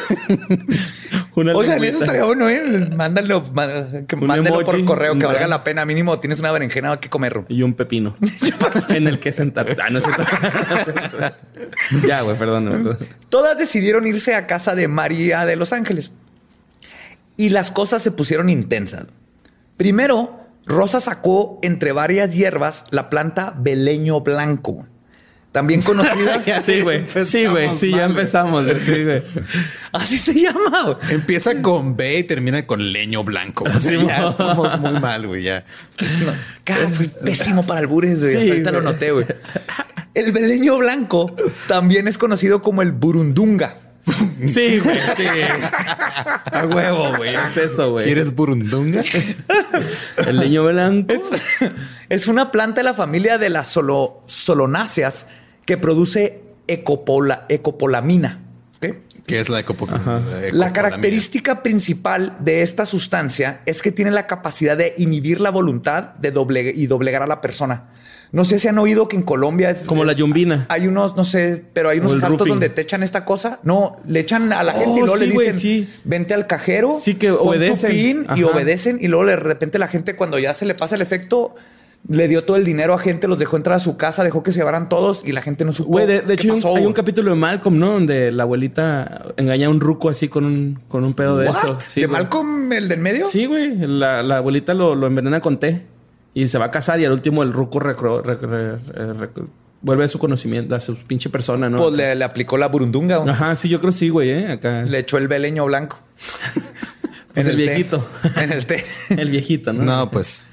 Una 1.36 1.54
Oigan, 1.54 1.84
eso 1.84 2.00
estaría 2.00 2.24
bueno, 2.24 2.50
¿eh? 2.50 2.90
Mándalo, 2.96 3.44
má- 3.54 3.86
que 4.08 4.16
Un 4.16 4.28
mándenlo 4.28 4.64
por 4.64 4.84
correo, 4.86 5.18
que 5.18 5.26
valga 5.26 5.48
la 5.48 5.64
pena. 5.64 5.86
Mínimo 5.86 6.20
tienes 6.20 6.40
una 6.40 6.52
berenjena 6.52 7.00
que 7.00 7.10
comer. 7.10 7.44
Y 7.50 7.64
un 7.64 7.74
pepino. 7.74 8.16
en 8.90 9.08
el 9.08 9.20
que 9.20 9.32
sentar. 9.32 9.76
Ah, 9.82 9.90
no 9.90 10.00
ya, 12.08 12.22
güey, 12.22 12.38
perdón. 12.38 12.98
Todas 13.30 13.58
decidieron 13.58 14.08
irse 14.08 14.36
a 14.36 14.48
casa 14.48 14.76
de 14.76 14.88
María 14.88 15.46
de 15.46 15.56
Los 15.56 15.74
Ángeles. 15.74 16.12
Y 17.36 17.50
las 17.50 17.72
cosas 17.72 18.02
se 18.02 18.12
pusieron 18.12 18.50
intensas. 18.50 19.06
Primero, 19.78 20.40
Rosa 20.66 21.00
sacó 21.00 21.60
entre 21.62 21.92
varias 21.92 22.36
hierbas 22.36 22.86
la 22.90 23.10
planta 23.10 23.54
beleño 23.58 24.22
blanco. 24.22 24.88
También 25.58 25.82
conocida. 25.82 26.44
Sí, 26.64 26.82
güey. 26.82 27.06
Sí, 27.26 27.48
güey. 27.48 27.74
Sí, 27.74 27.90
ya 27.90 28.06
empezamos. 28.06 28.66
Sí, 28.80 29.04
güey. 29.04 29.24
Así 29.92 30.20
se 30.20 30.36
llama. 30.36 30.84
güey. 30.84 30.98
Empieza 31.16 31.60
con 31.64 31.98
B 31.98 32.20
y 32.20 32.24
termina 32.26 32.68
con 32.68 32.92
leño 32.92 33.24
blanco. 33.24 33.66
Sea, 33.80 34.04
ya 34.04 34.28
estamos 34.30 34.80
muy 34.80 35.00
mal, 35.00 35.26
güey. 35.26 35.42
Ya. 35.42 35.66
No, 36.00 36.32
cara, 36.64 36.94
soy 36.94 37.10
pésimo 37.26 37.66
para 37.66 37.80
albures, 37.80 38.20
güey. 38.20 38.34
Sí, 38.34 38.38
Hasta 38.38 38.52
ahorita 38.52 38.70
güey. 38.70 38.84
lo 38.84 38.92
noté, 38.92 39.12
güey. 39.12 39.26
El 40.14 40.32
beleño 40.32 40.78
blanco 40.78 41.34
también 41.68 42.08
es 42.08 42.20
conocido 42.20 42.62
como 42.62 42.84
el 42.84 42.92
burundunga. 42.92 43.74
Sí, 44.46 44.78
güey. 44.78 45.00
Sí. 45.18 45.26
A 46.52 46.66
huevo, 46.68 47.18
güey. 47.18 47.34
Es 47.34 47.58
eso, 47.58 47.94
güey. 47.94 48.06
¿Quieres 48.06 48.36
burundunga? 48.36 49.02
El 50.28 50.38
leño 50.38 50.64
blanco? 50.66 51.16
Es 52.10 52.28
una 52.28 52.52
planta 52.52 52.82
de 52.82 52.84
la 52.86 52.94
familia 52.94 53.40
de 53.40 53.50
las 53.50 53.68
solo, 53.70 54.22
solonáceas 54.28 55.26
que 55.68 55.78
produce 55.78 56.42
ecopola, 56.68 57.46
ecopolamina. 57.50 58.40
¿Qué 58.80 59.40
es 59.42 59.50
la 59.50 59.60
ecopo- 59.60 59.88
La 59.90 59.98
ecopolamina? 59.98 60.72
característica 60.74 61.62
principal 61.62 62.38
de 62.40 62.62
esta 62.62 62.86
sustancia 62.86 63.60
es 63.66 63.82
que 63.82 63.92
tiene 63.92 64.10
la 64.12 64.26
capacidad 64.28 64.78
de 64.78 64.94
inhibir 64.98 65.42
la 65.42 65.50
voluntad 65.52 66.14
de 66.16 66.32
doble 66.32 66.72
y 66.74 66.88
doblegar 66.88 67.22
a 67.24 67.28
la 67.28 67.42
persona. 67.42 67.90
No 68.32 68.46
sé 68.46 68.58
si 68.60 68.70
han 68.70 68.78
oído 68.78 69.08
que 69.10 69.18
en 69.18 69.24
Colombia 69.24 69.70
es 69.70 69.82
Como 69.82 70.06
la 70.06 70.14
yumbina. 70.14 70.66
Hay 70.70 70.88
unos, 70.88 71.16
no 71.18 71.24
sé, 71.26 71.64
pero 71.74 71.90
hay 71.90 72.00
unos 72.00 72.22
roofing. 72.22 72.48
donde 72.48 72.70
te 72.70 72.82
echan 72.82 73.04
esta 73.04 73.26
cosa. 73.26 73.60
No, 73.64 74.00
le 74.08 74.22
echan 74.22 74.52
a 74.54 74.64
la 74.64 74.72
gente 74.74 75.00
y 75.00 75.02
Oh, 75.02 75.06
luego 75.06 75.18
sí, 75.18 75.26
le 75.26 75.32
dicen, 75.32 75.54
sí. 75.54 75.90
vente 76.06 76.34
al 76.34 76.48
cajero. 76.48 76.98
Sí, 77.02 77.16
que 77.16 77.30
pon 77.30 77.38
tu 77.40 77.50
obedecen. 77.50 77.92
pin 77.92 78.28
y 78.36 78.44
obedecen. 78.44 78.98
Y 79.02 79.08
luego 79.08 79.26
de 79.26 79.36
repente 79.38 79.78
la 79.80 79.88
gente, 79.90 80.16
cuando 80.16 80.40
ya 80.40 80.54
se 80.54 80.66
le 80.66 80.76
pasa 80.76 80.96
el 80.96 81.02
efecto, 81.02 81.56
le 82.10 82.28
dio 82.30 82.44
todo 82.46 82.56
el 82.58 82.64
dinero 82.64 82.94
a 82.94 83.00
gente, 83.00 83.28
los 83.28 83.38
dejó 83.38 83.58
entrar 83.58 83.76
a 83.76 83.80
su 83.80 83.98
casa, 83.98 84.24
dejó 84.24 84.42
que 84.44 84.52
se 84.54 84.60
llevaran 84.60 84.88
todos 84.90 85.24
y 85.26 85.32
la 85.34 85.42
gente 85.42 85.66
no 85.66 85.72
supo. 85.74 85.90
Güey, 85.92 86.08
de, 86.08 86.34
hecho, 86.34 86.44
hay 86.48 86.50
un- 86.52 86.56
pasó, 86.56 86.70
hay 86.70 86.78
un 86.78 86.84
güey. 86.84 86.94
capítulo 86.94 87.32
de 87.32 87.36
Malcolm, 87.36 87.78
¿no? 87.80 87.92
Donde 87.94 88.32
la 88.32 88.44
abuelita 88.44 89.24
engaña 89.36 89.68
a 89.68 89.70
un 89.70 89.80
ruco 89.82 90.08
así 90.10 90.30
con 90.30 90.46
un, 90.46 90.80
con 90.88 91.04
un 91.04 91.14
pedo 91.14 91.38
de 91.38 91.48
What? 91.50 91.58
eso. 91.58 91.76
Sí, 91.80 92.02
¿De 92.02 92.08
güey. 92.08 92.22
Malcolm, 92.22 92.72
el 92.72 92.88
del 92.88 93.00
medio? 93.00 93.28
Sí, 93.28 93.46
güey. 93.46 93.76
La, 93.88 94.24
la 94.24 94.38
abuelita 94.38 94.74
lo, 94.74 94.96
lo 94.96 95.06
envenena 95.08 95.42
con 95.42 95.60
té 95.60 95.86
y 96.34 96.48
se 96.48 96.58
va 96.58 96.66
a 96.66 96.72
casar 96.72 97.00
y 97.02 97.06
al 97.06 97.12
último 97.12 97.44
el 97.44 97.52
ruco 97.52 97.80
recro- 97.80 98.24
rec- 98.24 98.40
re- 98.42 98.78
re- 98.78 99.14
rec- 99.14 99.48
vuelve 99.82 100.06
a 100.06 100.08
su 100.08 100.18
conocimiento, 100.18 100.76
a 100.76 100.80
su 100.80 100.96
pinche 100.96 101.30
persona, 101.30 101.70
¿no? 101.70 101.78
Pues 101.78 101.94
le, 101.94 102.16
le 102.16 102.24
aplicó 102.24 102.58
la 102.58 102.68
burundunga. 102.68 103.18
güey. 103.18 103.30
Ajá, 103.32 103.56
sí, 103.58 103.68
yo 103.70 103.80
creo 103.82 103.92
sí, 103.92 104.08
güey, 104.10 104.30
¿eh? 104.30 104.52
Acá. 104.54 104.84
Le 104.84 105.00
echó 105.00 105.18
el 105.18 105.28
beleño 105.28 105.66
blanco. 105.66 106.00
Pues 107.34 107.46
el 107.46 107.56
té. 107.58 107.62
viejito. 107.64 108.08
En 108.42 108.52
el 108.52 108.66
té. 108.66 108.84
el 109.10 109.30
viejito, 109.30 109.72
¿no? 109.74 109.84
No, 109.84 110.10
pues 110.10 110.48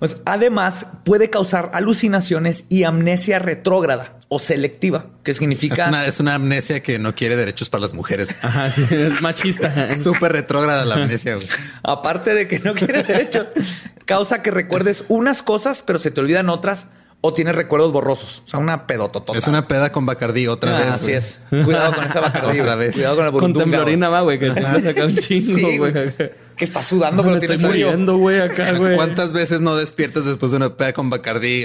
Pues, 0.00 0.16
además, 0.24 0.86
puede 1.04 1.30
causar 1.30 1.70
alucinaciones 1.72 2.64
y 2.68 2.82
amnesia 2.82 3.38
retrógrada 3.38 4.16
o 4.28 4.38
selectiva, 4.38 5.06
que 5.22 5.34
significa... 5.34 5.84
Es 5.84 5.88
una, 5.88 6.06
es 6.06 6.20
una 6.20 6.34
amnesia 6.36 6.82
que 6.82 6.98
no 6.98 7.14
quiere 7.14 7.36
derechos 7.36 7.68
para 7.68 7.82
las 7.82 7.92
mujeres. 7.92 8.34
Ajá, 8.42 8.70
sí, 8.70 8.82
es 8.90 9.20
machista. 9.20 9.94
Súper 10.02 10.32
retrógrada 10.32 10.84
la 10.84 10.94
amnesia. 10.94 11.34
güey. 11.34 11.46
aparte 11.82 12.34
de 12.34 12.48
que 12.48 12.58
no 12.60 12.74
quiere 12.74 13.02
derechos, 13.02 13.46
causa 14.06 14.40
que 14.40 14.50
recuerdes 14.50 15.04
unas 15.08 15.42
cosas, 15.42 15.82
pero 15.82 15.98
se 15.98 16.10
te 16.10 16.20
olvidan 16.20 16.48
otras 16.48 16.88
o 17.22 17.32
tienes 17.34 17.54
recuerdos 17.54 17.92
borrosos. 17.92 18.42
O 18.44 18.48
sea, 18.48 18.58
una 18.60 18.86
pedototota. 18.86 19.36
Es 19.38 19.46
una 19.46 19.68
peda 19.68 19.92
con 19.92 20.06
Bacardí 20.06 20.46
otra 20.48 20.76
Ah, 20.76 20.80
vez. 20.80 20.90
Así 20.92 21.12
es. 21.12 21.40
Cuidado 21.50 21.94
con 21.94 22.04
esa 22.06 22.20
Bacardí. 22.20 22.60
Otra 22.60 22.74
vez. 22.76 22.94
Cuidado 22.94 23.16
con 23.16 23.26
el 23.26 23.32
Con 23.32 23.52
temblorina 23.52 24.08
va, 24.08 24.22
güey, 24.22 24.38
que 24.38 24.50
te 24.50 24.60
vas 24.60 24.84
acá 24.86 25.04
un 25.04 25.14
chingo, 25.16 25.68
güey. 25.78 25.92
Que 26.56 26.64
estás 26.64 26.84
sudando, 26.86 27.22
estoy 27.22 27.40
tienes 27.56 27.60
frío. 27.66 27.86
muriendo, 27.86 28.16
güey, 28.18 28.40
acá, 28.40 28.72
güey. 28.72 28.94
¿Cuántas 28.96 29.32
veces 29.32 29.60
no 29.62 29.76
despiertas 29.76 30.26
después 30.26 30.50
de 30.52 30.58
una 30.58 30.76
peda 30.76 30.92
con 30.94 31.08
Bacardí 31.10 31.64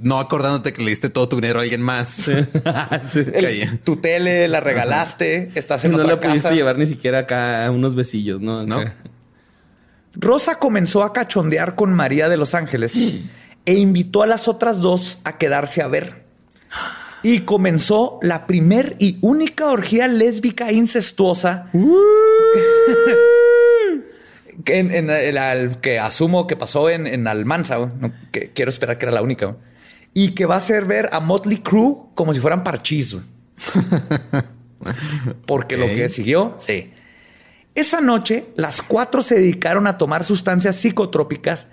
no 0.00 0.20
acordándote 0.20 0.72
que 0.74 0.82
le 0.82 0.90
diste 0.90 1.08
todo 1.10 1.28
tu 1.28 1.36
dinero 1.36 1.58
a 1.60 1.62
alguien 1.62 1.82
más? 1.82 2.08
Sí. 2.08 2.32
Sí. 3.06 3.20
El- 3.32 3.44
Calle. 3.44 3.78
tu 3.84 3.96
tele 3.96 4.48
la 4.48 4.60
regalaste, 4.60 5.50
estás 5.54 5.84
en 5.84 5.92
no 5.92 5.98
otra 5.98 6.12
le 6.12 6.16
pudiste 6.18 6.42
casa. 6.44 6.54
llevar 6.54 6.78
ni 6.78 6.86
siquiera 6.86 7.18
acá 7.20 7.70
unos 7.70 7.94
besillos, 7.94 8.40
¿no? 8.40 8.64
¿No? 8.66 8.82
Rosa 10.14 10.58
comenzó 10.58 11.02
a 11.02 11.12
cachondear 11.12 11.74
con 11.74 11.92
María 11.92 12.28
de 12.28 12.36
los 12.36 12.54
Ángeles 12.54 12.96
e 13.68 13.74
invitó 13.74 14.22
a 14.22 14.26
las 14.26 14.48
otras 14.48 14.78
dos 14.80 15.18
a 15.24 15.36
quedarse 15.36 15.82
a 15.82 15.88
ver. 15.88 16.24
Y 17.22 17.40
comenzó 17.40 18.18
la 18.22 18.46
primer 18.46 18.96
y 18.98 19.18
única 19.20 19.66
orgía 19.66 20.08
lésbica 20.08 20.72
incestuosa 20.72 21.68
que, 24.64 24.78
en, 24.86 24.92
en 24.94 25.10
el- 25.10 25.38
al- 25.38 25.80
que 25.80 25.98
asumo 25.98 26.46
que 26.46 26.56
pasó 26.56 26.90
en, 26.90 27.06
en 27.06 27.26
Almanza. 27.26 27.78
No, 27.78 28.12
que 28.32 28.50
quiero 28.52 28.70
esperar 28.70 28.98
que 28.98 29.06
era 29.06 29.12
la 29.12 29.22
única. 29.22 29.56
Y 30.14 30.30
que 30.30 30.46
va 30.46 30.54
a 30.54 30.58
hacer 30.58 30.84
ver 30.84 31.10
a 31.12 31.20
Motley 31.20 31.58
Crue 31.58 31.96
como 32.14 32.34
si 32.34 32.40
fueran 32.40 32.64
parchís. 32.64 33.16
Porque 35.46 35.76
lo 35.76 35.86
que 35.86 36.08
siguió, 36.08 36.54
sí. 36.58 36.92
Esa 37.74 38.00
noche, 38.00 38.46
las 38.56 38.82
cuatro 38.82 39.22
se 39.22 39.36
dedicaron 39.36 39.86
a 39.86 39.98
tomar 39.98 40.24
sustancias 40.24 40.76
psicotrópicas 40.76 41.68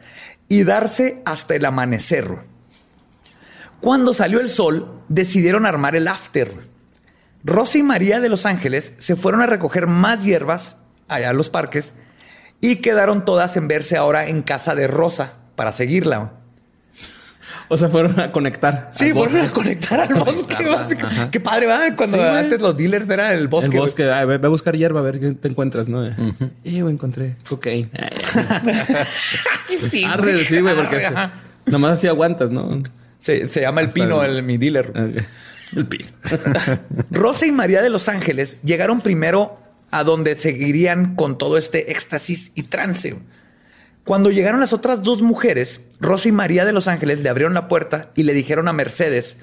y 0.48 0.64
darse 0.64 1.22
hasta 1.26 1.56
el 1.56 1.66
amanecer. 1.66 2.40
Cuando 3.82 4.14
salió 4.14 4.40
el 4.40 4.50
sol, 4.50 5.04
decidieron 5.10 5.66
armar 5.66 5.96
el 5.96 6.08
after. 6.08 6.52
Rosa 7.44 7.78
y 7.78 7.84
María 7.84 8.20
de 8.20 8.30
Los 8.30 8.46
Ángeles 8.46 8.94
se 8.98 9.16
fueron 9.16 9.42
a 9.42 9.46
recoger 9.46 9.88
más 9.88 10.24
hierbas 10.24 10.78
allá 11.08 11.30
a 11.30 11.34
los 11.34 11.50
parques 11.50 11.94
y 12.62 12.78
quedaron 12.78 13.26
todas 13.26 13.58
en 13.58 13.68
verse 13.68 13.98
ahora 13.98 14.28
en 14.28 14.42
casa 14.42 14.74
de 14.74 14.88
Rosa 14.88 15.34
para 15.56 15.72
seguirla. 15.72 16.34
O 17.68 17.78
sea, 17.78 17.90
fueron 17.90 18.20
a 18.20 18.32
conectar. 18.32 18.90
Sí, 18.92 19.12
fueron 19.12 19.34
bosque. 19.34 19.48
a 19.48 19.50
conectar 19.50 20.00
al 20.02 20.14
bosque. 20.24 20.56
Qué 21.32 21.40
padre, 21.40 21.66
¿verdad? 21.66 21.96
Cuando 21.96 22.18
Sí, 22.18 22.24
antes 22.24 22.62
los 22.62 22.78
dealers 22.78 23.10
eran 23.10 23.34
el 23.34 23.48
bosque. 23.48 23.76
El 23.76 23.82
bosque, 23.82 24.04
ay, 24.12 24.26
ve, 24.28 24.38
ve 24.38 24.46
a 24.48 24.50
buscar 24.50 24.76
hierba 24.76 25.00
a 25.00 25.04
ver 25.04 25.20
qué 25.20 25.32
te 25.32 25.48
encuentras, 25.48 25.88
¿no? 25.88 26.06
Y 26.64 26.82
güey, 26.82 26.94
encontré 26.94 27.36
cocaína. 27.50 27.90
Sí, 29.90 30.04
Arre, 30.06 30.38
sí, 30.38 30.60
güey, 30.60 30.76
porque 30.76 31.06
Arre, 31.06 31.32
nomás 31.66 31.94
así 31.94 32.08
aguantas, 32.08 32.52
¿no? 32.52 32.82
Se, 33.20 33.50
se 33.50 33.62
llama 33.62 33.82
el 33.82 33.90
pino, 33.90 34.24
el- 34.24 34.44
mi 34.44 34.58
dealer. 34.58 34.92
El 35.76 35.88
pin. 35.88 36.06
Rosa 37.12 37.46
y 37.46 37.52
María 37.52 37.82
de 37.82 37.90
Los 37.90 38.08
Ángeles 38.08 38.58
llegaron 38.64 39.02
primero 39.02 39.60
a 39.92 40.04
donde 40.04 40.36
seguirían 40.36 41.16
con 41.16 41.38
todo 41.38 41.58
este 41.58 41.92
éxtasis 41.92 42.52
y 42.56 42.64
trance. 42.64 43.18
Cuando 44.06 44.30
llegaron 44.30 44.60
las 44.60 44.72
otras 44.72 45.02
dos 45.04 45.22
mujeres, 45.24 45.82
Rosa 46.00 46.30
y 46.30 46.32
María 46.32 46.64
de 46.64 46.72
Los 46.74 46.88
Ángeles 46.88 47.22
le 47.22 47.30
abrieron 47.30 47.56
la 47.56 47.68
puerta 47.68 48.12
y 48.16 48.24
le 48.24 48.34
dijeron 48.34 48.68
a 48.68 48.74
Mercedes 48.74 49.40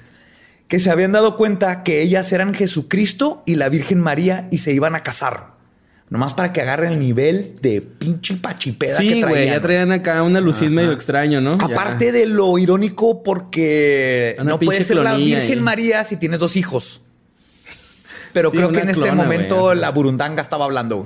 que 0.69 0.79
se 0.79 0.89
habían 0.89 1.11
dado 1.11 1.35
cuenta 1.35 1.83
que 1.83 2.01
ellas 2.01 2.31
eran 2.31 2.53
Jesucristo 2.53 3.43
y 3.45 3.55
la 3.55 3.67
Virgen 3.67 3.99
María 3.99 4.47
y 4.51 4.59
se 4.59 4.71
iban 4.71 4.95
a 4.95 5.03
casar. 5.03 5.51
Nomás 6.09 6.33
para 6.33 6.53
que 6.53 6.61
agarren 6.61 6.93
el 6.93 6.99
nivel 6.99 7.57
de 7.61 7.81
pinche 7.81 8.35
pachipeda 8.37 8.97
que 8.97 9.03
Sí, 9.03 9.09
traían. 9.09 9.29
güey, 9.29 9.45
ya 9.47 9.59
traían 9.61 9.91
acá 9.91 10.23
una 10.23 10.39
lucid 10.39 10.69
medio 10.69 10.91
extraño, 10.93 11.41
¿no? 11.41 11.57
Ya. 11.57 11.65
Aparte 11.65 12.11
de 12.13 12.25
lo 12.25 12.57
irónico, 12.57 13.21
porque 13.21 14.35
Una 14.39 14.51
no 14.51 14.59
puede 14.59 14.83
ser 14.83 14.97
la 14.97 15.15
Virgen 15.15 15.57
ahí. 15.59 15.63
María 15.63 16.03
si 16.05 16.15
tienes 16.17 16.39
dos 16.39 16.55
hijos. 16.55 17.01
Pero 18.31 18.49
Sí, 18.51 18.57
creo 18.57 18.71
que 18.71 18.79
en 18.79 18.89
este 18.89 19.11
momento 19.11 19.75
la 19.75 19.89
burundanga 19.91 20.41
estaba 20.41 20.65
hablando. 20.65 21.05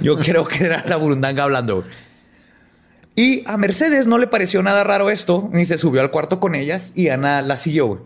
Yo 0.00 0.16
creo 0.16 0.46
que 0.48 0.64
era 0.64 0.82
la 0.88 0.96
burundanga 0.96 1.44
hablando. 1.44 1.84
Güey. 3.16 3.28
Y 3.28 3.44
a 3.46 3.56
Mercedes 3.56 4.06
no 4.06 4.18
le 4.18 4.26
pareció 4.26 4.62
nada 4.62 4.84
raro 4.84 5.10
esto, 5.10 5.48
ni 5.52 5.64
se 5.64 5.78
subió 5.78 6.00
al 6.00 6.10
cuarto 6.10 6.38
con 6.40 6.54
ellas 6.54 6.92
y 6.94 7.08
Ana 7.08 7.42
la 7.42 7.56
siguió. 7.56 7.86
güey. 7.86 8.00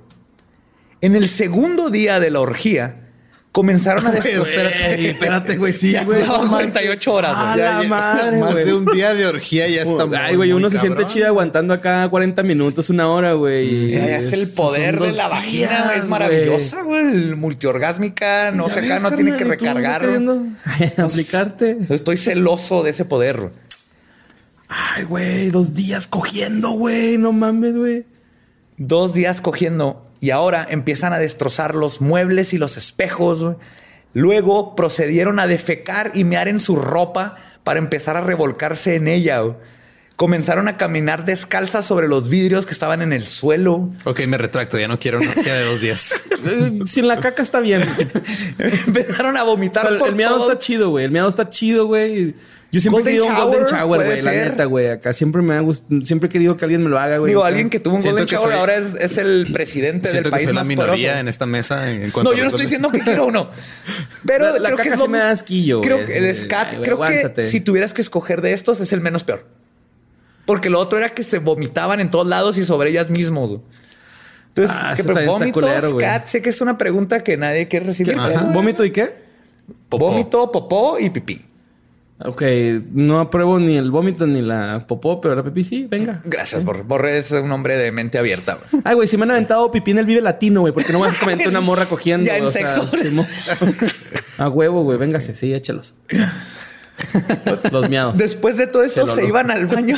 En 1.02 1.16
el 1.16 1.28
segundo 1.28 1.88
día 1.90 2.20
de 2.20 2.30
la 2.30 2.40
orgía, 2.40 2.96
comenzaron 3.52 4.06
a 4.06 4.10
Güey, 4.10 4.22
destrozar. 4.22 4.52
espérate, 4.66 5.10
espérate, 5.10 5.56
güey. 5.56 5.72
Sí, 5.72 5.90
Ya 5.92 6.04
güey. 6.04 6.20
llevaban 6.20 6.44
no 6.44 6.50
mames. 6.52 6.66
48 6.70 7.12
horas. 7.14 7.32
güey. 7.34 7.46
A 7.48 7.56
Ya- 7.56 7.76
la 7.78 7.82
ya- 7.82 7.88
madre, 7.88 8.38
Más 8.38 8.52
güey. 8.52 8.64
de 8.66 8.74
un 8.74 8.84
día 8.86 9.14
de 9.14 9.26
orgía 9.26 9.66
ya 9.68 9.82
está 9.82 10.06
Ay, 10.26 10.36
güey, 10.36 10.52
uno 10.52 10.68
se 10.70 10.78
siente 10.78 11.06
chido 11.06 11.26
aguantando 11.26 11.72
acá 11.74 12.06
40 12.08 12.42
minutos, 12.44 12.90
una 12.90 13.08
hora, 13.08 13.32
güey. 13.32 13.90
Ya 13.92 14.18
es 14.18 14.32
el 14.34 14.46
poder 14.48 15.00
de 15.00 15.12
la 15.12 15.26
vagina, 15.28 15.84
güey, 15.86 15.98
es 15.98 16.04
maravillosa, 16.04 16.82
güey. 16.82 17.34
Multiorgásmica, 17.34 18.50
no 18.52 18.68
sé, 18.68 18.80
acá 18.80 18.98
no 19.00 19.12
tiene 19.16 19.36
que 19.36 19.44
recargar. 19.44 20.06
güey. 20.06 20.38
aplicarte. 20.98 21.78
Estoy 21.88 22.16
celoso 22.18 22.82
de 22.82 22.90
ese 22.90 23.04
poder. 23.04 23.50
Ay, 24.72 25.02
güey, 25.04 25.50
dos 25.50 25.74
días 25.74 26.06
cogiendo, 26.06 26.70
güey. 26.70 27.18
No 27.18 27.32
mames, 27.32 27.74
güey. 27.74 28.06
Dos 28.76 29.12
días 29.14 29.40
cogiendo 29.40 30.06
y 30.20 30.30
ahora 30.30 30.66
empiezan 30.70 31.12
a 31.12 31.18
destrozar 31.18 31.74
los 31.74 32.00
muebles 32.00 32.54
y 32.54 32.58
los 32.58 32.76
espejos. 32.76 33.42
güey. 33.42 33.56
Luego 34.14 34.74
procedieron 34.76 35.38
a 35.40 35.46
defecar 35.46 36.12
y 36.14 36.24
mear 36.24 36.46
en 36.48 36.60
su 36.60 36.76
ropa 36.76 37.34
para 37.64 37.78
empezar 37.78 38.16
a 38.16 38.20
revolcarse 38.20 38.94
en 38.94 39.08
ella. 39.08 39.40
güey. 39.40 39.56
Comenzaron 40.16 40.68
a 40.68 40.76
caminar 40.76 41.24
descalzas 41.24 41.86
sobre 41.86 42.06
los 42.06 42.28
vidrios 42.28 42.66
que 42.66 42.72
estaban 42.72 43.00
en 43.02 43.12
el 43.14 43.24
suelo. 43.26 43.88
Ok, 44.04 44.20
me 44.26 44.36
retracto. 44.36 44.78
Ya 44.78 44.86
no 44.86 44.98
quiero 44.98 45.18
una 45.18 45.32
de 45.34 45.64
dos 45.64 45.80
días. 45.80 46.22
Sin 46.86 47.08
la 47.08 47.18
caca 47.20 47.42
está 47.42 47.58
bien. 47.60 47.82
Empezaron 48.58 49.36
a 49.36 49.44
O 49.44 49.46
vomitar 49.46 49.88
sea, 49.88 49.98
por 49.98 50.08
el 50.10 50.16
miado 50.16 50.36
todo. 50.38 50.48
está 50.52 50.58
chido, 50.58 50.90
güey. 50.90 51.06
El 51.06 51.10
miado 51.10 51.28
está 51.28 51.48
chido, 51.48 51.86
güey. 51.86 52.34
Yo 52.72 52.78
siempre 52.78 53.00
Golden 53.02 53.14
he 53.14 53.18
querido 53.18 53.26
un 53.26 53.34
golden 53.34 53.64
shower, 53.66 53.80
shower, 54.00 54.06
güey. 54.06 54.22
La 54.22 54.30
neta, 54.30 54.64
güey. 54.66 54.88
Acá 54.90 55.12
siempre 55.12 55.42
me 55.42 55.54
ha 55.54 55.60
gustado. 55.60 56.02
Siempre 56.02 56.28
he 56.28 56.30
querido 56.30 56.56
que 56.56 56.64
alguien 56.64 56.84
me 56.84 56.88
lo 56.88 57.00
haga, 57.00 57.18
güey. 57.18 57.30
Digo, 57.30 57.42
alguien 57.44 57.68
que 57.68 57.80
tuvo 57.80 57.96
un 57.96 58.00
Siento 58.00 58.20
Golden 58.20 58.28
que 58.28 58.34
Shower 58.36 58.50
soy- 58.52 58.58
ahora 58.60 58.76
es, 58.76 58.94
es 58.94 59.18
el 59.18 59.48
presidente 59.52 60.08
Siento 60.08 60.16
del 60.16 60.24
que 60.24 60.30
país 60.30 60.44
soy 60.48 60.54
la 60.54 60.60
más 60.60 60.68
minoría 60.68 60.94
poderoso. 60.94 61.18
en 61.18 61.28
esta 61.28 61.46
mesa. 61.46 61.90
En 61.90 62.10
No, 62.22 62.32
yo 62.32 62.42
no 62.44 62.48
estoy 62.48 62.60
diciendo 62.62 62.90
que 62.92 63.00
quiero 63.00 63.26
uno. 63.26 63.50
Pero 64.24 64.52
La- 64.52 64.58
la 64.60 64.68
creo 64.68 64.76
que 64.78 64.88
es 64.90 65.00
sí 65.00 65.08
me 65.08 65.18
da 65.18 65.30
asquillo, 65.30 65.80
Creo 65.80 66.06
que 66.06 66.16
el 66.16 66.32
scat, 66.34 66.74
creo 66.80 67.00
que 67.00 67.42
si 67.44 67.60
tuvieras 67.60 67.92
que 67.92 68.02
escoger 68.02 68.40
de 68.40 68.52
estos 68.52 68.80
es 68.80 68.92
el 68.92 69.00
menos 69.00 69.24
peor. 69.24 69.46
Porque 70.46 70.70
lo 70.70 70.78
otro 70.78 70.98
era 70.98 71.08
que 71.10 71.24
se 71.24 71.38
vomitaban 71.38 71.98
en 72.00 72.08
todos 72.10 72.26
lados 72.28 72.56
y 72.56 72.62
sobre 72.62 72.90
ellas 72.90 73.10
mismos. 73.10 73.56
Entonces, 74.48 74.76
Ah, 74.80 74.92
¿qué 74.94 75.02
eso 75.02 75.12
también 75.12 75.28
está 75.28 75.38
vómitos, 75.38 75.62
culero? 75.92 76.22
Sé 76.24 76.40
que 76.42 76.50
es 76.50 76.60
una 76.60 76.78
pregunta 76.78 77.20
que 77.20 77.36
nadie 77.36 77.66
quiere 77.66 77.86
recibir. 77.86 78.16
¿Vómito 78.52 78.84
y 78.84 78.90
qué? 78.92 79.12
Popó. 79.88 80.06
Vómito, 80.10 80.50
popó 80.52 80.98
y 81.00 81.10
pipí. 81.10 81.44
Ok, 82.22 82.42
no 82.92 83.18
apruebo 83.20 83.58
ni 83.58 83.76
el 83.76 83.90
vómito 83.90 84.26
ni 84.26 84.42
la 84.42 84.84
popó, 84.86 85.20
pero 85.22 85.34
la 85.34 85.42
pipí 85.42 85.64
sí, 85.64 85.86
venga. 85.88 86.20
Gracias, 86.24 86.64
Borre. 86.64 86.82
Borre 86.82 87.16
es 87.16 87.30
un 87.30 87.50
hombre 87.50 87.78
de 87.78 87.92
mente 87.92 88.18
abierta. 88.18 88.58
güey. 88.70 88.82
Ay, 88.84 88.94
güey, 88.94 89.08
si 89.08 89.16
me 89.16 89.24
han 89.24 89.30
aventado 89.30 89.70
pipí 89.70 89.92
en 89.92 89.98
el 89.98 90.04
Vive 90.06 90.20
Latino, 90.20 90.60
güey, 90.60 90.72
porque 90.74 90.92
no 90.92 90.98
vas 91.00 91.16
a 91.16 91.20
comentar 91.20 91.48
una 91.48 91.62
morra 91.62 91.86
cogiendo. 91.86 92.26
Ya 92.26 92.36
en 92.36 92.44
o 92.44 92.50
sea, 92.50 92.66
sexo. 92.66 92.88
A 94.36 94.48
huevo, 94.48 94.82
güey, 94.82 94.98
véngase, 94.98 95.34
sí, 95.34 95.54
échalos. 95.54 95.94
Los 97.72 97.88
miados. 97.88 98.18
Después 98.18 98.58
de 98.58 98.66
todo 98.66 98.82
esto, 98.82 99.06
Se 99.06 99.24
iban 99.24 99.50
al 99.50 99.66
baño 99.66 99.96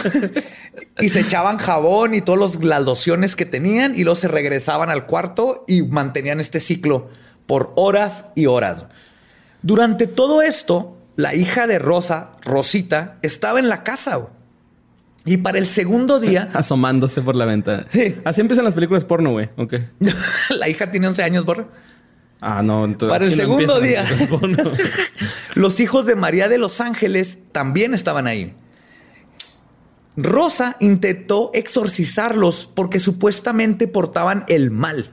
y 1.00 1.08
se 1.08 1.20
echaban 1.20 1.58
jabón 1.58 2.14
y 2.14 2.20
todas 2.20 2.62
las 2.62 2.84
lociones 2.84 3.34
que 3.34 3.46
tenían 3.46 3.94
y 3.96 4.04
luego 4.04 4.14
se 4.14 4.28
regresaban 4.28 4.90
al 4.90 5.06
cuarto 5.06 5.64
y 5.66 5.82
mantenían 5.82 6.38
este 6.38 6.60
ciclo 6.60 7.08
por 7.46 7.72
horas 7.74 8.26
y 8.36 8.46
horas. 8.46 8.86
Durante 9.62 10.06
todo 10.06 10.42
esto, 10.42 10.96
la 11.16 11.34
hija 11.34 11.66
de 11.66 11.78
Rosa, 11.78 12.32
Rosita, 12.44 13.18
estaba 13.22 13.58
en 13.58 13.68
la 13.68 13.82
casa. 13.82 14.16
güey. 14.16 14.30
Y 15.24 15.36
para 15.36 15.58
el 15.58 15.68
segundo 15.68 16.18
día, 16.18 16.50
Asomándose 16.54 17.22
por 17.22 17.36
la 17.36 17.44
ventana. 17.44 17.86
Sí. 17.90 18.16
Así 18.24 18.40
empiezan 18.40 18.64
las 18.64 18.74
películas 18.74 19.04
porno, 19.04 19.30
güey. 19.30 19.50
Ok. 19.56 19.74
la 20.58 20.68
hija 20.68 20.90
tiene 20.90 21.08
11 21.08 21.22
años, 21.22 21.44
Borre. 21.44 21.66
Ah, 22.40 22.60
no. 22.62 22.84
entonces 22.84 23.12
Para 23.12 23.24
el 23.24 23.30
no 23.30 23.36
segundo 23.36 23.80
día. 23.80 24.04
Los 25.54 25.78
hijos 25.78 26.06
de 26.06 26.16
María 26.16 26.48
de 26.48 26.58
los 26.58 26.80
Ángeles 26.80 27.38
también 27.52 27.94
estaban 27.94 28.26
ahí. 28.26 28.56
Rosa 30.16 30.76
intentó 30.80 31.50
exorcizarlos 31.54 32.68
porque 32.74 32.98
supuestamente 32.98 33.86
portaban 33.86 34.44
el 34.48 34.70
mal. 34.72 35.10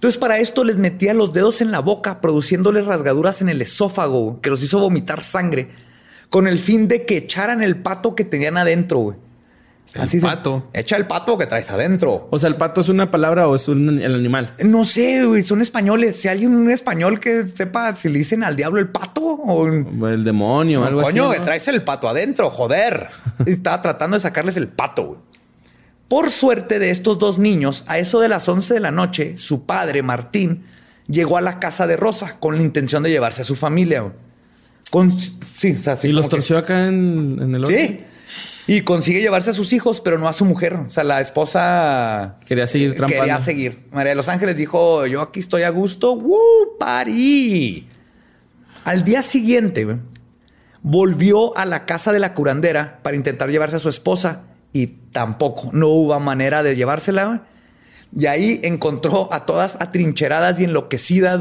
Entonces 0.00 0.16
para 0.18 0.38
esto 0.38 0.64
les 0.64 0.78
metía 0.78 1.12
los 1.12 1.34
dedos 1.34 1.60
en 1.60 1.70
la 1.70 1.80
boca, 1.80 2.22
produciéndoles 2.22 2.86
rasgaduras 2.86 3.42
en 3.42 3.50
el 3.50 3.60
esófago, 3.60 4.40
que 4.40 4.48
los 4.48 4.62
hizo 4.62 4.78
vomitar 4.80 5.22
sangre, 5.22 5.68
con 6.30 6.48
el 6.48 6.58
fin 6.58 6.88
de 6.88 7.04
que 7.04 7.18
echaran 7.18 7.62
el 7.62 7.76
pato 7.76 8.14
que 8.14 8.24
tenían 8.24 8.56
adentro. 8.56 8.98
güey. 9.00 9.18
El 9.92 10.00
Así 10.02 10.18
se- 10.20 10.26
pato. 10.26 10.70
Echa 10.72 10.96
el 10.96 11.06
pato 11.06 11.36
que 11.36 11.46
traes 11.46 11.68
adentro. 11.70 12.28
O 12.30 12.38
sea, 12.38 12.48
¿el 12.48 12.54
pato 12.54 12.80
es 12.80 12.88
una 12.88 13.10
palabra 13.10 13.46
o 13.48 13.56
es 13.56 13.68
un, 13.68 14.00
el 14.00 14.14
animal? 14.14 14.54
No 14.64 14.84
sé, 14.84 15.24
güey, 15.26 15.42
son 15.42 15.60
españoles. 15.60 16.16
Si 16.16 16.28
hay 16.28 16.46
un 16.46 16.70
español 16.70 17.18
que 17.20 17.46
sepa 17.48 17.94
si 17.96 18.08
le 18.08 18.18
dicen 18.20 18.42
al 18.44 18.54
diablo 18.56 18.80
el 18.80 18.88
pato 18.88 19.20
o 19.20 19.64
O 19.64 20.08
el 20.08 20.24
demonio 20.24 20.80
o 20.80 20.84
algo 20.84 21.02
Coño, 21.02 21.24
así. 21.24 21.32
que 21.34 21.38
¿no? 21.40 21.44
traes 21.44 21.68
el 21.68 21.82
pato 21.82 22.08
adentro, 22.08 22.48
joder. 22.50 23.08
Y 23.44 23.50
Estaba 23.54 23.82
tratando 23.82 24.14
de 24.16 24.20
sacarles 24.20 24.56
el 24.56 24.68
pato. 24.68 25.04
güey. 25.04 25.20
Por 26.10 26.30
suerte 26.32 26.78
de 26.80 26.90
estos 26.90 27.18
dos 27.20 27.38
niños, 27.38 27.84
a 27.86 27.98
eso 28.00 28.18
de 28.18 28.28
las 28.28 28.48
11 28.48 28.74
de 28.74 28.80
la 28.80 28.90
noche, 28.90 29.38
su 29.38 29.64
padre, 29.64 30.02
Martín, 30.02 30.64
llegó 31.06 31.36
a 31.36 31.40
la 31.40 31.60
casa 31.60 31.86
de 31.86 31.96
Rosa 31.96 32.36
con 32.40 32.56
la 32.56 32.62
intención 32.64 33.04
de 33.04 33.10
llevarse 33.10 33.42
a 33.42 33.44
su 33.44 33.54
familia. 33.54 34.12
Con, 34.90 35.12
sí, 35.18 35.70
o 35.70 35.78
sea, 35.78 35.92
así 35.92 36.08
y 36.08 36.12
los 36.12 36.24
que- 36.26 36.30
torció 36.30 36.58
acá 36.58 36.88
en, 36.88 37.38
en 37.40 37.54
el 37.54 37.62
otro. 37.64 37.76
Sí. 37.76 37.98
Y 38.66 38.80
consigue 38.82 39.20
llevarse 39.20 39.50
a 39.50 39.52
sus 39.52 39.72
hijos, 39.72 40.00
pero 40.00 40.18
no 40.18 40.26
a 40.26 40.32
su 40.32 40.44
mujer. 40.44 40.74
O 40.74 40.90
sea, 40.90 41.04
la 41.04 41.20
esposa 41.20 42.38
Quería 42.44 42.66
seguir 42.66 42.94
trampando. 42.96 43.22
quería 43.22 43.38
seguir. 43.40 43.86
María 43.92 44.10
de 44.10 44.16
los 44.16 44.28
Ángeles 44.28 44.56
dijo: 44.56 45.06
Yo 45.06 45.20
aquí 45.22 45.38
estoy 45.40 45.62
a 45.62 45.70
gusto. 45.70 46.12
¡Woo! 46.14 46.76
¡Parí! 46.78 47.88
Al 48.84 49.02
día 49.04 49.22
siguiente, 49.22 49.86
volvió 50.82 51.56
a 51.56 51.64
la 51.66 51.84
casa 51.86 52.12
de 52.12 52.18
la 52.18 52.34
curandera 52.34 53.00
para 53.02 53.16
intentar 53.16 53.50
llevarse 53.50 53.76
a 53.76 53.80
su 53.80 53.88
esposa 53.88 54.42
y 54.72 54.94
tampoco, 55.12 55.70
no 55.72 55.88
hubo 55.88 56.18
manera 56.20 56.62
de 56.62 56.76
llevársela. 56.76 57.44
Y 58.16 58.26
ahí 58.26 58.60
encontró 58.64 59.32
a 59.32 59.46
todas 59.46 59.76
atrincheradas 59.80 60.58
y 60.60 60.64
enloquecidas. 60.64 61.40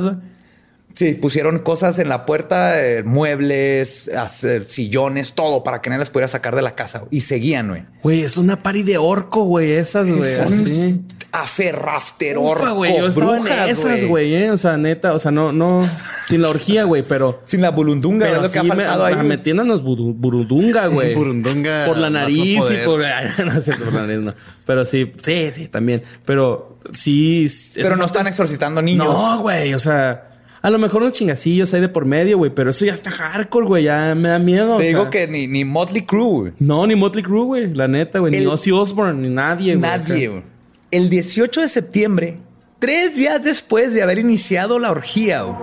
Sí, 0.99 1.13
pusieron 1.13 1.59
cosas 1.59 1.97
en 1.99 2.09
la 2.09 2.25
puerta, 2.25 2.85
eh, 2.85 3.03
muebles, 3.03 4.09
hacer 4.09 4.65
sillones, 4.65 5.31
todo 5.31 5.63
para 5.63 5.81
que 5.81 5.89
nadie 5.89 5.99
las 5.99 6.09
pudiera 6.09 6.27
sacar 6.27 6.57
de 6.57 6.61
la 6.61 6.75
casa. 6.75 7.05
Y 7.09 7.21
seguían, 7.21 7.69
güey. 7.69 7.85
Güey, 8.03 8.23
es 8.23 8.35
una 8.35 8.61
pari 8.61 8.83
de 8.83 8.97
orco, 8.97 9.45
güey. 9.45 9.71
Esas, 9.71 10.11
güey. 10.11 10.29
Son 10.29 10.51
así. 10.51 10.99
aferrafter, 11.31 12.37
Ufa, 12.37 12.49
orco, 12.51 12.73
güey. 12.75 12.97
Yo 12.97 13.07
estaba 13.07 13.37
en 13.37 13.43
brujas, 13.43 13.69
esas, 13.71 14.03
güey, 14.03 14.35
eh. 14.35 14.51
O 14.51 14.57
sea, 14.57 14.75
neta. 14.77 15.13
O 15.13 15.19
sea, 15.19 15.31
no, 15.31 15.53
no. 15.53 15.89
Sin 16.27 16.41
la 16.41 16.49
orgía, 16.49 16.83
güey, 16.83 17.03
pero. 17.03 17.41
Sin 17.45 17.61
la 17.61 17.71
bulundunga, 17.71 18.25
Pero 18.25 18.37
es 18.39 18.43
lo 18.43 18.51
que 18.51 18.59
ha 18.59 18.63
me, 18.63 18.69
faltado 18.69 19.05
ahí. 19.05 19.13
me 19.15 19.21
güey. 19.23 19.37
metiéndonos 19.37 19.81
buru- 19.81 20.13
burundunga, 20.13 20.87
güey. 20.87 21.15
Burundunga 21.15 21.85
Por 21.85 21.97
la 21.97 22.09
no 22.09 22.19
nariz 22.19 22.37
y 22.59 22.85
por. 22.85 22.99
no 23.45 23.61
cierto, 23.61 23.85
por 23.85 23.93
la 23.93 24.01
nariz, 24.01 24.19
no. 24.19 24.33
Pero 24.65 24.83
sí, 24.83 25.13
sí, 25.23 25.49
sí, 25.55 25.69
también. 25.69 26.03
Pero 26.25 26.77
sí. 26.91 27.47
Pero 27.75 27.95
no 27.95 28.03
están 28.03 28.27
exorcitando 28.27 28.81
niños. 28.81 29.07
No, 29.07 29.39
güey. 29.39 29.73
O 29.73 29.79
sea, 29.79 30.28
a 30.61 30.69
lo 30.69 30.77
mejor 30.77 31.01
unos 31.01 31.13
chingacillos 31.13 31.73
hay 31.73 31.81
de 31.81 31.89
por 31.89 32.05
medio, 32.05 32.37
güey. 32.37 32.51
Pero 32.53 32.69
eso 32.71 32.85
ya 32.85 32.93
está 32.93 33.11
hardcore, 33.11 33.65
güey. 33.67 33.83
Ya 33.85 34.13
me 34.15 34.29
da 34.29 34.39
miedo. 34.39 34.77
Te 34.77 34.83
o 34.83 34.87
digo 34.87 35.01
sea. 35.03 35.09
que 35.09 35.27
ni, 35.27 35.47
ni 35.47 35.63
Motley 35.65 36.03
Crue, 36.03 36.29
güey. 36.29 36.53
No, 36.59 36.85
ni 36.87 36.95
Motley 36.95 37.23
Crue, 37.23 37.45
güey. 37.45 37.73
La 37.73 37.87
neta, 37.87 38.19
güey. 38.19 38.31
Ni 38.31 38.45
Ozzy 38.45 38.71
Osbourne, 38.71 39.21
ni 39.21 39.33
nadie, 39.33 39.75
güey. 39.75 39.81
Nadie, 39.81 40.27
güey. 40.27 40.43
El 40.91 41.09
18 41.09 41.61
de 41.61 41.67
septiembre, 41.67 42.37
tres 42.79 43.15
días 43.15 43.43
después 43.43 43.93
de 43.93 44.01
haber 44.01 44.17
iniciado 44.19 44.79
la 44.79 44.91
orgía, 44.91 45.43
güey, 45.43 45.57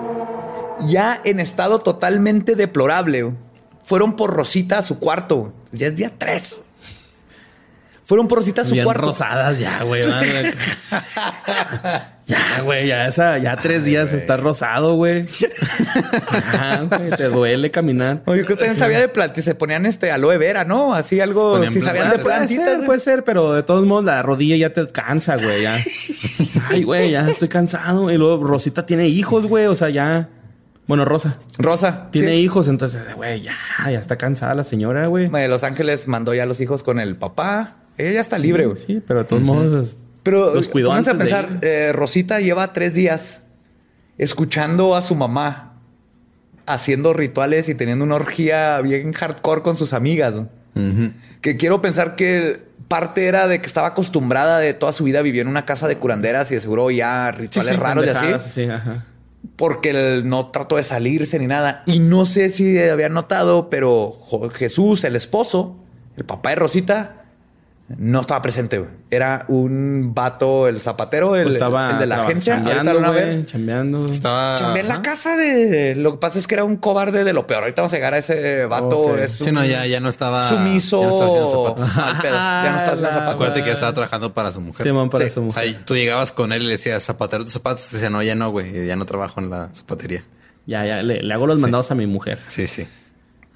ya 0.88 1.20
en 1.24 1.40
estado 1.40 1.80
totalmente 1.80 2.54
deplorable, 2.54 3.22
güey, 3.22 3.35
fueron 3.82 4.14
por 4.16 4.32
Rosita 4.35 4.78
a 4.78 4.82
su 4.82 4.98
cuarto. 4.98 5.37
güey. 5.37 5.52
Ya 5.72 5.88
es 5.88 5.96
día 5.96 6.12
3. 6.16 6.56
Fueron 8.07 8.29
por 8.29 8.38
Rosita 8.38 8.62
a 8.62 8.64
su 8.64 8.75
Bien 8.75 8.85
cuarto. 8.85 9.03
rosadas 9.03 9.59
ya, 9.59 9.83
güey. 9.83 10.05
ya, 12.27 12.61
güey, 12.62 12.87
ya 12.87 13.09
esa, 13.09 13.37
ya 13.38 13.57
tres 13.57 13.85
días 13.85 14.12
está 14.12 14.37
rosado, 14.37 14.95
güey. 14.95 15.27
Ya, 16.53 16.87
güey, 16.88 17.11
te 17.11 17.25
duele 17.25 17.73
caminar. 17.73 18.23
Oye, 18.27 18.45
que 18.45 18.55
también 18.55 18.79
sabía 18.79 19.01
de 19.01 19.09
plantas. 19.09 19.45
Se 19.45 19.57
ponían 19.57 19.87
este 19.87 20.12
aloe 20.12 20.38
vera, 20.38 20.64
¿no? 20.64 20.95
Así 20.95 21.19
algo. 21.21 21.61
Si 21.64 21.81
sabían 21.81 22.11
de. 22.11 22.19
Puede 22.19 22.37
plantitas. 22.37 22.64
ser, 22.77 22.85
puede 22.85 23.01
ser, 23.01 23.25
pero 23.25 23.55
de 23.55 23.64
todos 23.64 23.85
modos 23.87 24.05
la 24.05 24.23
rodilla 24.23 24.55
ya 24.57 24.73
te 24.73 24.87
cansa, 24.87 25.37
güey. 25.37 25.62
Ya. 25.62 25.77
Ay, 26.69 26.85
güey, 26.85 27.11
ya 27.11 27.29
estoy 27.29 27.49
cansado. 27.49 28.09
Y 28.12 28.19
luego 28.19 28.45
Rosita 28.45 28.87
tiene 28.87 29.09
hijos, 29.09 29.47
güey. 29.47 29.66
O 29.66 29.75
sea, 29.75 29.90
ya. 29.90 30.29
Bueno, 30.87 31.05
Rosa 31.05 31.38
Rosa. 31.59 32.07
tiene 32.12 32.35
sí. 32.35 32.38
hijos, 32.38 32.69
entonces, 32.69 33.03
güey, 33.16 33.40
ya, 33.42 33.57
ya 33.90 33.99
está 33.99 34.16
cansada 34.16 34.55
la 34.55 34.62
señora, 34.62 35.09
güey. 35.09 35.29
De 35.29 35.49
Los 35.49 35.64
Ángeles 35.64 36.07
mandó 36.07 36.35
ya 36.35 36.45
a 36.45 36.47
los 36.47 36.61
hijos 36.61 36.85
con 36.85 37.01
el 37.01 37.16
papá. 37.16 37.79
Ella 37.98 38.12
ya 38.12 38.20
está 38.20 38.38
libre, 38.38 38.66
güey. 38.66 38.76
Sí, 38.76 39.02
pero 39.06 39.20
de 39.20 39.24
todos 39.26 39.42
modos 39.42 39.87
es- 39.87 39.98
Pero 40.22 40.54
los 40.54 40.68
cuidó 40.68 40.88
pónganse 40.88 41.11
a 41.11 41.14
de 41.14 41.18
pensar, 41.20 41.59
eh, 41.62 41.92
Rosita 41.94 42.40
lleva 42.40 42.72
tres 42.72 42.94
días 42.94 43.42
escuchando 44.18 44.96
a 44.96 45.02
su 45.02 45.14
mamá 45.14 45.74
haciendo 46.66 47.12
rituales 47.12 47.68
y 47.68 47.74
teniendo 47.74 48.04
una 48.04 48.16
orgía 48.16 48.80
bien 48.80 49.12
hardcore 49.12 49.62
con 49.62 49.76
sus 49.76 49.92
amigas. 49.92 50.40
Que 51.40 51.56
quiero 51.56 51.80
pensar 51.80 52.16
que 52.16 52.61
parte 52.88 53.26
era 53.26 53.46
de 53.48 53.61
que 53.61 53.66
estaba 53.66 53.88
acostumbrada 53.88 54.59
de 54.59 54.74
toda 54.74 54.92
su 54.92 55.04
vida 55.04 55.22
vivió 55.22 55.40
en 55.42 55.48
una 55.48 55.64
casa 55.64 55.88
de 55.88 55.96
curanderas 55.96 56.50
y 56.50 56.54
de 56.54 56.61
seguro 56.61 56.90
ya 56.90 57.30
rituales 57.32 57.72
sí, 57.74 57.80
raros 57.80 58.04
y 58.04 58.09
así. 58.09 58.48
sí, 58.50 58.64
ajá. 58.64 59.04
Porque 59.56 59.90
él 59.90 60.28
no 60.28 60.48
trató 60.50 60.76
de 60.76 60.82
salirse 60.82 61.38
ni 61.38 61.46
nada. 61.46 61.82
Y 61.87 61.98
no 62.00 62.24
sé 62.26 62.48
si 62.50 62.78
habían 62.80 63.14
notado, 63.14 63.70
pero 63.70 64.12
Jesús, 64.54 65.04
el 65.04 65.16
esposo, 65.16 65.78
el 66.16 66.24
papá 66.24 66.50
de 66.50 66.56
Rosita, 66.56 67.25
no 67.88 68.20
estaba 68.20 68.42
presente. 68.42 68.79
güey. 68.79 68.90
Era 69.11 69.44
un 69.49 70.12
vato, 70.12 70.66
el 70.66 70.81
zapatero, 70.81 71.37
el, 71.37 71.44
Pues 71.44 71.55
estaba, 71.55 71.92
el 71.92 71.99
de 72.01 72.07
la 72.07 72.14
estaba 72.16 72.29
agencia. 72.29 72.55
Ahorita 72.55 72.75
chambeando, 72.75 72.92
lo 72.94 73.01
van 73.01 73.09
a 73.09 73.12
ver. 73.12 73.33
güey, 73.35 73.46
chambeando. 73.46 74.07
Estaba. 74.07 74.79
En 74.79 74.88
la 74.88 75.03
casa 75.03 75.37
de. 75.37 75.94
Lo 75.94 76.12
que 76.12 76.18
pasa 76.18 76.38
es 76.40 76.46
que 76.49 76.55
era 76.57 76.64
un 76.64 76.77
cobarde 76.77 77.22
de 77.22 77.33
lo 77.33 77.46
peor. 77.46 77.62
Ahorita 77.62 77.83
vamos 77.83 77.92
a 77.92 77.96
llegar 77.96 78.14
a 78.14 78.18
ese 78.18 78.66
vato. 78.66 79.16
Es 79.16 79.33
Sí, 79.38 79.53
no, 79.53 79.64
ya, 79.64 79.87
ya 79.87 80.01
no 80.01 80.09
estaba. 80.09 80.49
Sumiso. 80.49 81.01
Ya 81.01 81.07
no 81.07 81.12
estaba 81.12 81.27
haciendo 81.29 81.64
zapatos. 81.64 82.22
pedo. 82.22 82.35
Ya 82.35 82.70
no 82.72 82.77
estaba 82.77 82.92
haciendo 82.94 83.12
zapatos. 83.12 83.35
Acuérdate 83.35 83.61
que 83.62 83.66
ya 83.68 83.72
estaba 83.75 83.92
trabajando 83.92 84.35
para 84.35 84.53
su 84.53 84.61
mujer. 84.61 84.83
Simón 84.87 85.09
para 85.11 85.25
Sí. 85.27 85.31
su 85.31 85.40
O 85.40 85.42
mujer. 85.44 85.68
sea, 85.70 85.85
tú 85.85 85.94
llegabas 85.94 86.33
con 86.33 86.53
él 86.53 86.62
y 86.62 86.66
le 86.66 86.72
decías, 86.72 87.03
zapatero 87.05 87.44
tus 87.44 87.53
zapatos. 87.53 87.87
Te 87.88 87.96
decía, 87.96 88.11
no, 88.11 88.22
ya 88.22 88.35
no, 88.35 88.51
güey. 88.51 88.87
Ya 88.87 88.96
no 88.96 89.07
trabajo 89.07 89.40
en 89.40 89.51
la 89.51 89.70
zapatería. 89.72 90.25
Ya, 90.66 90.85
ya, 90.85 91.03
le, 91.03 91.22
le 91.22 91.33
hago 91.35 91.46
los 91.46 91.61
mandados 91.61 91.92
a 91.92 91.94
mi 91.94 92.07
mujer. 92.09 92.40
Sí, 92.46 92.66
sí. 92.66 92.88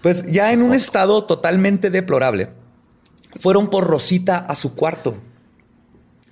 Pues 0.03 0.25
ya 0.27 0.53
en 0.53 0.63
un 0.63 0.73
estado 0.73 1.25
totalmente 1.25 1.91
deplorable, 1.91 2.49
fueron 3.39 3.69
por 3.69 3.87
Rosita 3.87 4.39
a 4.39 4.55
su 4.55 4.75
cuarto. 4.75 5.19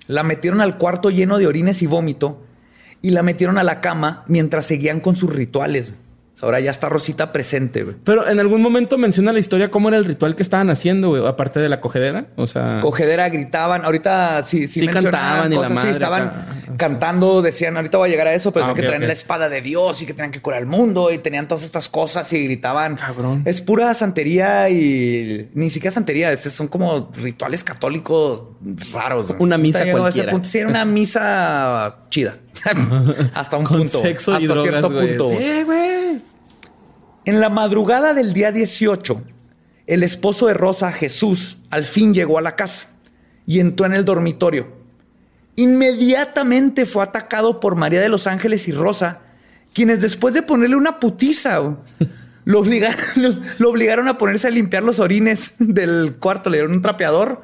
La 0.07 0.23
metieron 0.23 0.61
al 0.61 0.77
cuarto 0.77 1.09
lleno 1.09 1.37
de 1.37 1.47
orines 1.47 1.81
y 1.81 1.87
vómito 1.87 2.41
y 3.01 3.11
la 3.11 3.23
metieron 3.23 3.57
a 3.57 3.63
la 3.63 3.81
cama 3.81 4.23
mientras 4.27 4.65
seguían 4.65 4.99
con 4.99 5.15
sus 5.15 5.33
rituales. 5.33 5.93
Ahora 6.41 6.59
ya 6.59 6.71
está 6.71 6.87
Rosita 6.89 7.31
presente. 7.31 7.83
güey. 7.83 7.95
Pero 8.03 8.27
en 8.27 8.39
algún 8.39 8.61
momento 8.61 8.97
menciona 8.97 9.33
la 9.33 9.39
historia 9.39 9.69
cómo 9.69 9.89
era 9.89 9.97
el 9.97 10.05
ritual 10.05 10.35
que 10.35 10.43
estaban 10.43 10.69
haciendo, 10.69 11.09
güey, 11.09 11.27
aparte 11.27 11.59
de 11.59 11.67
la 11.69 11.81
cogedera. 11.81 12.27
O 12.37 12.47
sea, 12.47 12.79
Cogedera, 12.81 13.27
gritaban. 13.29 13.83
Ahorita 13.83 14.43
sí, 14.45 14.67
sí, 14.67 14.81
Sí 14.81 14.87
cantaban 14.87 15.51
y 15.51 15.55
la 15.55 15.61
cosas, 15.61 15.67
sí, 15.69 15.73
madre 15.75 15.91
estaban 15.91 16.23
acá. 16.27 16.45
cantando, 16.77 17.41
decían, 17.41 17.75
ahorita 17.75 17.97
voy 17.97 18.07
a 18.09 18.11
llegar 18.11 18.27
a 18.27 18.33
eso, 18.33 18.53
pero 18.53 18.67
Ah, 18.67 18.73
que 18.73 18.83
traían 18.83 19.05
la 19.05 19.13
espada 19.13 19.49
de 19.49 19.61
Dios 19.61 20.01
y 20.01 20.05
que 20.05 20.13
tenían 20.13 20.31
que 20.31 20.41
curar 20.41 20.61
el 20.61 20.65
mundo 20.65 21.11
y 21.11 21.17
tenían 21.17 21.47
todas 21.47 21.65
estas 21.65 21.89
cosas 21.89 22.31
y 22.33 22.43
gritaban. 22.45 22.95
Cabrón. 22.95 23.41
Es 23.45 23.61
pura 23.61 23.93
santería 23.93 24.69
y 24.69 25.49
ni 25.55 25.69
siquiera 25.69 25.93
santería, 25.93 26.35
son 26.37 26.67
como 26.69 27.09
rituales 27.17 27.63
católicos 27.63 28.43
raros. 28.93 29.27
güey. 29.27 29.41
Una 29.41 29.57
misa 29.57 29.83
llegó 29.83 29.97
a 30.05 30.09
ese 30.09 30.19
cualquiera. 30.19 30.31
punto. 30.31 30.47
Sí, 30.49 30.57
era 30.59 30.69
una 30.69 30.85
misa 30.85 31.97
chida. 32.09 32.37
Hasta 33.33 33.57
un 33.57 33.65
con 33.65 33.77
punto. 33.79 34.01
sexo 34.01 34.33
hasta 34.33 34.43
y 34.43 34.47
drogas, 34.47 34.63
cierto 34.63 34.89
güey. 34.91 35.17
punto. 35.17 35.29
Sí, 35.37 35.63
güey. 35.63 36.21
En 37.29 37.41
la 37.41 37.49
madrugada 37.49 38.15
del 38.15 38.33
día 38.33 38.51
18, 38.51 39.21
el 39.85 40.01
esposo 40.01 40.47
de 40.47 40.55
Rosa, 40.55 40.91
Jesús, 40.91 41.59
al 41.69 41.85
fin 41.85 42.11
llegó 42.11 42.39
a 42.39 42.41
la 42.41 42.55
casa 42.55 42.87
y 43.45 43.59
entró 43.59 43.85
en 43.85 43.93
el 43.93 44.03
dormitorio. 44.03 44.69
Inmediatamente 45.55 46.87
fue 46.87 47.03
atacado 47.03 47.59
por 47.59 47.75
María 47.75 48.01
de 48.01 48.09
los 48.09 48.25
Ángeles 48.25 48.67
y 48.67 48.71
Rosa, 48.71 49.21
quienes 49.75 50.01
después 50.01 50.33
de 50.33 50.41
ponerle 50.41 50.75
una 50.75 50.99
putiza, 50.99 51.61
lo 52.45 52.59
obligaron, 52.59 52.97
lo 53.59 53.69
obligaron 53.69 54.07
a 54.07 54.17
ponerse 54.17 54.47
a 54.47 54.49
limpiar 54.49 54.81
los 54.81 54.99
orines 54.99 55.53
del 55.59 56.15
cuarto, 56.15 56.49
le 56.49 56.57
dieron 56.57 56.73
un 56.73 56.81
trapeador. 56.81 57.43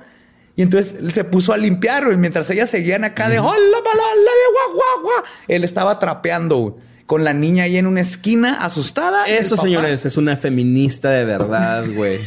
Y 0.55 0.63
entonces 0.63 0.95
él 0.99 1.13
se 1.13 1.25
puso 1.25 1.53
a 1.53 1.57
limpiar, 1.57 2.07
mientras 2.17 2.49
ellas 2.49 2.71
seguían 2.71 3.03
acá 3.03 3.29
de 3.29 3.37
hola, 3.37 3.53
mala, 3.53 4.03
la 4.15 4.31
de 4.31 4.51
guau, 4.51 4.73
guau, 4.73 5.01
guau". 5.03 5.23
Él 5.47 5.63
estaba 5.63 5.99
trapeando, 5.99 6.57
güey, 6.57 6.73
con 7.05 7.23
la 7.23 7.33
niña 7.33 7.63
ahí 7.65 7.77
en 7.77 7.87
una 7.87 8.01
esquina, 8.01 8.55
asustada. 8.55 9.25
Eso, 9.27 9.57
señores, 9.57 10.05
es 10.05 10.17
una 10.17 10.37
feminista 10.37 11.09
de 11.11 11.25
verdad, 11.25 11.85
güey. 11.93 12.19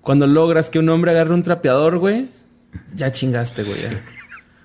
Cuando 0.00 0.26
logras 0.26 0.70
que 0.70 0.78
un 0.78 0.88
hombre 0.88 1.10
agarre 1.12 1.34
un 1.34 1.42
trapeador, 1.42 1.98
güey, 1.98 2.26
ya 2.94 3.12
chingaste, 3.12 3.62
güey. 3.62 3.78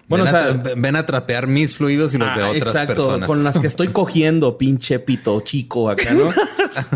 Bueno, 0.08 0.26
ven, 0.26 0.36
o 0.36 0.38
sea, 0.40 0.50
a 0.50 0.76
ven 0.78 0.96
a 0.96 1.06
trapear 1.08 1.48
mis 1.48 1.76
fluidos 1.76 2.14
y 2.14 2.20
los 2.20 2.28
de 2.36 2.42
Ah, 2.44 2.50
otras 2.50 2.68
exacto, 2.76 2.96
personas. 2.96 3.28
Con 3.28 3.44
las 3.44 3.58
que 3.58 3.66
estoy 3.66 3.88
cogiendo, 3.92 4.56
pinche 4.58 5.00
pito 5.00 5.42
chico 5.42 5.90
acá, 5.90 6.12
¿no? 6.14 6.30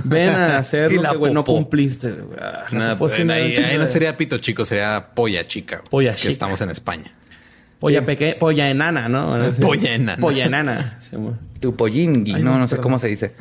Ven 0.03 0.29
a 0.29 0.57
hacer 0.59 0.91
Y 0.91 0.95
lo 0.95 1.01
la 1.01 1.09
que, 1.11 1.17
güey, 1.17 1.33
no 1.33 1.43
cumpliste. 1.43 2.11
güey. 2.11 2.37
Ah, 2.39 2.65
No, 2.71 2.97
pues, 2.97 3.13
ahí, 3.19 3.55
ahí 3.57 3.77
no 3.79 3.87
sería 3.87 4.15
pito 4.15 4.37
chico, 4.37 4.63
sería 4.63 5.09
polla 5.15 5.47
chica. 5.47 5.83
Polla 5.89 6.11
que 6.11 6.17
chica. 6.17 6.29
estamos 6.31 6.61
en 6.61 6.69
España. 6.69 7.11
Polla 7.79 8.05
pequeña, 8.05 8.35
polla 8.37 8.69
enana, 8.69 9.07
¿no? 9.07 9.29
Bueno, 9.29 9.53
sí. 9.53 9.61
Polla 9.61 9.93
enana. 9.95 10.21
Polla 10.21 10.45
enana. 10.45 10.97
Sí. 10.99 11.15
Tu 11.59 11.75
pollingui, 11.75 12.35
Ay, 12.35 12.43
no, 12.43 12.53
no, 12.53 12.59
no 12.59 12.67
sé 12.67 12.77
cómo 12.77 12.97
se 12.97 13.07
dice. 13.07 13.33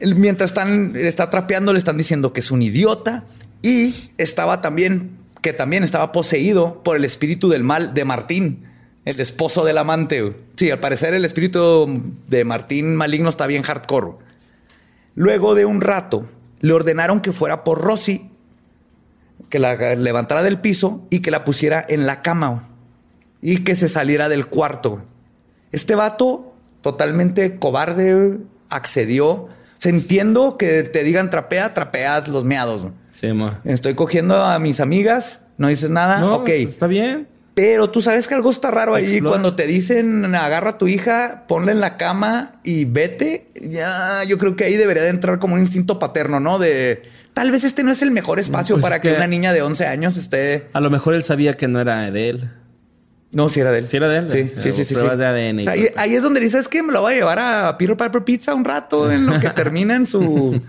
Mientras 0.00 0.50
están, 0.50 0.94
está 0.96 1.30
trapeando, 1.30 1.72
le 1.72 1.78
están 1.78 1.96
diciendo 1.96 2.32
que 2.32 2.40
es 2.40 2.50
un 2.50 2.62
idiota 2.62 3.24
y 3.62 3.94
estaba 4.18 4.60
también 4.60 5.16
que 5.40 5.54
también 5.54 5.84
estaba 5.84 6.12
poseído 6.12 6.82
por 6.82 6.96
el 6.96 7.04
espíritu 7.04 7.48
del 7.48 7.62
mal 7.64 7.94
de 7.94 8.04
Martín, 8.04 8.64
el 9.06 9.18
esposo 9.18 9.64
del 9.64 9.78
amante. 9.78 10.36
Sí, 10.56 10.70
al 10.70 10.80
parecer 10.80 11.14
el 11.14 11.24
espíritu 11.24 12.02
de 12.28 12.44
Martín 12.44 12.96
maligno 12.96 13.30
está 13.30 13.46
bien 13.46 13.62
hardcore. 13.62 14.12
Luego 15.14 15.54
de 15.54 15.64
un 15.64 15.80
rato, 15.80 16.28
le 16.60 16.72
ordenaron 16.74 17.20
que 17.20 17.32
fuera 17.32 17.64
por 17.64 17.80
Rosy, 17.80 18.30
que 19.48 19.58
la 19.58 19.76
levantara 19.94 20.42
del 20.42 20.60
piso 20.60 21.06
y 21.10 21.20
que 21.20 21.30
la 21.30 21.44
pusiera 21.44 21.84
en 21.88 22.04
la 22.04 22.20
cama 22.20 22.50
güey, 22.52 22.69
y 23.42 23.58
que 23.64 23.74
se 23.74 23.88
saliera 23.88 24.28
del 24.28 24.46
cuarto. 24.46 25.02
Este 25.72 25.94
vato, 25.94 26.54
totalmente 26.82 27.58
cobarde, 27.58 28.38
accedió. 28.68 29.28
O 29.30 29.48
sea, 29.78 29.90
entiendo 29.92 30.56
que 30.58 30.82
te 30.82 31.02
digan 31.04 31.30
trapea, 31.30 31.72
trapeas 31.74 32.28
los 32.28 32.44
meados. 32.44 32.86
Sí, 33.10 33.32
ma. 33.32 33.60
Estoy 33.64 33.94
cogiendo 33.94 34.36
a 34.42 34.58
mis 34.58 34.80
amigas, 34.80 35.40
no 35.58 35.68
dices 35.68 35.90
nada, 35.90 36.20
No, 36.20 36.36
ok. 36.36 36.48
Está 36.50 36.86
bien. 36.86 37.28
Pero 37.54 37.90
tú 37.90 38.00
sabes 38.00 38.28
que 38.28 38.34
algo 38.34 38.50
está 38.50 38.70
raro 38.70 38.94
ahí 38.94 39.04
Explora. 39.04 39.30
cuando 39.32 39.56
te 39.56 39.66
dicen 39.66 40.34
agarra 40.34 40.70
a 40.70 40.78
tu 40.78 40.86
hija, 40.86 41.44
ponla 41.48 41.72
en 41.72 41.80
la 41.80 41.96
cama 41.96 42.60
y 42.62 42.84
vete. 42.84 43.48
Ya, 43.60 44.22
yo 44.26 44.38
creo 44.38 44.54
que 44.56 44.64
ahí 44.64 44.76
debería 44.76 45.02
de 45.02 45.08
entrar 45.10 45.38
como 45.40 45.54
un 45.54 45.60
instinto 45.60 45.98
paterno, 45.98 46.40
¿no? 46.40 46.58
De 46.58 47.02
tal 47.34 47.50
vez 47.50 47.64
este 47.64 47.82
no 47.82 47.90
es 47.90 48.02
el 48.02 48.12
mejor 48.12 48.38
espacio 48.38 48.76
pues 48.76 48.82
para 48.84 48.96
es 48.96 49.02
que, 49.02 49.10
que- 49.10 49.16
una 49.16 49.26
niña 49.26 49.52
de 49.52 49.62
11 49.62 49.86
años 49.86 50.16
esté. 50.16 50.68
A 50.72 50.80
lo 50.80 50.90
mejor 50.90 51.14
él 51.14 51.24
sabía 51.24 51.56
que 51.56 51.68
no 51.68 51.80
era 51.80 52.10
de 52.10 52.30
él. 52.30 52.50
No, 53.32 53.48
si 53.48 53.60
era 53.60 53.70
de 53.70 53.78
él. 53.78 53.86
Sí 53.86 53.96
era 53.96 54.08
de 54.08 54.18
él. 54.18 54.30
Sí, 54.30 54.46
sí, 54.46 54.72
sí, 54.72 54.84
sí. 54.84 54.94
pruebas 54.94 55.14
sí. 55.14 55.20
de 55.20 55.26
ADN 55.26 55.58
O 55.60 55.62
sea, 55.62 55.72
ahí, 55.72 55.88
ahí 55.96 56.14
es 56.14 56.22
donde 56.22 56.40
dices 56.40 56.68
que 56.68 56.82
me 56.82 56.92
lo 56.92 57.02
voy 57.02 57.14
a 57.14 57.16
llevar 57.16 57.38
a 57.38 57.78
Peter 57.78 57.96
Piper 57.96 58.24
Pizza 58.24 58.54
un 58.54 58.64
rato 58.64 59.10
en 59.10 59.26
lo 59.26 59.38
que 59.38 59.50
terminen 59.54 60.06
su 60.06 60.60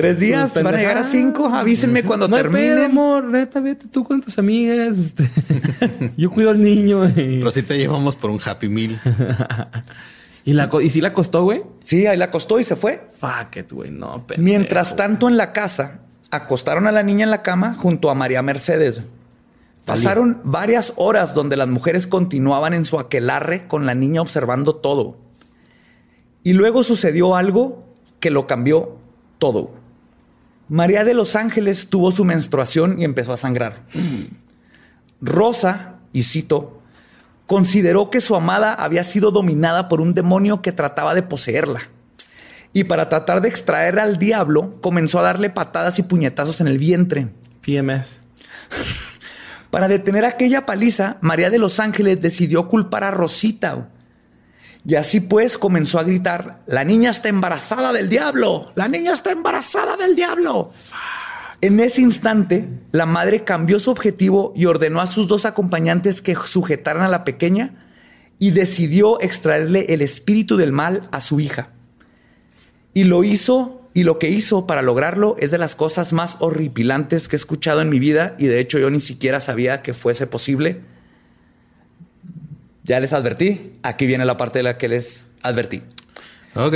tres 0.00 0.18
días. 0.18 0.54
Van 0.62 0.74
a 0.74 0.78
llegar 0.78 0.98
a 0.98 1.02
cinco. 1.02 1.46
Avísenme 1.46 2.02
cuando 2.02 2.28
no 2.28 2.36
hay 2.36 2.42
terminen. 2.42 2.74
pedo, 2.74 2.84
amor, 2.86 3.24
neta, 3.24 3.60
vete 3.60 3.86
tú 3.88 4.04
con 4.04 4.20
tus 4.20 4.38
amigas. 4.38 4.98
este. 4.98 5.30
Yo 6.16 6.30
cuido 6.30 6.50
al 6.50 6.62
niño. 6.62 7.06
Y, 7.08 7.38
Pero 7.38 7.50
sí 7.50 7.62
te 7.62 7.76
llevamos 7.76 8.16
por 8.16 8.30
un 8.30 8.40
Happy 8.42 8.68
Meal. 8.68 9.00
y, 10.44 10.52
la, 10.52 10.70
y 10.82 10.90
sí 10.90 11.00
la 11.00 11.12
costó, 11.12 11.44
güey. 11.44 11.62
Sí, 11.84 12.06
ahí 12.06 12.16
la 12.16 12.26
acostó 12.26 12.58
y 12.58 12.64
se 12.64 12.76
fue. 12.76 13.08
Fuck 13.12 13.56
it, 13.56 13.72
güey. 13.72 13.90
No, 13.90 14.26
pendejo. 14.26 14.42
Mientras 14.42 14.96
tanto, 14.96 15.28
en 15.28 15.36
la 15.36 15.52
casa, 15.52 16.00
acostaron 16.30 16.86
a 16.86 16.92
la 16.92 17.02
niña 17.02 17.24
en 17.24 17.30
la 17.30 17.42
cama 17.42 17.74
junto 17.74 18.10
a 18.10 18.14
María 18.14 18.42
Mercedes. 18.42 19.02
Pasaron 19.84 20.40
varias 20.44 20.92
horas 20.96 21.34
donde 21.34 21.56
las 21.56 21.68
mujeres 21.68 22.06
continuaban 22.06 22.74
en 22.74 22.84
su 22.84 22.98
aquelarre 22.98 23.66
con 23.66 23.86
la 23.86 23.94
niña 23.94 24.20
observando 24.20 24.76
todo. 24.76 25.16
Y 26.42 26.52
luego 26.52 26.82
sucedió 26.82 27.34
algo 27.36 27.84
que 28.20 28.30
lo 28.30 28.46
cambió 28.46 28.98
todo. 29.38 29.72
María 30.68 31.04
de 31.04 31.14
los 31.14 31.34
Ángeles 31.34 31.88
tuvo 31.88 32.12
su 32.12 32.24
menstruación 32.24 33.00
y 33.00 33.04
empezó 33.04 33.32
a 33.32 33.36
sangrar. 33.36 33.82
Rosa, 35.20 35.96
y 36.12 36.22
cito, 36.22 36.80
consideró 37.46 38.10
que 38.10 38.20
su 38.20 38.36
amada 38.36 38.74
había 38.74 39.02
sido 39.02 39.32
dominada 39.32 39.88
por 39.88 40.00
un 40.00 40.14
demonio 40.14 40.62
que 40.62 40.72
trataba 40.72 41.14
de 41.14 41.22
poseerla. 41.22 41.80
Y 42.72 42.84
para 42.84 43.08
tratar 43.08 43.40
de 43.40 43.48
extraer 43.48 43.98
al 43.98 44.18
diablo, 44.18 44.80
comenzó 44.80 45.18
a 45.18 45.22
darle 45.22 45.50
patadas 45.50 45.98
y 45.98 46.04
puñetazos 46.04 46.60
en 46.60 46.68
el 46.68 46.78
vientre. 46.78 47.28
PMS. 47.62 48.20
Para 49.70 49.88
detener 49.88 50.24
aquella 50.24 50.66
paliza, 50.66 51.18
María 51.20 51.50
de 51.50 51.58
los 51.58 51.78
Ángeles 51.78 52.20
decidió 52.20 52.68
culpar 52.68 53.04
a 53.04 53.10
Rosita. 53.10 53.88
Y 54.84 54.94
así 54.94 55.20
pues 55.20 55.58
comenzó 55.58 55.98
a 55.98 56.04
gritar, 56.04 56.62
la 56.66 56.84
niña 56.84 57.10
está 57.10 57.28
embarazada 57.28 57.92
del 57.92 58.08
diablo, 58.08 58.72
la 58.74 58.88
niña 58.88 59.12
está 59.12 59.30
embarazada 59.30 59.96
del 59.96 60.16
diablo. 60.16 60.70
En 61.60 61.78
ese 61.80 62.00
instante, 62.00 62.68
la 62.90 63.04
madre 63.04 63.44
cambió 63.44 63.78
su 63.78 63.90
objetivo 63.90 64.52
y 64.56 64.64
ordenó 64.64 65.00
a 65.02 65.06
sus 65.06 65.28
dos 65.28 65.44
acompañantes 65.44 66.22
que 66.22 66.34
sujetaran 66.34 67.02
a 67.02 67.08
la 67.08 67.24
pequeña 67.24 67.86
y 68.38 68.52
decidió 68.52 69.20
extraerle 69.20 69.84
el 69.90 70.00
espíritu 70.00 70.56
del 70.56 70.72
mal 70.72 71.08
a 71.12 71.20
su 71.20 71.38
hija. 71.38 71.68
Y 72.94 73.04
lo 73.04 73.22
hizo, 73.22 73.79
y 73.92 74.04
lo 74.04 74.18
que 74.18 74.28
hizo 74.28 74.66
para 74.66 74.82
lograrlo 74.82 75.36
es 75.40 75.50
de 75.50 75.58
las 75.58 75.74
cosas 75.74 76.12
más 76.12 76.36
horripilantes 76.40 77.28
que 77.28 77.36
he 77.36 77.38
escuchado 77.38 77.80
en 77.80 77.88
mi 77.88 77.98
vida, 77.98 78.36
y 78.38 78.46
de 78.46 78.60
hecho 78.60 78.78
yo 78.78 78.90
ni 78.90 79.00
siquiera 79.00 79.40
sabía 79.40 79.82
que 79.82 79.92
fuese 79.94 80.26
posible. 80.26 80.80
Ya 82.84 83.00
les 83.00 83.12
advertí, 83.12 83.72
aquí 83.82 84.06
viene 84.06 84.24
la 84.24 84.36
parte 84.36 84.60
de 84.60 84.62
la 84.64 84.78
que 84.78 84.88
les 84.88 85.26
advertí. 85.42 85.82
Ok. 86.54 86.74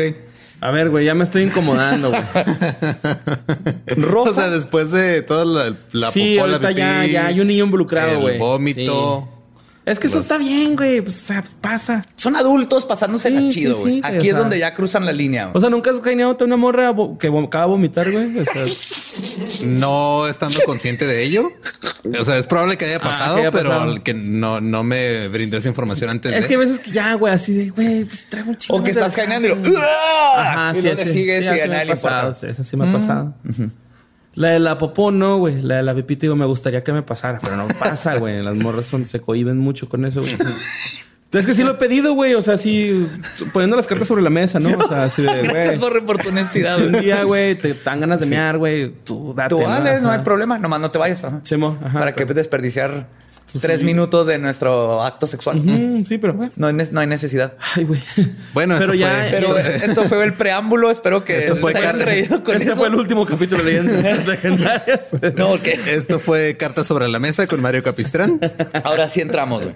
A 0.60 0.70
ver, 0.70 0.88
güey, 0.88 1.04
ya 1.04 1.14
me 1.14 1.24
estoy 1.24 1.42
incomodando, 1.42 2.10
güey. 2.10 2.22
Rosa, 3.96 4.30
O 4.30 4.32
sea, 4.32 4.50
después 4.50 4.90
de 4.92 5.22
toda 5.22 5.44
la, 5.44 5.76
la 5.92 6.10
sí, 6.10 6.36
popó, 6.36 6.46
la 6.46 6.54
ahorita 6.54 6.70
ya, 6.72 7.04
ya 7.06 7.26
hay 7.26 7.40
un 7.40 7.48
niño 7.48 7.64
involucrado, 7.64 8.20
güey. 8.20 8.38
vómito. 8.38 9.28
Sí. 9.28 9.34
Es 9.86 10.00
que 10.00 10.06
eso 10.06 10.16
Los- 10.16 10.24
está 10.24 10.38
bien, 10.38 10.76
güey. 10.76 11.02
Pues, 11.02 11.22
o 11.22 11.26
sea, 11.26 11.44
pasa. 11.60 12.02
son 12.16 12.36
adultos 12.36 12.86
pasándose 12.86 13.28
Sí, 13.28 13.34
la 13.34 13.48
chido, 13.50 13.74
sí, 13.74 13.80
güey. 13.82 14.00
Aquí 14.02 14.16
es 14.28 14.32
sea. 14.34 14.38
donde 14.38 14.58
ya 14.58 14.72
cruzan 14.74 15.04
la 15.04 15.12
línea. 15.12 15.44
güey. 15.44 15.56
O 15.56 15.60
sea, 15.60 15.68
nunca 15.68 15.90
has 15.90 16.00
cañado 16.00 16.36
a 16.40 16.44
una 16.44 16.56
morra 16.56 16.94
que 17.20 17.26
acaba 17.28 17.64
de 17.66 17.70
vomitar, 17.70 18.10
güey. 18.10 18.38
O 18.38 18.44
sea, 18.46 18.64
No 19.66 20.26
estando 20.26 20.58
consciente 20.64 21.06
de 21.06 21.22
ello. 21.22 21.50
O 22.18 22.24
sea, 22.24 22.38
es 22.38 22.46
probable 22.46 22.76
que 22.78 22.86
haya 22.86 22.96
Ah, 22.96 23.00
pasado, 23.00 23.34
que 23.36 23.40
haya 23.42 23.50
pero 23.50 23.68
pasado. 23.70 24.02
que 24.02 24.14
no, 24.14 24.60
no 24.60 24.82
me 24.84 25.28
brindó 25.28 25.56
esa 25.58 25.68
información 25.68 26.10
antes 26.10 26.32
es 26.34 26.42
de. 26.42 26.48
que 26.48 26.54
a 26.54 26.58
veces 26.58 26.78
que 26.78 26.90
ya, 26.90 27.14
güey, 27.14 27.32
así 27.34 27.52
de, 27.54 27.70
güey, 27.70 28.04
pues 28.04 28.26
traigo 28.28 28.50
un 28.50 28.56
chingo. 28.56 28.80
o 28.80 28.82
que 28.82 28.90
estás 28.90 29.14
caminando 29.14 29.48
y 29.48 29.50
lo... 29.54 29.78
Ajá, 30.36 30.72
y 30.76 30.80
sí, 30.80 30.86
no 30.88 30.94
le 30.94 31.04
sí, 31.04 31.12
sigues 31.12 31.38
sí, 31.40 31.44
y 31.44 31.48
así 31.60 31.68
me 31.68 31.80
ha 31.82 31.86
pasado. 31.86 32.30
Esa 32.48 32.64
sí 32.64 32.76
me 32.76 32.88
ha 32.88 32.92
pasado. 32.92 33.34
La 34.34 34.48
de 34.48 34.58
la 34.58 34.78
popó, 34.78 35.10
no, 35.10 35.38
güey. 35.38 35.62
La 35.62 35.76
de 35.76 35.82
la 35.82 35.94
pipí, 35.94 36.16
digo, 36.16 36.36
me 36.36 36.44
gustaría 36.44 36.82
que 36.82 36.92
me 36.92 37.02
pasara, 37.02 37.38
pero 37.40 37.56
no 37.56 37.68
pasa, 37.78 38.16
güey. 38.16 38.42
Las 38.42 38.56
morras 38.56 38.86
son, 38.86 39.04
se 39.04 39.20
cohiben 39.20 39.58
mucho 39.58 39.88
con 39.88 40.04
eso, 40.04 40.20
güey. 40.20 40.36
Entonces, 41.34 41.40
es 41.40 41.46
que 41.46 41.54
sí 41.54 41.66
lo 41.66 41.72
he 41.72 41.74
pedido, 41.78 42.14
güey. 42.14 42.34
O 42.34 42.42
sea, 42.42 42.56
sí, 42.58 43.08
poniendo 43.52 43.74
las 43.76 43.86
cartas 43.88 44.06
sobre 44.06 44.22
la 44.22 44.30
mesa, 44.30 44.60
¿no? 44.60 44.70
O 44.78 44.88
sea, 44.88 45.04
así 45.04 45.22
de, 45.22 45.28
Gracias 45.42 45.78
güey. 45.78 45.90
por, 45.90 46.06
por 46.06 46.18
tu 46.18 46.28
honestidad. 46.28 46.76
Si 46.76 46.82
un 46.84 46.92
día, 47.00 47.24
güey, 47.24 47.54
te 47.56 47.74
dan 47.74 48.00
ganas 48.00 48.20
de 48.20 48.26
mear, 48.26 48.56
güey, 48.58 48.92
tú 49.04 49.34
date. 49.36 49.54
Tú 49.54 49.60
dale, 49.62 50.00
no 50.00 50.10
hay 50.10 50.20
problema. 50.20 50.58
Nomás 50.58 50.80
no 50.80 50.90
te 50.90 50.98
vayas. 50.98 51.24
ajá. 51.24 51.40
Simón, 51.42 51.78
ajá, 51.84 51.98
Para 51.98 52.12
que 52.12 52.24
pero- 52.24 52.34
desperdiciar 52.34 53.08
tres 53.60 53.82
minutos 53.82 54.26
de 54.26 54.38
nuestro 54.38 55.02
acto 55.02 55.26
sexual. 55.26 55.60
Sí, 56.06 56.18
pero. 56.18 56.34
No, 56.56 56.70
no 56.72 57.00
hay 57.00 57.06
necesidad. 57.06 57.54
Ay, 57.74 57.84
güey. 57.84 58.00
Bueno, 58.52 58.76
pero 58.78 58.92
esto 58.92 59.04
ya. 59.06 59.08
fue- 59.10 59.28
Pero 59.32 59.58
esto 59.58 60.02
fue 60.04 60.24
el 60.24 60.34
preámbulo. 60.34 60.90
Espero 60.90 61.24
que 61.24 61.38
Esto 61.38 61.56
fue 61.56 61.72
se 61.72 61.78
hayan 61.78 61.98
reído 62.00 62.42
con 62.44 62.54
este 62.56 62.68
eso. 62.68 62.76
fue 62.76 62.88
el 62.88 62.94
último 62.94 63.26
capítulo 63.26 63.62
de 63.64 63.72
leyendas 63.82 64.26
legendarias. 64.26 65.10
No, 65.36 65.50
ok. 65.54 65.66
Esto 65.86 66.20
fue 66.20 66.56
Cartas 66.56 66.86
sobre 66.86 67.08
la 67.08 67.18
Mesa 67.18 67.46
con 67.46 67.60
Mario 67.60 67.82
Capistrán. 67.82 68.38
Ahora 68.84 69.08
sí 69.08 69.20
entramos. 69.20 69.64
güey. 69.64 69.74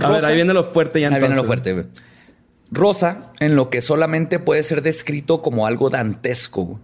A 0.00 0.08
ver, 0.10 0.24
ahí 0.24 0.34
viene 0.34 0.54
lo 0.54 0.64
fuerte 0.64 1.00
ya 1.00 1.08
Ahí 1.08 1.20
viene 1.20 1.36
lo 1.36 1.44
fuerte. 1.44 1.72
güey. 1.72 1.86
Rosa, 2.70 3.32
en 3.40 3.54
lo 3.56 3.70
que 3.70 3.80
solamente 3.80 4.38
puede 4.38 4.62
ser 4.62 4.82
descrito 4.82 5.42
como 5.42 5.66
algo 5.66 5.90
dantesco, 5.90 6.62
güey, 6.64 6.78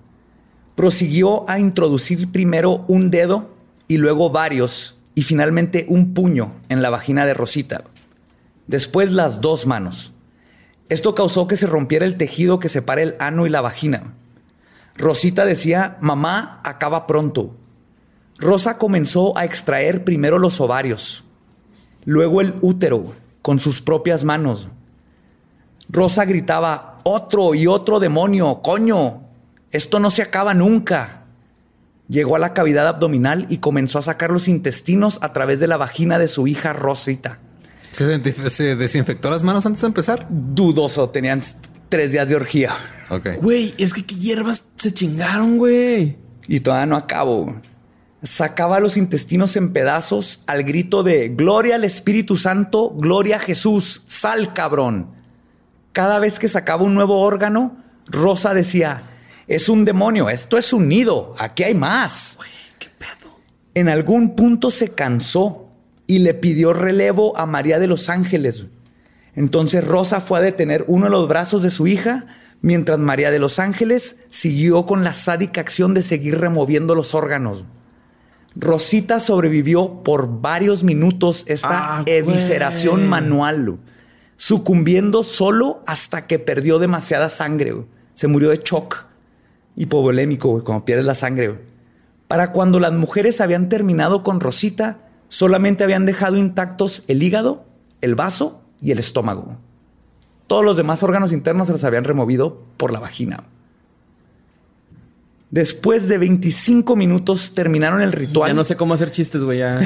prosiguió 0.74 1.48
a 1.50 1.58
introducir 1.58 2.30
primero 2.30 2.84
un 2.88 3.10
dedo 3.10 3.50
y 3.88 3.98
luego 3.98 4.30
varios 4.30 4.96
y 5.14 5.22
finalmente 5.22 5.86
un 5.88 6.14
puño 6.14 6.54
en 6.68 6.82
la 6.82 6.90
vagina 6.90 7.26
de 7.26 7.34
Rosita. 7.34 7.84
Después 8.66 9.12
las 9.12 9.40
dos 9.40 9.66
manos. 9.66 10.12
Esto 10.88 11.14
causó 11.14 11.46
que 11.46 11.56
se 11.56 11.66
rompiera 11.66 12.04
el 12.04 12.16
tejido 12.16 12.58
que 12.58 12.68
separa 12.68 13.02
el 13.02 13.16
ano 13.18 13.46
y 13.46 13.50
la 13.50 13.60
vagina. 13.60 14.14
Rosita 14.96 15.44
decía, 15.44 15.96
mamá, 16.00 16.60
acaba 16.64 17.06
pronto. 17.06 17.56
Rosa 18.38 18.78
comenzó 18.78 19.36
a 19.36 19.44
extraer 19.44 20.04
primero 20.04 20.38
los 20.38 20.60
ovarios, 20.60 21.24
luego 22.04 22.40
el 22.40 22.54
útero 22.60 23.12
con 23.42 23.58
sus 23.58 23.80
propias 23.82 24.24
manos. 24.24 24.68
Rosa 25.88 26.24
gritaba, 26.24 27.00
otro 27.04 27.54
y 27.54 27.66
otro 27.66 28.00
demonio, 28.00 28.60
coño, 28.62 29.22
esto 29.70 30.00
no 30.00 30.10
se 30.10 30.22
acaba 30.22 30.54
nunca. 30.54 31.24
Llegó 32.08 32.36
a 32.36 32.38
la 32.38 32.54
cavidad 32.54 32.86
abdominal 32.86 33.46
y 33.48 33.58
comenzó 33.58 33.98
a 33.98 34.02
sacar 34.02 34.30
los 34.30 34.48
intestinos 34.48 35.18
a 35.22 35.32
través 35.32 35.60
de 35.60 35.66
la 35.66 35.76
vagina 35.76 36.18
de 36.18 36.28
su 36.28 36.46
hija 36.46 36.72
Rosita. 36.72 37.40
¿Se, 37.90 38.76
desinfectó 38.76 39.30
las 39.30 39.42
manos 39.42 39.66
antes 39.66 39.82
de 39.82 39.86
empezar? 39.86 40.26
Dudoso, 40.30 41.10
tenían 41.10 41.42
tres 41.88 42.12
días 42.12 42.28
de 42.28 42.36
orgía. 42.36 42.70
Ok. 43.10 43.28
Güey, 43.40 43.74
es 43.78 43.92
que 43.92 44.04
qué 44.04 44.14
hierbas 44.14 44.64
se 44.76 44.92
chingaron, 44.92 45.58
güey. 45.58 46.16
Y 46.48 46.60
todavía 46.60 46.86
no 46.86 46.96
acabo. 46.96 47.54
Sacaba 48.22 48.78
los 48.78 48.96
intestinos 48.96 49.56
en 49.56 49.72
pedazos 49.72 50.42
al 50.46 50.62
grito 50.62 51.02
de 51.02 51.28
Gloria 51.30 51.74
al 51.74 51.84
Espíritu 51.84 52.36
Santo, 52.36 52.90
Gloria 52.90 53.36
a 53.36 53.40
Jesús, 53.40 54.04
sal 54.06 54.52
cabrón. 54.52 55.10
Cada 55.92 56.20
vez 56.20 56.38
que 56.38 56.46
sacaba 56.46 56.84
un 56.84 56.94
nuevo 56.94 57.20
órgano, 57.20 57.82
Rosa 58.06 58.54
decía, 58.54 59.02
es 59.48 59.68
un 59.68 59.84
demonio, 59.84 60.30
esto 60.30 60.56
es 60.56 60.72
un 60.72 60.88
nido, 60.88 61.34
aquí 61.38 61.64
hay 61.64 61.74
más. 61.74 62.38
En 63.74 63.88
algún 63.88 64.36
punto 64.36 64.70
se 64.70 64.90
cansó 64.90 65.68
y 66.06 66.20
le 66.20 66.34
pidió 66.34 66.72
relevo 66.72 67.36
a 67.36 67.46
María 67.46 67.78
de 67.78 67.88
los 67.88 68.08
Ángeles. 68.08 68.66
Entonces 69.34 69.84
Rosa 69.84 70.20
fue 70.20 70.38
a 70.38 70.42
detener 70.42 70.84
uno 70.86 71.06
de 71.06 71.10
los 71.10 71.28
brazos 71.28 71.62
de 71.62 71.70
su 71.70 71.86
hija, 71.88 72.26
mientras 72.60 72.98
María 72.98 73.32
de 73.32 73.38
los 73.40 73.58
Ángeles 73.58 74.16
siguió 74.28 74.86
con 74.86 75.02
la 75.02 75.12
sádica 75.12 75.60
acción 75.60 75.92
de 75.92 76.02
seguir 76.02 76.38
removiendo 76.38 76.94
los 76.94 77.14
órganos. 77.14 77.64
Rosita 78.54 79.18
sobrevivió 79.20 80.02
por 80.02 80.40
varios 80.40 80.84
minutos 80.84 81.44
esta 81.46 81.98
Ah, 81.98 82.02
evisceración 82.06 82.96
güey. 82.96 83.08
manual, 83.08 83.64
güey, 83.64 83.78
sucumbiendo 84.36 85.22
solo 85.22 85.82
hasta 85.86 86.26
que 86.26 86.38
perdió 86.38 86.78
demasiada 86.78 87.28
sangre. 87.28 87.72
güey. 87.72 87.86
Se 88.14 88.28
murió 88.28 88.50
de 88.50 88.60
shock 88.62 89.04
hipovolémico, 89.76 90.62
cuando 90.64 90.84
pierdes 90.84 91.06
la 91.06 91.14
sangre. 91.14 91.58
Para 92.28 92.52
cuando 92.52 92.78
las 92.78 92.92
mujeres 92.92 93.40
habían 93.40 93.68
terminado 93.68 94.22
con 94.22 94.40
Rosita, 94.40 94.98
solamente 95.28 95.84
habían 95.84 96.04
dejado 96.06 96.36
intactos 96.36 97.04
el 97.08 97.22
hígado, 97.22 97.64
el 98.00 98.14
vaso 98.14 98.60
y 98.82 98.90
el 98.90 98.98
estómago. 98.98 99.56
Todos 100.46 100.64
los 100.64 100.76
demás 100.76 101.02
órganos 101.02 101.32
internos 101.32 101.68
se 101.68 101.72
los 101.72 101.84
habían 101.84 102.04
removido 102.04 102.60
por 102.76 102.92
la 102.92 103.00
vagina. 103.00 103.44
Después 105.52 106.08
de 106.08 106.16
25 106.16 106.96
minutos 106.96 107.52
terminaron 107.52 108.00
el 108.00 108.12
ritual. 108.12 108.48
Ya 108.48 108.54
no 108.54 108.64
sé 108.64 108.74
cómo 108.74 108.94
hacer 108.94 109.10
chistes, 109.10 109.44
güey. 109.44 109.58
Ya. 109.58 109.78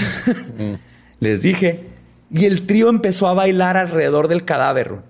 Les 1.20 1.42
dije. 1.42 1.88
Y 2.30 2.44
el 2.44 2.66
trío 2.68 2.88
empezó 2.88 3.26
a 3.26 3.34
bailar 3.34 3.76
alrededor 3.76 4.28
del 4.28 4.44
cadáver. 4.44 5.00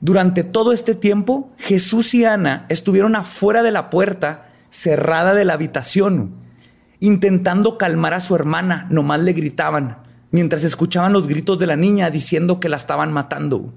Durante 0.00 0.44
todo 0.44 0.72
este 0.72 0.94
tiempo, 0.94 1.52
Jesús 1.58 2.14
y 2.14 2.24
Ana 2.24 2.64
estuvieron 2.70 3.16
afuera 3.16 3.62
de 3.62 3.70
la 3.70 3.90
puerta 3.90 4.48
cerrada 4.70 5.34
de 5.34 5.44
la 5.44 5.52
habitación, 5.52 6.36
intentando 6.98 7.76
calmar 7.76 8.14
a 8.14 8.20
su 8.20 8.34
hermana. 8.34 8.86
Nomás 8.88 9.20
le 9.20 9.34
gritaban, 9.34 9.98
mientras 10.30 10.64
escuchaban 10.64 11.12
los 11.12 11.28
gritos 11.28 11.58
de 11.58 11.66
la 11.66 11.76
niña 11.76 12.08
diciendo 12.08 12.60
que 12.60 12.70
la 12.70 12.78
estaban 12.78 13.12
matando. 13.12 13.74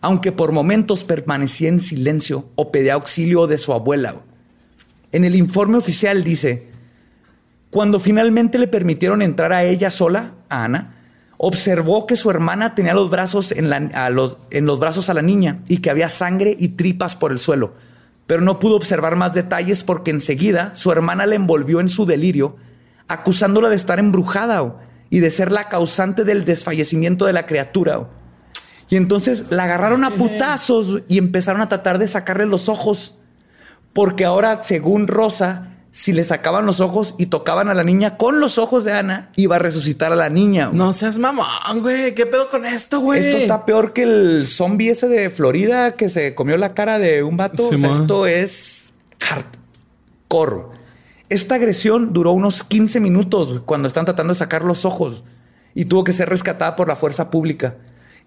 Aunque 0.00 0.30
por 0.30 0.52
momentos 0.52 1.02
permanecía 1.02 1.68
en 1.68 1.80
silencio 1.80 2.48
o 2.54 2.70
pedía 2.70 2.94
auxilio 2.94 3.48
de 3.48 3.58
su 3.58 3.72
abuela. 3.72 4.22
En 5.12 5.24
el 5.24 5.34
informe 5.34 5.76
oficial 5.78 6.22
dice, 6.24 6.68
cuando 7.70 8.00
finalmente 8.00 8.58
le 8.58 8.68
permitieron 8.68 9.22
entrar 9.22 9.52
a 9.52 9.64
ella 9.64 9.90
sola, 9.90 10.32
a 10.48 10.64
Ana, 10.64 10.94
observó 11.36 12.06
que 12.06 12.16
su 12.16 12.30
hermana 12.30 12.74
tenía 12.74 12.94
los 12.94 13.10
brazos 13.10 13.52
en, 13.52 13.70
la- 13.70 13.90
a 13.94 14.10
los, 14.10 14.38
en 14.50 14.66
los 14.66 14.80
brazos 14.80 15.08
a 15.10 15.14
la 15.14 15.22
niña 15.22 15.62
y 15.68 15.78
que 15.78 15.90
había 15.90 16.08
sangre 16.08 16.56
y 16.58 16.70
tripas 16.70 17.14
por 17.16 17.32
el 17.32 17.38
suelo. 17.38 17.74
Pero 18.26 18.42
no 18.42 18.58
pudo 18.58 18.76
observar 18.76 19.16
más 19.16 19.32
detalles 19.34 19.84
porque 19.84 20.10
enseguida 20.10 20.74
su 20.74 20.92
hermana 20.92 21.26
la 21.26 21.34
envolvió 21.36 21.80
en 21.80 21.88
su 21.88 22.04
delirio, 22.04 22.56
acusándola 23.06 23.68
de 23.70 23.76
estar 23.76 23.98
embrujada 23.98 24.80
y 25.10 25.20
de 25.20 25.30
ser 25.30 25.52
la 25.52 25.68
causante 25.68 26.24
del 26.24 26.44
desfallecimiento 26.44 27.24
de 27.24 27.32
la 27.32 27.46
criatura. 27.46 28.08
Y 28.90 28.96
entonces 28.96 29.44
la 29.50 29.64
agarraron 29.64 30.04
a 30.04 30.14
putazos 30.14 31.02
y 31.08 31.18
empezaron 31.18 31.60
a 31.62 31.68
tratar 31.68 31.98
de 31.98 32.08
sacarle 32.08 32.46
los 32.46 32.68
ojos. 32.68 33.17
Porque 33.98 34.24
ahora, 34.24 34.62
según 34.62 35.08
Rosa, 35.08 35.70
si 35.90 36.12
le 36.12 36.22
sacaban 36.22 36.64
los 36.66 36.78
ojos 36.80 37.16
y 37.18 37.26
tocaban 37.26 37.68
a 37.68 37.74
la 37.74 37.82
niña 37.82 38.16
con 38.16 38.38
los 38.38 38.56
ojos 38.56 38.84
de 38.84 38.92
Ana, 38.92 39.32
iba 39.34 39.56
a 39.56 39.58
resucitar 39.58 40.12
a 40.12 40.14
la 40.14 40.30
niña. 40.30 40.70
No 40.72 40.92
seas 40.92 41.18
mamón, 41.18 41.80
güey. 41.80 42.14
¿Qué 42.14 42.24
pedo 42.24 42.48
con 42.48 42.64
esto, 42.64 43.00
güey? 43.00 43.18
Esto 43.18 43.38
está 43.38 43.64
peor 43.64 43.92
que 43.92 44.04
el 44.04 44.46
zombie 44.46 44.90
ese 44.90 45.08
de 45.08 45.30
Florida 45.30 45.96
que 45.96 46.08
se 46.08 46.36
comió 46.36 46.56
la 46.58 46.74
cara 46.74 47.00
de 47.00 47.24
un 47.24 47.36
vato. 47.36 47.64
O 47.64 47.68
sea, 47.70 47.76
Simón. 47.76 47.90
esto 47.90 48.26
es 48.28 48.94
hardcore. 49.18 50.66
Esta 51.28 51.56
agresión 51.56 52.12
duró 52.12 52.30
unos 52.30 52.62
15 52.62 53.00
minutos 53.00 53.62
cuando 53.66 53.88
están 53.88 54.04
tratando 54.04 54.32
de 54.32 54.38
sacar 54.38 54.62
los 54.62 54.84
ojos 54.84 55.24
y 55.74 55.86
tuvo 55.86 56.04
que 56.04 56.12
ser 56.12 56.28
rescatada 56.28 56.76
por 56.76 56.86
la 56.86 56.94
fuerza 56.94 57.32
pública. 57.32 57.78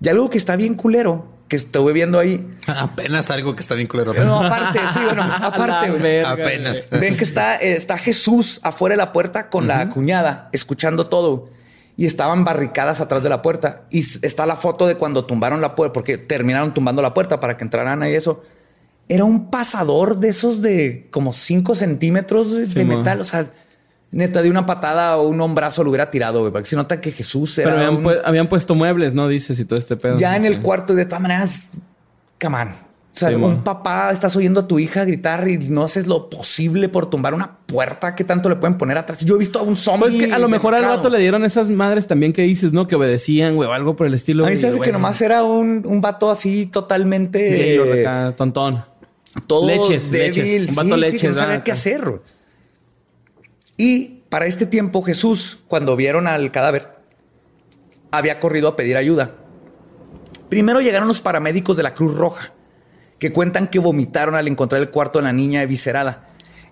Y 0.01 0.09
algo 0.09 0.30
que 0.30 0.38
está 0.38 0.57
bien 0.57 0.74
culero, 0.74 1.28
que 1.52 1.58
estuve 1.58 1.91
viendo 1.91 2.18
ahí. 2.18 2.47
Apenas 2.68 3.30
algo 3.30 3.54
que 3.56 3.60
está 3.60 3.76
bien 3.76 3.89
culero. 3.89 4.14
No, 4.14 4.39
aparte, 4.39 4.80
sí, 4.93 4.99
bueno, 5.04 5.22
aparte, 5.30 5.89
güey. 5.89 6.02
verga, 6.02 6.32
Apenas. 6.32 6.88
Ven 6.89 7.18
que 7.18 7.26
está, 7.26 7.58
eh, 7.58 7.74
está 7.74 7.97
Jesús 7.97 8.62
afuera 8.64 8.93
de 8.93 8.97
la 8.97 9.12
puerta 9.12 9.49
con 9.49 9.68
la 9.68 9.89
cuñada, 9.89 10.47
escuchando 10.54 11.08
todo. 11.08 11.49
Y 11.97 12.06
estaban 12.06 12.45
barricadas 12.45 13.02
atrás 13.02 13.22
de 13.22 13.28
la 13.28 13.41
puerta. 13.41 13.82
Y 13.89 13.99
está 13.99 14.45
la 14.45 14.56
foto 14.56 14.88
de 14.88 14.95
cuando 14.95 15.26
tumbaron 15.26 15.60
la 15.60 15.76
puerta, 15.76 15.91
porque 15.91 16.18
terminaron 16.18 16.74
tumbando 16.74 17.02
la 17.02 17.14
puerta 17.14 17.41
para 17.41 17.58
que 17.58 17.66
entraran 17.66 18.02
ahí 18.02 18.16
eso. 18.16 18.41
Era 19.10 19.26
un 19.26 19.52
pasador 19.52 20.20
de 20.20 20.30
esos 20.30 20.62
de 20.62 21.10
como 21.12 21.34
5 21.34 21.76
centímetros 21.76 22.74
de 22.74 22.86
metal. 22.86 23.20
O 23.20 23.26
sea, 23.26 23.45
neta, 24.12 24.41
de 24.41 24.49
una 24.49 24.66
patada 24.66 25.18
o 25.18 25.28
un 25.28 25.39
hombrazo 25.41 25.84
lo 25.84 25.89
hubiera 25.89 26.09
tirado, 26.12 26.41
güey. 26.41 26.51
Porque 26.51 26.68
se 26.68 26.76
nota 26.76 26.99
que 27.01 27.12
Jesús 27.12 27.57
era 27.57 27.70
Pero 27.72 27.82
habían, 27.82 27.97
un- 27.97 28.03
pu- 28.03 28.22
habían 28.24 28.47
puesto 28.49 28.76
muebles, 28.76 29.16
¿no? 29.16 29.28
Dices 29.28 29.59
y 29.59 29.66
todo 29.66 29.80
este 29.80 29.95
pedo. 29.97 30.18
ya 30.20 30.36
en 30.36 30.45
el 30.45 30.62
cuarto, 30.62 30.93
de 30.95 31.05
todas 31.05 31.22
maneras, 31.22 31.72
come 32.41 32.57
on. 32.62 32.68
O 33.14 33.18
sea, 33.20 33.28
Sí, 33.28 33.36
un 33.36 33.62
papá, 33.62 34.09
estás 34.14 34.34
oyendo 34.38 34.62
a 34.62 34.68
tu 34.70 34.80
hija 34.80 35.03
gritar 35.03 35.45
y 35.49 35.57
no 35.57 35.84
haces 35.84 36.07
lo 36.07 36.30
posible 36.30 36.88
por 36.88 37.09
tumbar 37.09 37.34
una 37.34 37.57
puerta. 37.66 38.16
¿Qué 38.16 38.24
tanto 38.24 38.47
le 38.47 38.55
pueden 38.55 38.78
poner 38.78 38.97
atrás? 38.97 39.26
Yo 39.26 39.36
he 39.36 39.38
visto 39.38 39.59
a 39.59 39.64
un 39.64 39.76
zombie. 39.76 39.99
Pues 39.99 40.16
que 40.16 40.32
a 40.32 40.39
lo 40.39 40.47
mejor 40.47 40.76
al 40.76 40.86
vato 40.86 41.09
le 41.09 41.20
dieron 41.20 41.43
esas 41.43 41.70
madres 41.70 42.07
también 42.07 42.32
que 42.32 42.41
dices, 42.43 42.72
¿no? 42.72 42.88
Que 42.88 42.95
obedecían, 42.95 43.55
güey, 43.57 43.68
o 43.68 43.74
algo 43.74 43.97
por 43.97 44.07
el 44.07 44.14
estilo. 44.14 44.45
A 44.45 44.49
mí 44.49 44.55
se 44.55 44.68
hace 44.70 44.80
que 44.80 44.93
nomás 44.93 45.22
era 45.22 45.43
un, 45.43 45.84
un 45.86 45.99
vato 45.99 46.32
así 46.32 46.68
totalmente 46.68 47.76
eh, 47.76 48.01
acá, 48.07 48.34
tontón. 48.38 48.86
todo 49.45 49.68
Leches, 49.68 50.09
débil, 50.09 50.43
leches. 50.43 50.70
Un 50.70 50.76
vato 50.76 50.95
sí, 50.95 51.01
leches, 51.01 51.30
no 51.32 51.36
sabía 51.36 51.55
ah, 51.55 51.64
qué 51.66 51.72
hacer. 51.74 52.22
Y 53.82 54.22
para 54.30 54.46
este 54.46 54.68
tiempo 54.68 55.02
Jesús, 55.02 55.64
cuando 55.68 55.96
vieron 55.96 56.28
al 56.28 56.52
cadáver, 56.52 56.90
había 58.12 58.40
corrido 58.40 58.68
a 58.68 58.76
pedir 58.76 58.96
ayuda. 58.96 59.38
Primero 60.50 60.82
llegaron 60.82 61.08
los 61.08 61.20
paramédicos 61.20 61.78
de 61.78 61.82
la 61.82 61.96
Cruz 61.96 62.16
Roja, 62.16 62.54
que 63.18 63.32
cuentan 63.32 63.68
que 63.68 63.80
vomitaron 63.80 64.36
al 64.36 64.48
encontrar 64.48 64.84
el 64.84 64.92
cuarto 64.92 65.18
de 65.18 65.24
la 65.24 65.34
niña 65.34 65.64
eviscerada. 65.64 66.28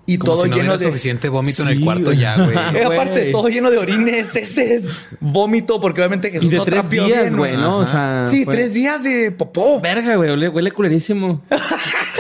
Y 0.05 0.19
Como 0.19 0.33
todo 0.33 0.43
si 0.43 0.49
no 0.51 0.57
lleno 0.57 0.77
de... 0.77 0.85
suficiente 0.85 1.29
vómito 1.29 1.63
en 1.63 1.69
el 1.69 1.81
cuarto 1.83 2.13
ya, 2.13 2.35
güey. 2.35 2.55
Aparte, 2.85 3.31
todo 3.31 3.49
lleno 3.49 3.71
de 3.71 3.79
orines, 3.79 4.35
heces, 4.35 4.91
vómito, 5.19 5.79
porque 5.79 6.01
obviamente 6.01 6.29
Jesús 6.29 6.47
Y 6.47 6.51
de 6.51 6.57
no 6.57 6.65
tres 6.65 6.91
días, 6.91 7.33
güey, 7.33 7.57
¿no? 7.57 7.79
O 7.79 7.85
sea. 7.87 8.25
Sí, 8.27 8.45
fue- 8.45 8.53
tres 8.53 8.75
días 8.75 9.03
de 9.03 9.31
popó. 9.31 9.81
Verga, 9.81 10.15
güey, 10.15 10.29
huele, 10.29 10.49
huele 10.49 10.71
culerísimo. 10.71 11.41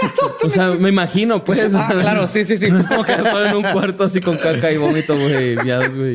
o 0.43 0.49
sea, 0.49 0.69
me 0.69 0.89
imagino, 0.89 1.43
pues. 1.43 1.73
Ah, 1.73 1.89
claro, 1.91 2.27
sí, 2.27 2.45
sí, 2.45 2.57
sí. 2.57 2.69
No 2.69 2.79
es 2.79 2.87
como 2.87 3.03
que 3.03 3.13
estoy 3.13 3.47
en 3.49 3.55
un 3.55 3.63
cuarto 3.63 4.03
así 4.03 4.21
con 4.21 4.37
caca 4.37 4.71
y 4.71 4.77
vómito, 4.77 5.17
güey, 5.17 5.57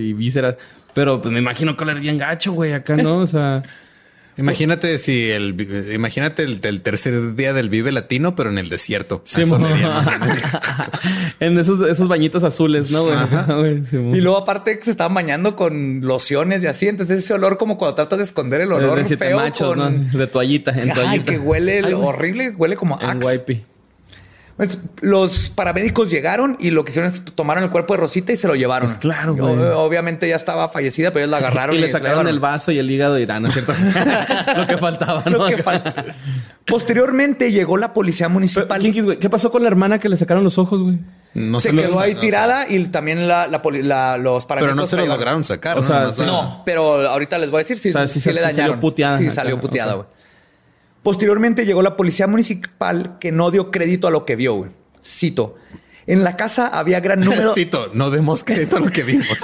y 0.09 0.13
vísceras. 0.13 0.57
Pero 0.95 1.21
pues 1.21 1.33
me 1.33 1.41
imagino 1.41 1.77
que 1.77 1.85
oler 1.85 2.01
bien 2.01 2.19
gacho, 2.19 2.53
güey, 2.53 2.73
acá, 2.73 2.97
¿no? 2.97 3.19
O 3.19 3.27
sea, 3.27 3.63
Imagínate 4.37 4.99
si 4.99 5.31
el 5.31 5.55
imagínate 5.95 6.43
el, 6.43 6.59
el 6.65 6.81
tercer 6.81 7.37
día 7.37 7.53
del 7.53 7.69
Vive 7.69 7.93
Latino, 7.93 8.35
pero 8.35 8.51
en 8.51 8.59
el 8.59 8.69
desierto. 8.69 9.23
sí, 9.25 9.43
Eso 9.43 9.59
en 11.41 11.57
esos, 11.59 11.89
esos 11.89 12.09
bañitos 12.09 12.43
azules, 12.43 12.91
¿no, 12.91 13.05
güey? 13.05 13.85
Sí. 13.85 13.97
Y 13.97 14.21
luego 14.21 14.39
aparte 14.39 14.77
que 14.77 14.85
se 14.85 14.91
estaban 14.91 15.15
bañando 15.15 15.55
con 15.55 16.01
lociones 16.01 16.65
y 16.65 16.67
así, 16.67 16.89
entonces 16.89 17.21
ese 17.21 17.35
olor 17.35 17.59
como 17.59 17.79
cuando 17.79 17.95
tratas 17.95 18.19
de 18.19 18.25
esconder 18.25 18.61
el 18.63 18.73
olor 18.73 18.99
de 18.99 19.05
siete 19.05 19.27
feo 19.27 19.37
machos, 19.37 19.69
con... 19.75 19.79
¿no? 20.11 20.19
De 20.19 20.27
toallita, 20.27 20.73
en 20.73 20.91
Ajá, 20.91 21.01
y 21.01 21.05
toallita. 21.05 21.33
que 21.33 21.39
huele 21.39 21.83
Ay, 21.85 21.93
horrible, 21.93 22.51
huele 22.57 22.77
como 22.77 22.99
En 23.01 23.11
axe. 23.11 23.27
wipey. 23.29 23.65
Pues, 24.57 24.79
los 25.01 25.51
paramédicos 25.51 26.09
llegaron 26.11 26.57
y 26.61 26.71
lo 26.71 26.85
que 26.85 26.91
hicieron 26.93 27.11
es 27.13 27.25
tomaron 27.25 27.65
el 27.65 27.71
cuerpo 27.71 27.95
de 27.95 28.01
Rosita 28.01 28.33
y 28.33 28.37
se 28.37 28.47
lo 28.47 28.55
llevaron. 28.55 28.87
Pues 28.89 28.99
claro, 28.99 29.35
Y, 29.37 29.41
güey. 29.41 29.53
o- 29.59 29.81
Obviamente 29.81 30.29
ya 30.29 30.37
estaba 30.37 30.69
fallecida, 30.69 31.11
pero 31.11 31.25
ellos 31.25 31.31
la 31.33 31.37
agarraron 31.49 31.75
Y 31.75 31.81
le 31.81 31.89
se 31.89 31.95
la 31.95 31.99
sacaron 31.99 32.29
el 32.29 32.39
vaso 32.39 32.71
y 32.71 32.79
el 32.79 32.89
hígado 32.89 33.19
y 33.19 33.27
¿no 33.27 33.49
es 33.49 33.53
cierto? 33.55 33.75
Lo 34.57 34.67
que 34.67 34.79
faltaba, 34.79 35.23
¿no? 35.27 35.39
Lo 35.39 35.47
que 35.47 35.59
falta. 35.63 35.93
Posteriormente 36.67 37.53
llegó 37.53 37.77
la 37.77 37.93
policía 37.93 38.27
Pero, 38.29 38.35
municipal. 38.35 39.19
¿Qué 39.19 39.29
pasó 39.31 39.51
con 39.51 39.63
la 39.63 39.69
hermana 39.69 39.99
que 39.99 40.09
le 40.09 40.17
sacaron 40.17 40.45
los 40.45 40.57
ojos, 40.59 40.81
güey? 40.83 40.99
No 41.35 41.61
se 41.61 41.73
lo- 41.73 41.83
quedó 41.83 41.99
ahí 42.01 42.15
no, 42.15 42.21
tirada 42.21 42.67
y 42.69 42.85
también 42.87 43.27
la, 43.27 43.49
la 43.49 43.61
poli- 43.61 43.83
la- 43.83 44.17
los 44.19 44.45
Pero 44.47 44.49
paramédicos 44.61 44.77
no 44.77 44.87
se 44.87 44.97
lo 44.97 45.07
lograron 45.07 45.45
sacar. 45.45 45.77
O 45.79 45.83
¿no? 45.83 46.13
sea, 46.13 46.63
pero 46.65 47.09
ahorita 47.11 47.39
les 47.39 47.51
voy 47.51 47.59
a 47.59 47.63
decir 47.65 47.77
si, 47.79 47.89
O 47.89 47.93
sea, 47.93 48.07
sí 48.07 48.15
si 48.15 48.21
se- 48.21 48.31
le 48.33 48.37
sí 48.39 48.43
salió 48.45 48.57
dañaron. 48.57 48.81
puteada. 48.81 49.19
Sí, 49.19 49.31
salió 49.31 49.61
puteada, 49.61 49.95
güey. 49.95 50.07
Posteriormente 51.05 51.67
llegó 51.67 51.83
la 51.83 51.97
policía 51.97 52.27
municipal 52.27 53.19
que 53.21 53.31
no 53.31 53.51
dio 53.51 53.71
crédito 53.71 54.09
a 54.09 54.11
lo 54.11 54.25
que 54.25 54.37
vio, 54.37 54.55
güey. 54.55 54.71
Cito. 55.05 55.57
En 56.07 56.25
la 56.25 56.35
casa 56.35 56.67
había 56.67 57.01
gran 57.01 57.21
número. 57.25 57.53
Cito, 57.55 57.91
no 57.93 58.11
demos 58.11 58.43
crédito 58.43 58.79
a 58.79 58.81
lo 58.81 58.91
que 58.91 59.03
vimos. 59.03 59.27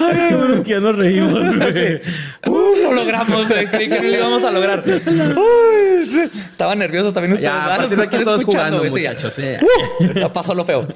Ay, 0.00 0.28
qué 0.28 0.34
bueno 0.34 0.62
que 0.64 0.70
ya 0.70 0.80
nos 0.80 0.96
reímos. 0.96 1.40
Uh, 2.46 2.74
lo 2.82 2.94
logramos, 2.94 3.46
güey. 3.48 3.66
Creí 3.66 3.88
que 3.88 4.00
no 4.00 4.08
lo 4.08 4.16
íbamos 4.16 4.42
a 4.42 4.50
lograr. 4.50 4.82
Uy, 4.86 6.30
estaba 6.50 6.74
nervioso 6.74 7.12
también 7.12 7.34
ustedes. 7.34 7.52
Ya, 7.52 7.64
a 7.64 7.68
partir 7.76 7.90
de 7.90 7.96
los 7.96 8.06
aquí 8.06 8.24
todos 8.24 8.44
jugando, 8.44 8.82
muchachos. 8.82 9.38
Uh, 9.38 10.32
pasó 10.32 10.54
lo 10.54 10.64
feo. 10.64 10.88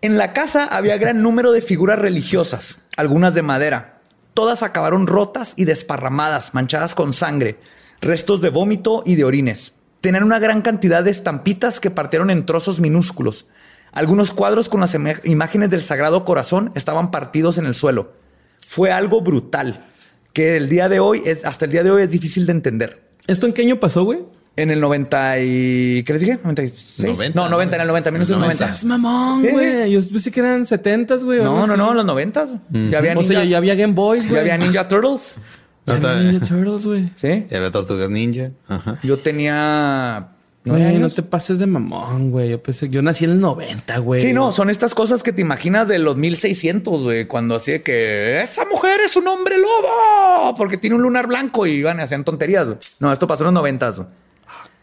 En 0.00 0.18
la 0.18 0.32
casa 0.32 0.64
había 0.64 0.96
gran 0.98 1.22
número 1.22 1.52
de 1.52 1.60
figuras 1.60 1.98
religiosas, 2.00 2.80
algunas 2.96 3.34
de 3.34 3.42
madera. 3.42 3.95
Todas 4.36 4.62
acabaron 4.62 5.06
rotas 5.06 5.54
y 5.56 5.64
desparramadas, 5.64 6.52
manchadas 6.52 6.94
con 6.94 7.14
sangre, 7.14 7.58
restos 8.02 8.42
de 8.42 8.50
vómito 8.50 9.02
y 9.06 9.14
de 9.14 9.24
orines. 9.24 9.72
Tenían 10.02 10.24
una 10.24 10.38
gran 10.38 10.60
cantidad 10.60 11.02
de 11.02 11.10
estampitas 11.10 11.80
que 11.80 11.90
partieron 11.90 12.28
en 12.28 12.44
trozos 12.44 12.78
minúsculos. 12.78 13.46
Algunos 13.92 14.32
cuadros 14.32 14.68
con 14.68 14.82
las 14.82 14.94
imágenes 15.24 15.70
del 15.70 15.80
Sagrado 15.80 16.26
Corazón 16.26 16.70
estaban 16.74 17.10
partidos 17.10 17.56
en 17.56 17.64
el 17.64 17.72
suelo. 17.72 18.12
Fue 18.60 18.92
algo 18.92 19.22
brutal 19.22 19.86
que 20.34 20.58
el 20.58 20.68
día 20.68 20.90
de 20.90 21.00
hoy 21.00 21.22
es 21.24 21.46
hasta 21.46 21.64
el 21.64 21.70
día 21.70 21.82
de 21.82 21.92
hoy 21.92 22.02
es 22.02 22.10
difícil 22.10 22.44
de 22.44 22.52
entender. 22.52 23.08
¿Esto 23.26 23.46
en 23.46 23.54
qué 23.54 23.62
año 23.62 23.80
pasó, 23.80 24.04
güey? 24.04 24.26
En 24.56 24.70
el 24.70 24.80
90 24.80 25.40
y... 25.40 26.02
¿Qué 26.04 26.14
les 26.14 26.22
dije? 26.22 26.38
¿96? 26.42 27.04
90, 27.04 27.38
no, 27.40 27.48
90, 27.50 27.76
en 27.76 27.82
el 27.82 27.88
90, 27.88 28.10
1990. 28.10 28.70
Es 28.70 28.84
mamón, 28.84 29.42
güey. 29.42 29.92
Yo 29.92 30.00
pensé 30.10 30.30
que 30.30 30.40
eran 30.40 30.64
70s, 30.64 31.24
güey. 31.24 31.42
No, 31.42 31.66
no, 31.66 31.76
no, 31.76 31.90
en 31.90 31.96
los 31.98 32.06
90. 32.06 32.46
Ya 32.90 32.98
había 32.98 33.12
O 33.18 33.22
sea, 33.22 33.40
Ninja, 33.40 33.44
ya 33.44 33.58
había 33.58 33.74
Game 33.74 33.92
Boys, 33.92 34.22
güey. 34.22 34.34
ya 34.34 34.40
había 34.40 34.56
Ninja 34.56 34.88
Turtles. 34.88 35.36
Ya 35.84 35.94
había 35.94 36.14
Ninja 36.16 36.46
Turtles, 36.46 36.86
güey. 36.86 37.10
Sí. 37.16 37.46
Ya 37.50 37.58
había 37.58 37.70
tortugas 37.70 38.08
ninja. 38.08 38.50
Ajá. 38.66 38.98
Yo 39.02 39.18
tenía... 39.18 40.28
Güey, 40.64 40.98
no 40.98 41.08
te 41.10 41.22
pases 41.22 41.60
de 41.60 41.66
mamón, 41.66 42.32
güey. 42.32 42.48
Yo 42.50 42.60
pensé, 42.60 42.88
yo 42.88 43.00
nací 43.00 43.24
en 43.24 43.30
el 43.32 43.40
90, 43.40 43.98
güey. 43.98 44.20
Sí, 44.20 44.32
no, 44.32 44.50
son 44.50 44.68
estas 44.68 44.94
cosas 44.96 45.22
que 45.22 45.32
te 45.32 45.40
imaginas 45.40 45.86
de 45.86 46.00
los 46.00 46.16
1600, 46.16 47.02
güey, 47.02 47.26
cuando 47.28 47.54
así 47.54 47.70
de 47.70 47.82
que 47.82 48.40
esa 48.40 48.64
mujer 48.64 49.00
es 49.04 49.16
un 49.16 49.28
hombre 49.28 49.58
lobo 49.58 50.54
porque 50.56 50.76
tiene 50.76 50.96
un 50.96 51.02
lunar 51.02 51.28
blanco 51.28 51.66
y 51.66 51.72
iban 51.72 52.00
y 52.00 52.02
hacían 52.02 52.24
tonterías. 52.24 52.66
güey. 52.66 52.78
No, 52.98 53.12
esto 53.12 53.28
pasó 53.28 53.44
en 53.44 53.54
los 53.54 53.54
90. 53.54 53.90
güey. 53.90 54.08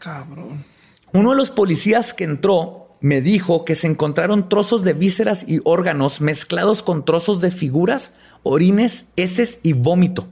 Cabrón. 0.04 0.64
Uno 1.12 1.30
de 1.30 1.36
los 1.36 1.50
policías 1.50 2.12
que 2.12 2.24
entró 2.24 2.96
me 3.00 3.20
dijo 3.20 3.64
que 3.64 3.74
se 3.74 3.86
encontraron 3.86 4.48
trozos 4.48 4.82
de 4.84 4.92
vísceras 4.92 5.44
y 5.48 5.60
órganos 5.64 6.20
mezclados 6.20 6.82
con 6.82 7.04
trozos 7.04 7.40
de 7.40 7.50
figuras, 7.50 8.12
orines, 8.42 9.06
heces 9.16 9.60
y 9.62 9.72
vómito. 9.72 10.26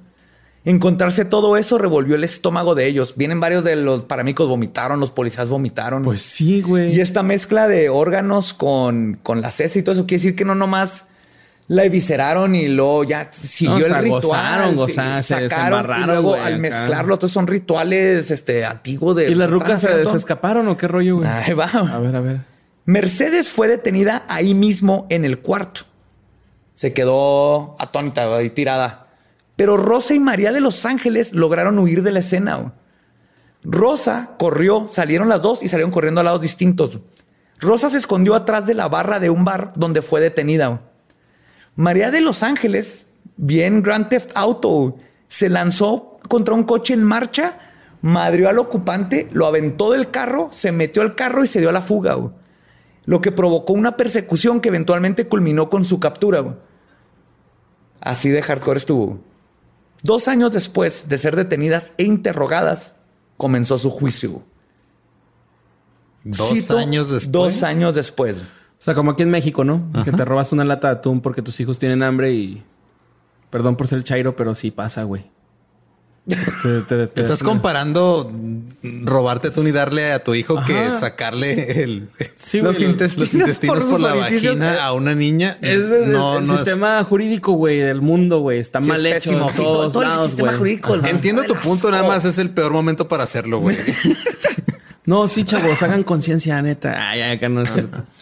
Encontrarse 0.64 1.24
todo 1.24 1.56
eso 1.56 1.76
revolvió 1.76 2.14
el 2.14 2.24
estómago 2.24 2.74
de 2.74 2.86
ellos. 2.86 3.14
Vienen 3.16 3.40
varios 3.40 3.64
de 3.64 3.76
los 3.76 4.04
paramicos 4.04 4.48
vomitaron, 4.48 5.00
los 5.00 5.10
policías 5.10 5.48
vomitaron. 5.48 6.02
Pues 6.02 6.22
sí, 6.22 6.62
güey. 6.62 6.94
Y 6.94 7.00
esta 7.00 7.22
mezcla 7.22 7.66
de 7.66 7.88
órganos 7.88 8.54
con, 8.54 9.18
con 9.22 9.40
la 9.40 9.50
cesa 9.50 9.78
y 9.78 9.82
todo 9.82 9.94
eso 9.94 10.06
quiere 10.06 10.22
decir 10.22 10.36
que 10.36 10.44
no 10.44 10.54
nomás 10.54 11.06
la 11.72 11.84
evisceraron 11.84 12.54
y 12.54 12.68
luego 12.68 13.04
ya 13.04 13.28
siguió 13.32 13.88
No, 13.88 13.96
el 13.96 14.02
ritual. 14.02 14.20
gozaron, 14.22 14.76
gozaron, 14.76 15.22
se- 15.22 15.34
se 15.40 15.48
sacaron 15.48 15.72
y 15.72 15.80
embarraron, 15.80 16.06
luego 16.06 16.28
güey, 16.30 16.40
al 16.42 16.58
mezclarlo, 16.58 17.18
todos 17.18 17.32
son 17.32 17.46
rituales 17.46 18.30
este, 18.30 18.64
antiguos 18.64 19.16
de. 19.16 19.30
¿Y 19.30 19.34
las 19.34 19.50
rucas 19.50 19.80
se, 19.80 20.04
se 20.04 20.16
escaparon 20.16 20.68
o 20.68 20.76
qué 20.76 20.86
rollo, 20.88 21.16
güey? 21.16 21.28
Ahí 21.28 21.54
va. 21.54 21.64
A 21.66 21.98
ver, 21.98 22.14
a 22.16 22.20
ver. 22.20 22.40
Mercedes 22.84 23.50
fue 23.52 23.68
detenida 23.68 24.24
ahí 24.28 24.54
mismo 24.54 25.06
en 25.08 25.24
el 25.24 25.38
cuarto. 25.38 25.82
Se 26.74 26.92
quedó 26.92 27.74
atónita 27.78 28.36
ahí 28.36 28.50
tirada. 28.50 29.06
Pero 29.56 29.76
Rosa 29.76 30.14
y 30.14 30.18
María 30.20 30.50
de 30.52 30.60
Los 30.60 30.84
Ángeles 30.84 31.32
lograron 31.32 31.78
huir 31.78 32.02
de 32.02 32.10
la 32.10 32.18
escena. 32.18 32.56
güey. 32.56 32.72
Rosa 33.64 34.30
corrió, 34.38 34.88
salieron 34.90 35.28
las 35.28 35.40
dos 35.42 35.62
y 35.62 35.68
salieron 35.68 35.92
corriendo 35.92 36.20
a 36.20 36.24
lados 36.24 36.40
distintos. 36.40 36.98
Rosa 37.60 37.88
se 37.90 37.98
escondió 37.98 38.34
atrás 38.34 38.66
de 38.66 38.74
la 38.74 38.88
barra 38.88 39.20
de 39.20 39.30
un 39.30 39.44
bar 39.44 39.72
donde 39.76 40.02
fue 40.02 40.20
detenida. 40.20 40.80
María 41.76 42.10
de 42.10 42.20
Los 42.20 42.42
Ángeles, 42.42 43.08
bien 43.36 43.82
Grand 43.82 44.08
Theft 44.08 44.30
Auto, 44.34 44.96
se 45.28 45.48
lanzó 45.48 46.18
contra 46.28 46.54
un 46.54 46.64
coche 46.64 46.94
en 46.94 47.04
marcha, 47.04 47.58
madrió 48.02 48.48
al 48.48 48.58
ocupante, 48.58 49.28
lo 49.32 49.46
aventó 49.46 49.92
del 49.92 50.10
carro, 50.10 50.48
se 50.52 50.72
metió 50.72 51.02
al 51.02 51.14
carro 51.14 51.44
y 51.44 51.46
se 51.46 51.60
dio 51.60 51.70
a 51.70 51.72
la 51.72 51.82
fuga. 51.82 52.14
güey 52.14 52.42
lo 53.04 53.20
que 53.20 53.32
provocó 53.32 53.72
una 53.72 53.96
persecución 53.96 54.60
que 54.60 54.68
eventualmente 54.68 55.26
culminó 55.28 55.68
con 55.68 55.84
su 55.84 56.00
captura. 56.00 56.40
güey. 56.40 56.56
Así 58.00 58.30
de 58.30 58.42
hardcore 58.42 58.78
estuvo. 58.78 59.20
Dos 60.02 60.28
años 60.28 60.52
después 60.52 61.08
de 61.08 61.18
ser 61.18 61.36
detenidas 61.36 61.92
e 61.96 62.04
interrogadas, 62.04 62.94
comenzó 63.36 63.78
su 63.78 63.90
juicio. 63.90 64.42
Dos 66.24 66.50
Cito, 66.50 66.78
años 66.78 67.10
después. 67.10 67.32
Dos 67.32 67.62
años 67.62 67.94
después. 67.94 68.42
O 68.82 68.84
sea, 68.84 68.94
como 68.94 69.12
aquí 69.12 69.22
en 69.22 69.30
México, 69.30 69.62
¿no? 69.64 69.88
Que 70.04 70.10
te 70.10 70.24
robas 70.24 70.50
una 70.50 70.64
lata 70.64 70.88
de 70.88 70.94
atún 70.94 71.20
porque 71.20 71.40
tus 71.40 71.60
hijos 71.60 71.78
tienen 71.78 72.02
hambre 72.02 72.32
y... 72.32 72.64
Perdón 73.48 73.76
por 73.76 73.86
ser 73.86 74.02
chairo, 74.02 74.34
pero 74.34 74.56
sí 74.56 74.72
pasa, 74.72 75.04
güey. 75.04 75.30
Te- 76.26 76.80
te- 76.88 77.06
te- 77.06 77.20
Estás 77.20 77.38
te- 77.40 77.44
comparando 77.44 78.30
robarte 79.04 79.50
tú 79.52 79.62
y 79.66 79.70
darle 79.72 80.12
a 80.12 80.24
tu 80.24 80.34
hijo 80.34 80.56
que 80.64 80.90
sacarle 80.98 81.82
el, 81.84 82.08
Sí, 82.36 82.60
Los 82.60 82.80
intestinos, 82.80 83.32
los 83.32 83.34
intestinos 83.34 83.84
por 83.84 84.00
la 84.00 84.14
orificios, 84.14 84.56
eh, 84.56 84.60
vagina 84.60 84.84
a 84.84 84.92
una 84.94 85.14
niña. 85.14 85.56
Es 85.60 85.78
el, 85.90 86.10
no, 86.12 86.38
el 86.38 86.46
no 86.46 86.54
es- 86.54 86.58
sistema 86.60 87.04
jurídico, 87.04 87.52
güey, 87.52 87.78
del 87.78 88.00
mundo, 88.02 88.40
güey. 88.40 88.58
Está 88.58 88.82
Sí, 88.82 88.88
mal 88.88 89.04
es 89.06 89.16
hecho 89.18 89.30
pésimo. 89.30 89.50
todo- 89.54 89.72
todos 89.74 89.92
todo 89.92 90.02
el 90.02 90.08
lados, 90.08 90.26
sistema 90.28 90.48
güey. 90.50 90.58
jurídico, 90.58 90.94
el- 90.94 91.06
Entiendo 91.06 91.42
tu 91.44 91.54
punto, 91.54 91.88
nada 91.90 92.02
más 92.06 92.24
es 92.24 92.38
el 92.38 92.50
peor 92.50 92.72
momento 92.72 93.06
para 93.06 93.22
hacerlo, 93.22 93.60
güey. 93.60 93.76
No, 95.04 95.26
sí, 95.28 95.42
chavos, 95.44 95.82
hagan 95.82 96.04
conciencia, 96.04 96.62
neta. 96.62 97.10
Ay, 97.10 97.22
acá 97.22 97.48
no 97.48 97.62
es 97.62 97.72
cierto. 97.72 98.02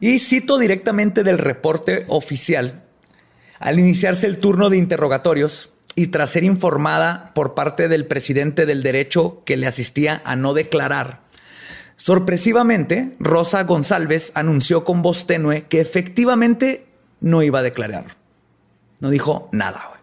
Y 0.00 0.18
cito 0.18 0.58
directamente 0.58 1.22
del 1.22 1.38
reporte 1.38 2.04
oficial. 2.08 2.84
Al 3.58 3.78
iniciarse 3.78 4.26
el 4.26 4.38
turno 4.38 4.68
de 4.68 4.76
interrogatorios 4.76 5.70
y 5.94 6.08
tras 6.08 6.30
ser 6.30 6.44
informada 6.44 7.32
por 7.34 7.54
parte 7.54 7.88
del 7.88 8.06
presidente 8.06 8.66
del 8.66 8.82
derecho 8.82 9.42
que 9.44 9.56
le 9.56 9.66
asistía 9.66 10.20
a 10.24 10.36
no 10.36 10.52
declarar, 10.52 11.22
sorpresivamente 11.96 13.16
Rosa 13.18 13.64
González 13.64 14.32
anunció 14.34 14.84
con 14.84 15.00
voz 15.00 15.26
tenue 15.26 15.62
que 15.62 15.80
efectivamente 15.80 16.86
no 17.20 17.42
iba 17.42 17.60
a 17.60 17.62
declarar. 17.62 18.16
No 19.00 19.10
dijo 19.10 19.48
nada. 19.52 19.96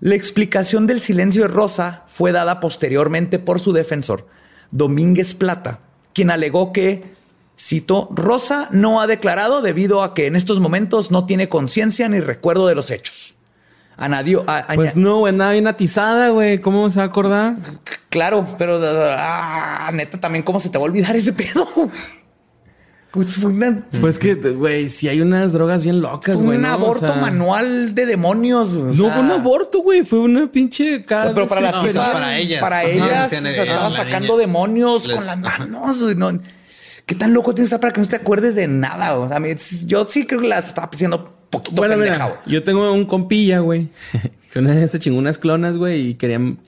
La 0.00 0.14
explicación 0.14 0.86
del 0.86 1.00
silencio 1.00 1.42
de 1.42 1.48
Rosa 1.48 2.04
fue 2.06 2.30
dada 2.32 2.60
posteriormente 2.60 3.38
por 3.38 3.60
su 3.60 3.72
defensor, 3.72 4.26
Domínguez 4.70 5.34
Plata, 5.34 5.80
quien 6.12 6.30
alegó 6.30 6.72
que, 6.72 7.15
cito, 7.58 8.08
Rosa 8.12 8.68
no 8.70 9.00
ha 9.00 9.06
declarado 9.06 9.62
debido 9.62 10.02
a 10.02 10.14
que 10.14 10.26
en 10.26 10.36
estos 10.36 10.60
momentos 10.60 11.10
no 11.10 11.26
tiene 11.26 11.48
conciencia 11.48 12.08
ni 12.08 12.20
recuerdo 12.20 12.66
de 12.66 12.74
los 12.74 12.90
hechos. 12.90 13.34
Añadió, 13.98 14.44
a- 14.46 14.66
Pues 14.74 14.90
aña- 14.94 15.00
no, 15.02 15.18
güey, 15.20 15.32
andaba 15.32 15.52
bien 15.52 15.66
atizada, 15.66 16.28
güey. 16.28 16.60
¿Cómo 16.60 16.90
se 16.90 16.98
va 16.98 17.04
a 17.04 17.08
acordar? 17.08 17.56
claro, 18.10 18.46
pero 18.58 18.78
ah, 18.82 19.90
neta, 19.94 20.20
también 20.20 20.42
cómo 20.44 20.60
se 20.60 20.68
te 20.68 20.76
va 20.78 20.84
a 20.84 20.88
olvidar 20.88 21.16
ese 21.16 21.32
pedo. 21.32 21.66
Pues 23.12 23.36
fue, 23.36 23.50
una- 23.50 23.86
Pues 23.98 24.18
que, 24.18 24.34
güey, 24.34 24.90
si 24.90 25.08
hay 25.08 25.22
unas 25.22 25.50
drogas 25.54 25.82
bien 25.84 26.02
locas, 26.02 26.34
fue 26.36 26.44
güey. 26.44 26.56
un 26.58 26.62
¿no? 26.64 26.68
O 26.68 26.72
aborto 26.74 27.06
sea, 27.06 27.16
manual 27.16 27.94
de 27.94 28.04
demonios. 28.04 28.74
o 28.74 28.84
No 28.88 28.92
sea, 28.94 29.10
fue 29.14 29.22
un 29.22 29.30
aborto, 29.30 29.78
güey. 29.80 30.04
Fue 30.04 30.18
una 30.18 30.46
pinche 30.52 30.96
O 30.96 31.04
cara. 31.06 31.22
sea, 31.22 31.34
pero 31.34 31.46
para 31.48 31.60
la 31.62 31.70
No, 31.72 31.78
o 31.80 31.82
sea, 31.84 31.92
tipa- 31.92 32.12
para 32.12 32.36
ellas. 32.36 32.60
Para 32.60 32.78
Ajá. 32.80 32.88
ellas, 32.88 33.30
Decían, 33.30 33.46
o 33.46 33.54
sea, 33.54 33.62
eh, 33.64 33.66
estaba 33.68 33.90
sacando 33.90 34.32
niña 34.34 34.40
demonios 34.40 35.06
les- 35.06 35.16
con 35.16 35.24
las 35.24 35.38
manos. 35.38 36.02
güey, 36.02 36.14
no. 36.14 36.38
¿Qué 37.06 37.14
tan 37.14 37.32
loco 37.32 37.54
tienes 37.54 37.70
que 37.70 37.76
estar 37.76 37.80
para 37.80 37.92
que 37.92 38.00
no 38.00 38.08
te 38.08 38.16
acuerdes 38.16 38.56
de 38.56 38.66
nada? 38.66 39.16
O 39.16 39.28
sea, 39.28 39.36
a 39.36 39.40
mí, 39.40 39.50
yo 39.84 40.06
sí 40.08 40.26
creo 40.26 40.40
que 40.40 40.48
las 40.48 40.66
estaba 40.66 40.90
haciendo 40.92 41.36
poquito 41.48 41.76
Bueno, 41.76 41.94
pendeja, 41.94 42.24
mira, 42.24 42.42
yo 42.46 42.64
tengo 42.64 42.92
un 42.92 43.06
compilla, 43.06 43.60
güey, 43.60 43.90
que 44.52 44.58
una 44.58 44.74
vez 44.74 44.90
se 44.90 44.98
chingó 44.98 45.16
unas 45.16 45.38
clonas, 45.38 45.76
güey, 45.78 46.08
y 46.08 46.14
querían 46.14 46.58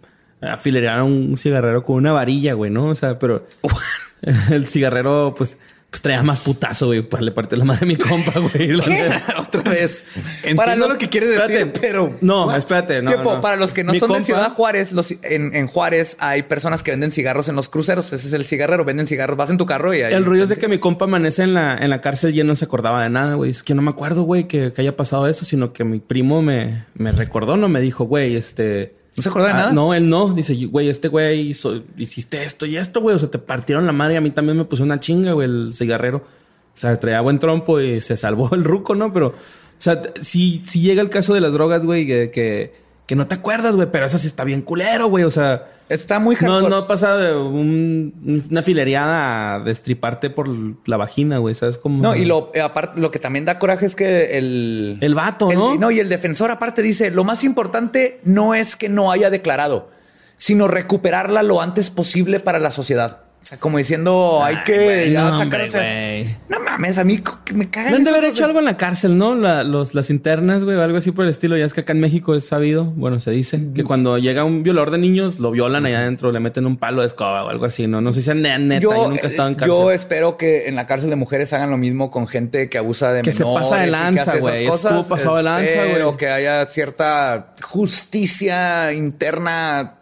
afilerar 0.40 1.00
a 1.00 1.04
un 1.04 1.36
cigarrero 1.36 1.82
con 1.82 1.96
una 1.96 2.12
varilla, 2.12 2.54
güey, 2.54 2.70
¿no? 2.70 2.86
O 2.86 2.94
sea, 2.94 3.18
pero 3.18 3.46
el 4.50 4.68
cigarrero, 4.68 5.34
pues, 5.36 5.58
pues 5.90 6.02
traía 6.02 6.22
más 6.22 6.40
putazo, 6.40 6.86
güey, 6.88 7.00
pues 7.00 7.22
le 7.22 7.30
partió 7.32 7.56
la 7.56 7.64
madre 7.64 7.84
a 7.84 7.86
mi 7.86 7.96
compa, 7.96 8.32
güey. 8.38 8.74
Otra 9.38 9.62
vez. 9.62 10.04
Entiendo 10.38 10.56
Para 10.56 10.76
los- 10.76 10.88
lo 10.90 10.98
que 10.98 11.08
quieres 11.08 11.30
decir, 11.30 11.56
Espérate. 11.56 11.80
pero. 11.80 12.14
No, 12.20 12.46
What? 12.46 12.58
espérate, 12.58 13.00
no, 13.00 13.10
Tiempo, 13.10 13.34
no. 13.36 13.40
para 13.40 13.56
los 13.56 13.72
que 13.72 13.84
no 13.84 13.92
Mi 13.92 13.98
son 13.98 14.12
de 14.12 14.22
Ciudad 14.22 14.52
Juárez, 14.52 14.92
los, 14.92 15.12
en, 15.22 15.54
en 15.54 15.66
Juárez 15.66 16.16
hay 16.20 16.42
personas 16.42 16.82
que 16.82 16.90
venden 16.90 17.10
cigarros 17.10 17.48
en 17.48 17.56
los 17.56 17.70
cruceros. 17.70 18.12
Ese 18.12 18.26
es 18.26 18.32
el 18.34 18.44
cigarrero, 18.44 18.84
venden 18.84 19.06
cigarros. 19.06 19.38
Vas 19.38 19.48
en 19.48 19.56
tu 19.56 19.64
carro 19.64 19.94
y 19.94 20.02
ahí. 20.02 20.12
El 20.12 20.26
rollo 20.26 20.42
es 20.42 20.50
de 20.50 20.56
que 20.56 20.68
mi 20.68 20.78
compa 20.78 21.06
amanece 21.06 21.42
en 21.44 21.54
la, 21.54 21.78
en 21.78 21.88
la 21.88 22.02
cárcel 22.02 22.34
y 22.34 22.40
él 22.40 22.46
no 22.46 22.54
se 22.54 22.66
acordaba 22.66 23.02
de 23.02 23.08
nada, 23.08 23.34
güey. 23.34 23.50
Es 23.50 23.62
que 23.62 23.74
no 23.74 23.80
me 23.80 23.90
acuerdo, 23.90 24.24
güey, 24.24 24.46
que, 24.46 24.72
que 24.74 24.82
haya 24.82 24.94
pasado 24.94 25.26
eso, 25.26 25.46
sino 25.46 25.72
que 25.72 25.84
mi 25.84 26.00
primo 26.00 26.42
me, 26.42 26.84
me 26.94 27.12
recordó, 27.12 27.56
no 27.56 27.68
me 27.70 27.80
dijo, 27.80 28.04
güey, 28.04 28.36
este... 28.36 28.97
¿No 29.18 29.22
se 29.22 29.28
acuerda 29.28 29.48
de 29.48 29.54
Ah, 29.54 29.56
nada? 29.56 29.72
No, 29.72 29.92
él 29.92 30.08
no. 30.08 30.32
Dice, 30.32 30.54
güey, 30.66 30.88
este 30.88 31.08
güey 31.08 31.40
hizo, 31.50 31.82
hiciste 31.96 32.42
esto 32.44 32.64
y 32.64 32.76
esto, 32.78 33.00
güey. 33.02 33.16
O 33.16 33.18
sea, 33.18 33.28
te 33.30 33.38
partieron 33.38 33.84
la 33.84 33.92
madre 33.92 34.16
a 34.16 34.20
mí 34.20 34.30
también 34.30 34.56
me 34.56 34.64
puso 34.64 34.82
una 34.84 35.00
chinga, 35.00 35.32
güey, 35.32 35.46
el 35.48 35.72
cigarrero. 35.74 36.18
O 36.18 36.80
sea, 36.80 36.98
traía 36.98 37.20
buen 37.20 37.38
trompo 37.40 37.80
y 37.80 38.00
se 38.00 38.16
salvó 38.16 38.48
el 38.54 38.64
ruco, 38.64 38.94
¿no? 38.94 39.12
Pero, 39.12 39.26
o 39.28 39.34
sea, 39.76 40.00
si, 40.22 40.62
si 40.64 40.80
llega 40.80 41.02
el 41.02 41.10
caso 41.10 41.34
de 41.34 41.40
las 41.40 41.52
drogas, 41.52 41.84
güey, 41.84 42.06
que, 42.06 42.30
que, 42.30 42.72
que 43.08 43.16
no 43.16 43.26
te 43.26 43.34
acuerdas, 43.34 43.74
güey, 43.74 43.88
pero 43.90 44.06
eso 44.06 44.18
sí 44.18 44.26
está 44.28 44.44
bien 44.44 44.62
culero, 44.62 45.08
güey. 45.08 45.24
O 45.24 45.30
sea, 45.30 45.66
Está 45.88 46.18
muy 46.20 46.36
no, 46.42 46.52
hardcore. 46.52 46.68
no 46.68 46.86
pasa 46.86 47.16
de 47.16 47.34
un- 47.34 48.44
una 48.50 48.62
filereada 48.62 49.54
a 49.54 49.60
destriparte 49.60 50.28
por 50.28 50.46
la 50.86 50.98
vagina, 50.98 51.38
güey. 51.38 51.54
¿Sabes 51.54 51.78
cómo? 51.78 52.02
No, 52.02 52.14
y 52.14 52.26
lo, 52.26 52.50
eh, 52.54 52.60
aparte, 52.60 53.00
lo 53.00 53.10
que 53.10 53.18
también 53.18 53.46
da 53.46 53.58
coraje 53.58 53.86
es 53.86 53.96
que 53.96 54.36
el... 54.36 54.98
El 55.00 55.14
vato, 55.14 55.50
el- 55.50 55.80
¿no? 55.80 55.90
y 55.90 55.98
el 55.98 56.10
defensor 56.10 56.50
aparte 56.50 56.82
dice, 56.82 57.10
lo 57.10 57.24
más 57.24 57.42
importante 57.42 58.20
no 58.24 58.54
es 58.54 58.76
que 58.76 58.90
no 58.90 59.10
haya 59.10 59.30
declarado, 59.30 59.88
sino 60.36 60.68
recuperarla 60.68 61.42
lo 61.42 61.62
antes 61.62 61.88
posible 61.88 62.38
para 62.38 62.58
la 62.58 62.70
sociedad. 62.70 63.22
Como 63.60 63.78
diciendo, 63.78 64.40
hay 64.44 64.56
que 64.64 64.84
güey, 64.84 65.12
ya 65.12 65.30
no, 65.30 65.40
hombre. 65.40 66.26
No 66.50 66.60
mames, 66.60 66.98
a 66.98 67.04
mí 67.04 67.18
que 67.44 67.54
me 67.54 67.70
cagan. 67.70 67.92
Deben 67.92 68.04
de 68.04 68.10
esos 68.10 68.18
haber 68.18 68.30
de- 68.30 68.34
hecho 68.34 68.44
algo 68.44 68.58
en 68.58 68.66
la 68.66 68.76
cárcel, 68.76 69.16
¿no? 69.16 69.34
La- 69.34 69.64
los, 69.64 69.94
las 69.94 70.10
internas, 70.10 70.64
güey, 70.64 70.76
o 70.76 70.82
algo 70.82 70.98
así 70.98 71.12
por 71.12 71.24
el 71.24 71.30
estilo. 71.30 71.56
Ya 71.56 71.64
es 71.64 71.72
que 71.72 71.80
acá 71.80 71.92
en 71.92 72.00
México 72.00 72.34
es 72.34 72.44
sabido, 72.46 72.84
bueno, 72.84 73.20
se 73.20 73.30
dice, 73.30 73.60
que 73.74 73.84
cuando 73.84 74.18
llega 74.18 74.44
un 74.44 74.62
violador 74.62 74.90
de 74.90 74.98
niños, 74.98 75.38
lo 75.38 75.50
violan 75.50 75.86
allá 75.86 76.00
adentro, 76.00 76.30
le 76.30 76.40
meten 76.40 76.66
un 76.66 76.76
palo 76.76 77.00
de 77.00 77.06
escoba 77.06 77.44
o 77.44 77.48
algo 77.48 77.64
así, 77.64 77.86
¿no? 77.86 78.00
No 78.02 78.12
sé 78.12 78.20
si 78.20 78.26
sean 78.26 78.42
de 78.42 78.58
neta, 78.58 78.82
yo, 78.82 78.92
Yo, 78.92 79.08
nunca 79.08 79.22
he 79.22 79.26
estado 79.30 79.48
en 79.48 79.54
eh, 79.54 79.58
cárcel. 79.58 79.76
yo 79.76 79.90
espero 79.92 80.36
que 80.36 80.68
en 80.68 80.76
la 80.76 80.86
cárcel 80.86 81.08
de 81.08 81.16
mujeres 81.16 81.52
hagan 81.54 81.70
lo 81.70 81.78
mismo 81.78 82.10
con 82.10 82.26
gente 82.26 82.68
que 82.68 82.76
abusa 82.78 83.12
de 83.12 83.22
Que 83.22 83.32
se 83.32 83.44
menores. 83.44 83.68
pasa 83.68 83.80
de 83.80 83.84
que 83.86 83.90
lanza, 83.92 84.36
güey. 84.38 84.66
Estuvo 84.66 85.08
pasado 85.08 85.36
de 85.38 85.42
lanza, 85.44 85.64
Espero 85.70 86.04
güey. 86.08 86.16
que 86.18 86.28
haya 86.28 86.66
cierta 86.66 87.54
justicia 87.62 88.92
interna, 88.92 89.94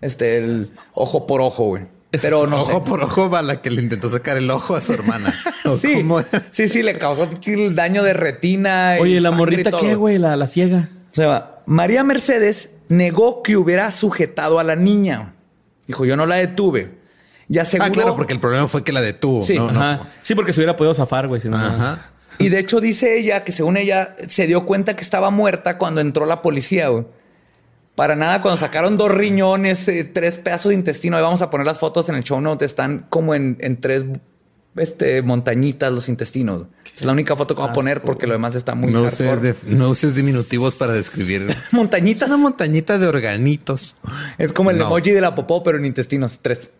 este, 0.00 0.38
el 0.38 0.68
ojo 0.94 1.26
por 1.26 1.40
ojo, 1.40 1.66
güey. 1.66 1.84
Pero 2.10 2.46
no 2.46 2.56
ojo 2.56 2.72
sé. 2.72 2.80
por 2.80 3.02
ojo 3.04 3.36
a 3.36 3.42
la 3.42 3.62
que 3.62 3.70
le 3.70 3.82
intentó 3.82 4.10
sacar 4.10 4.36
el 4.36 4.50
ojo 4.50 4.74
a 4.74 4.80
su 4.80 4.92
hermana. 4.92 5.32
¿O 5.64 5.76
Sí, 5.76 6.04
sí, 6.50 6.68
sí, 6.68 6.82
le 6.82 6.98
causó 6.98 7.28
el 7.46 7.74
daño 7.74 8.02
de 8.02 8.12
retina. 8.14 8.96
y 8.98 9.00
Oye, 9.02 9.20
la 9.20 9.30
y 9.30 9.34
morrita, 9.34 9.70
todo. 9.70 9.80
¿qué, 9.80 9.94
güey? 9.94 10.18
La, 10.18 10.36
la 10.36 10.48
ciega. 10.48 10.88
O 11.10 11.14
sea, 11.14 11.58
María 11.66 12.02
Mercedes 12.04 12.70
negó 12.88 13.42
que 13.42 13.56
hubiera 13.56 13.90
sujetado 13.92 14.58
a 14.58 14.64
la 14.64 14.74
niña. 14.76 15.34
Dijo, 15.86 16.04
yo 16.04 16.16
no 16.16 16.26
la 16.26 16.36
detuve. 16.36 16.98
Y 17.48 17.58
aseguró... 17.58 17.88
Ah, 17.88 17.92
claro, 17.92 18.16
porque 18.16 18.32
el 18.32 18.40
problema 18.40 18.66
fue 18.68 18.84
que 18.84 18.92
la 18.92 19.00
detuvo. 19.00 19.42
Sí, 19.42 19.56
no, 19.56 19.70
no. 19.70 20.06
Sí, 20.22 20.34
porque 20.34 20.52
se 20.52 20.60
hubiera 20.60 20.76
podido 20.76 20.94
zafar, 20.94 21.26
güey. 21.28 21.40
si 21.40 21.48
no- 21.48 21.56
Ajá. 21.56 22.10
Y 22.38 22.48
de 22.48 22.58
hecho 22.60 22.80
dice 22.80 23.18
ella 23.18 23.44
que 23.44 23.52
según 23.52 23.76
ella 23.76 24.14
se 24.28 24.46
dio 24.46 24.64
cuenta 24.64 24.94
que 24.96 25.02
estaba 25.02 25.30
muerta 25.30 25.76
cuando 25.78 26.00
entró 26.00 26.26
la 26.26 26.42
policía. 26.42 26.88
güey. 26.88 27.04
Para 28.00 28.16
nada, 28.16 28.40
cuando 28.40 28.56
sacaron 28.56 28.96
dos 28.96 29.10
riñones, 29.10 29.86
eh, 29.88 30.04
tres 30.04 30.38
pedazos 30.38 30.70
de 30.70 30.74
intestino, 30.74 31.18
ahí 31.18 31.22
vamos 31.22 31.42
a 31.42 31.50
poner 31.50 31.66
las 31.66 31.78
fotos 31.78 32.08
en 32.08 32.14
el 32.14 32.24
show 32.24 32.40
note, 32.40 32.64
están 32.64 33.04
como 33.10 33.34
en, 33.34 33.58
en 33.60 33.78
tres 33.78 34.06
este, 34.74 35.20
montañitas 35.20 35.92
los 35.92 36.08
intestinos. 36.08 36.62
Es 36.96 37.04
la 37.04 37.12
única 37.12 37.36
foto 37.36 37.54
que 37.54 37.60
voy 37.60 37.68
a 37.68 37.74
poner 37.74 38.00
porque 38.00 38.26
lo 38.26 38.32
demás 38.32 38.54
está 38.54 38.74
muy 38.74 38.90
No 38.90 39.02
hardcore. 39.02 39.28
uses, 39.34 39.42
de- 39.66 39.76
no 39.76 39.90
uses 39.90 40.14
diminutivos 40.14 40.76
para 40.76 40.94
describir. 40.94 41.42
Montañitas. 41.72 42.26
Una 42.28 42.38
montañita 42.38 42.96
de 42.96 43.06
organitos. 43.06 43.96
Es 44.38 44.54
como 44.54 44.70
el 44.70 44.78
No. 44.78 44.86
emoji 44.86 45.10
de 45.10 45.20
la 45.20 45.34
popó, 45.34 45.62
pero 45.62 45.76
en 45.76 45.84
intestinos. 45.84 46.38
Tres. 46.40 46.70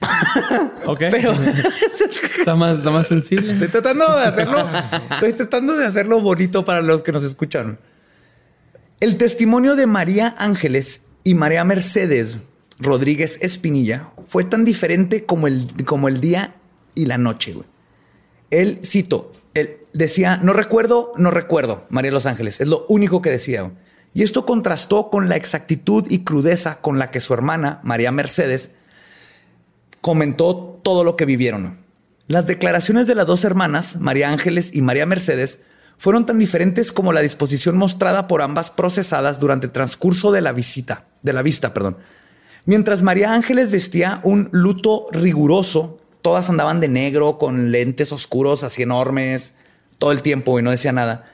Ok. 0.86 1.00
Pero 1.10 1.32
está, 2.38 2.54
más, 2.54 2.78
está 2.78 2.90
más 2.90 3.06
sensible. 3.08 3.52
estoy 3.52 3.68
tratando 3.68 4.16
de 4.16 4.24
hacerlo. 4.24 4.66
Estoy 5.10 5.32
tratando 5.34 5.76
de 5.76 5.84
hacerlo 5.84 6.22
bonito 6.22 6.64
para 6.64 6.80
los 6.80 7.02
que 7.02 7.12
nos 7.12 7.24
escuchan. 7.24 7.78
El 8.98 9.18
testimonio 9.18 9.76
de 9.76 9.86
María 9.86 10.34
Ángeles 10.38 11.02
y 11.22 11.34
María 11.34 11.64
Mercedes 11.64 12.38
Rodríguez 12.78 13.38
Espinilla 13.42 14.08
fue 14.26 14.42
tan 14.44 14.64
diferente 14.64 15.26
como 15.26 15.48
el, 15.48 15.68
como 15.84 16.08
el 16.08 16.22
día 16.22 16.54
y 16.94 17.04
la 17.04 17.18
noche. 17.18 17.54
Él, 18.50 18.80
cito, 18.82 19.32
él 19.52 19.80
decía, 19.92 20.40
no 20.42 20.54
recuerdo, 20.54 21.12
no 21.18 21.30
recuerdo, 21.30 21.84
María 21.90 22.10
Los 22.10 22.24
Ángeles. 22.24 22.58
Es 22.62 22.68
lo 22.68 22.86
único 22.88 23.20
que 23.20 23.28
decía. 23.28 23.70
Y 24.14 24.22
esto 24.22 24.46
contrastó 24.46 25.10
con 25.10 25.28
la 25.28 25.36
exactitud 25.36 26.06
y 26.08 26.20
crudeza 26.20 26.80
con 26.80 26.98
la 26.98 27.10
que 27.10 27.20
su 27.20 27.34
hermana, 27.34 27.80
María 27.82 28.12
Mercedes, 28.12 28.70
comentó 30.00 30.80
todo 30.82 31.04
lo 31.04 31.16
que 31.16 31.26
vivieron. 31.26 31.80
Las 32.28 32.46
declaraciones 32.46 33.06
de 33.06 33.14
las 33.14 33.26
dos 33.26 33.44
hermanas, 33.44 33.98
María 34.00 34.30
Ángeles 34.30 34.74
y 34.74 34.80
María 34.80 35.04
Mercedes, 35.04 35.60
fueron 35.98 36.26
tan 36.26 36.38
diferentes 36.38 36.92
como 36.92 37.12
la 37.12 37.22
disposición 37.22 37.76
mostrada 37.76 38.26
por 38.26 38.42
ambas 38.42 38.70
procesadas 38.70 39.40
durante 39.40 39.66
el 39.66 39.72
transcurso 39.72 40.32
de 40.32 40.40
la 40.40 40.52
visita, 40.52 41.06
de 41.22 41.32
la 41.32 41.42
vista, 41.42 41.72
perdón. 41.72 41.96
Mientras 42.64 43.02
María 43.02 43.32
Ángeles 43.32 43.70
vestía 43.70 44.20
un 44.24 44.48
luto 44.52 45.06
riguroso, 45.12 45.98
todas 46.20 46.50
andaban 46.50 46.80
de 46.80 46.88
negro 46.88 47.38
con 47.38 47.70
lentes 47.70 48.12
oscuros 48.12 48.64
así 48.64 48.82
enormes 48.82 49.54
todo 49.98 50.12
el 50.12 50.22
tiempo 50.22 50.58
y 50.58 50.62
no 50.62 50.70
decía 50.70 50.92
nada. 50.92 51.24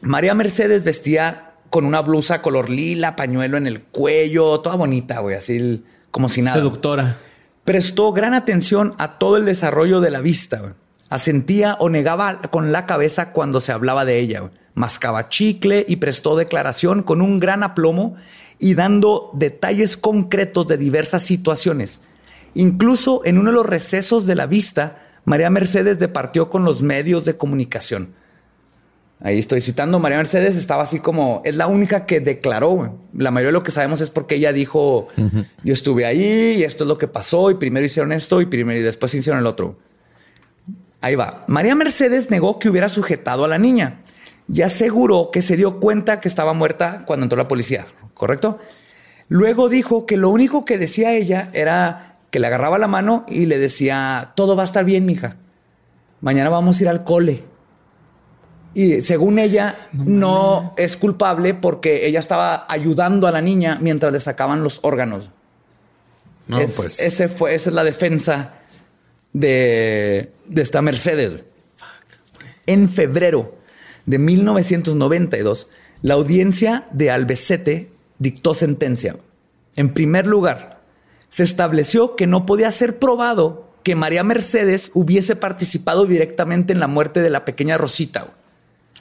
María 0.00 0.34
Mercedes 0.34 0.84
vestía 0.84 1.52
con 1.70 1.84
una 1.84 2.00
blusa 2.00 2.42
color 2.42 2.70
lila, 2.70 3.16
pañuelo 3.16 3.56
en 3.56 3.66
el 3.66 3.82
cuello, 3.82 4.60
toda 4.60 4.76
bonita, 4.76 5.20
güey, 5.20 5.36
así 5.36 5.84
como 6.10 6.28
si 6.28 6.42
nada. 6.42 6.56
Seductora. 6.56 7.18
Prestó 7.64 8.12
gran 8.12 8.34
atención 8.34 8.94
a 8.98 9.18
todo 9.18 9.36
el 9.36 9.44
desarrollo 9.44 10.00
de 10.00 10.10
la 10.10 10.20
vista. 10.20 10.58
güey. 10.58 10.72
Asentía 11.14 11.76
o 11.78 11.90
negaba 11.90 12.42
con 12.50 12.72
la 12.72 12.86
cabeza 12.86 13.30
cuando 13.30 13.60
se 13.60 13.70
hablaba 13.70 14.04
de 14.04 14.18
ella. 14.18 14.50
Mascaba 14.74 15.28
chicle 15.28 15.86
y 15.86 15.94
prestó 15.94 16.34
declaración 16.34 17.04
con 17.04 17.22
un 17.22 17.38
gran 17.38 17.62
aplomo 17.62 18.16
y 18.58 18.74
dando 18.74 19.30
detalles 19.32 19.96
concretos 19.96 20.66
de 20.66 20.76
diversas 20.76 21.22
situaciones. 21.22 22.00
Incluso 22.54 23.22
en 23.24 23.38
uno 23.38 23.50
de 23.50 23.54
los 23.54 23.64
recesos 23.64 24.26
de 24.26 24.34
la 24.34 24.46
vista, 24.46 25.04
María 25.24 25.50
Mercedes 25.50 26.00
departió 26.00 26.50
con 26.50 26.64
los 26.64 26.82
medios 26.82 27.24
de 27.24 27.36
comunicación. 27.36 28.14
Ahí 29.20 29.38
estoy 29.38 29.60
citando, 29.60 30.00
María 30.00 30.18
Mercedes 30.18 30.56
estaba 30.56 30.82
así 30.82 30.98
como, 30.98 31.42
es 31.44 31.54
la 31.54 31.68
única 31.68 32.06
que 32.06 32.18
declaró. 32.18 32.98
La 33.16 33.30
mayoría 33.30 33.50
de 33.50 33.58
lo 33.58 33.62
que 33.62 33.70
sabemos 33.70 34.00
es 34.00 34.10
porque 34.10 34.34
ella 34.34 34.52
dijo, 34.52 35.06
yo 35.62 35.72
estuve 35.72 36.06
ahí 36.06 36.56
y 36.58 36.64
esto 36.64 36.82
es 36.82 36.88
lo 36.88 36.98
que 36.98 37.06
pasó 37.06 37.52
y 37.52 37.54
primero 37.54 37.86
hicieron 37.86 38.10
esto 38.10 38.40
y 38.40 38.46
primero 38.46 38.80
y 38.80 38.82
después 38.82 39.14
hicieron 39.14 39.38
el 39.38 39.46
otro. 39.46 39.78
Ahí 41.04 41.16
va. 41.16 41.44
María 41.48 41.74
Mercedes 41.74 42.30
negó 42.30 42.58
que 42.58 42.70
hubiera 42.70 42.88
sujetado 42.88 43.44
a 43.44 43.48
la 43.48 43.58
niña 43.58 44.00
y 44.50 44.62
aseguró 44.62 45.30
que 45.30 45.42
se 45.42 45.54
dio 45.56 45.78
cuenta 45.78 46.18
que 46.18 46.28
estaba 46.28 46.54
muerta 46.54 47.00
cuando 47.06 47.24
entró 47.24 47.36
la 47.36 47.46
policía, 47.46 47.86
¿correcto? 48.14 48.58
Luego 49.28 49.68
dijo 49.68 50.06
que 50.06 50.16
lo 50.16 50.30
único 50.30 50.64
que 50.64 50.78
decía 50.78 51.12
ella 51.12 51.50
era 51.52 52.16
que 52.30 52.40
le 52.40 52.46
agarraba 52.46 52.78
la 52.78 52.88
mano 52.88 53.26
y 53.28 53.44
le 53.44 53.58
decía, 53.58 54.32
todo 54.34 54.56
va 54.56 54.62
a 54.62 54.64
estar 54.64 54.86
bien, 54.86 55.04
mija. 55.04 55.36
Mañana 56.22 56.48
vamos 56.48 56.78
a 56.78 56.82
ir 56.84 56.88
al 56.88 57.04
cole. 57.04 57.44
Y 58.72 59.02
según 59.02 59.38
ella, 59.38 59.76
no, 59.92 60.72
es 60.78 60.96
culpable 60.96 61.52
porque 61.52 62.06
ella 62.06 62.18
estaba 62.18 62.64
ayudando 62.68 63.26
a 63.28 63.30
la 63.30 63.42
niña 63.42 63.78
mientras 63.80 64.10
le 64.10 64.20
sacaban 64.20 64.62
los 64.64 64.80
órganos. 64.82 65.28
No, 66.48 66.58
Es- 66.60 66.72
pues. 66.72 66.98
ese 66.98 67.28
fue, 67.28 67.54
esa 67.54 67.68
es 67.70 67.74
la 67.74 67.84
defensa 67.84 68.54
de, 69.34 70.32
de 70.46 70.62
esta 70.62 70.80
Mercedes. 70.80 71.42
En 72.66 72.88
febrero 72.88 73.54
de 74.06 74.18
1992, 74.18 75.68
la 76.00 76.14
audiencia 76.14 76.84
de 76.92 77.10
Albacete 77.10 77.90
dictó 78.18 78.54
sentencia. 78.54 79.16
En 79.76 79.92
primer 79.92 80.26
lugar, 80.26 80.80
se 81.28 81.42
estableció 81.42 82.16
que 82.16 82.26
no 82.26 82.46
podía 82.46 82.70
ser 82.70 82.98
probado 82.98 83.68
que 83.82 83.94
María 83.96 84.24
Mercedes 84.24 84.90
hubiese 84.94 85.36
participado 85.36 86.06
directamente 86.06 86.72
en 86.72 86.80
la 86.80 86.86
muerte 86.86 87.20
de 87.20 87.28
la 87.28 87.44
pequeña 87.44 87.76
Rosita, 87.76 88.32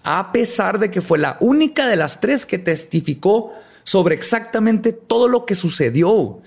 a 0.03 0.31
pesar 0.34 0.79
de 0.79 0.91
que 0.91 0.99
fue 0.99 1.19
la 1.19 1.38
única 1.39 1.88
de 1.88 1.95
las 1.95 2.19
tres 2.19 2.45
que 2.45 2.57
testificó 2.57 3.53
sobre 3.86 4.15
exactamente 4.15 4.91
todo 4.91 5.29
lo 5.29 5.45
que 5.45 5.55
sucedió. 5.55 6.41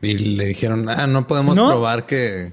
Y 0.00 0.14
le 0.16 0.46
dijeron, 0.46 0.88
ah, 0.88 1.06
no 1.06 1.26
podemos 1.26 1.56
No. 1.56 1.68
probar 1.68 2.06
que, 2.06 2.52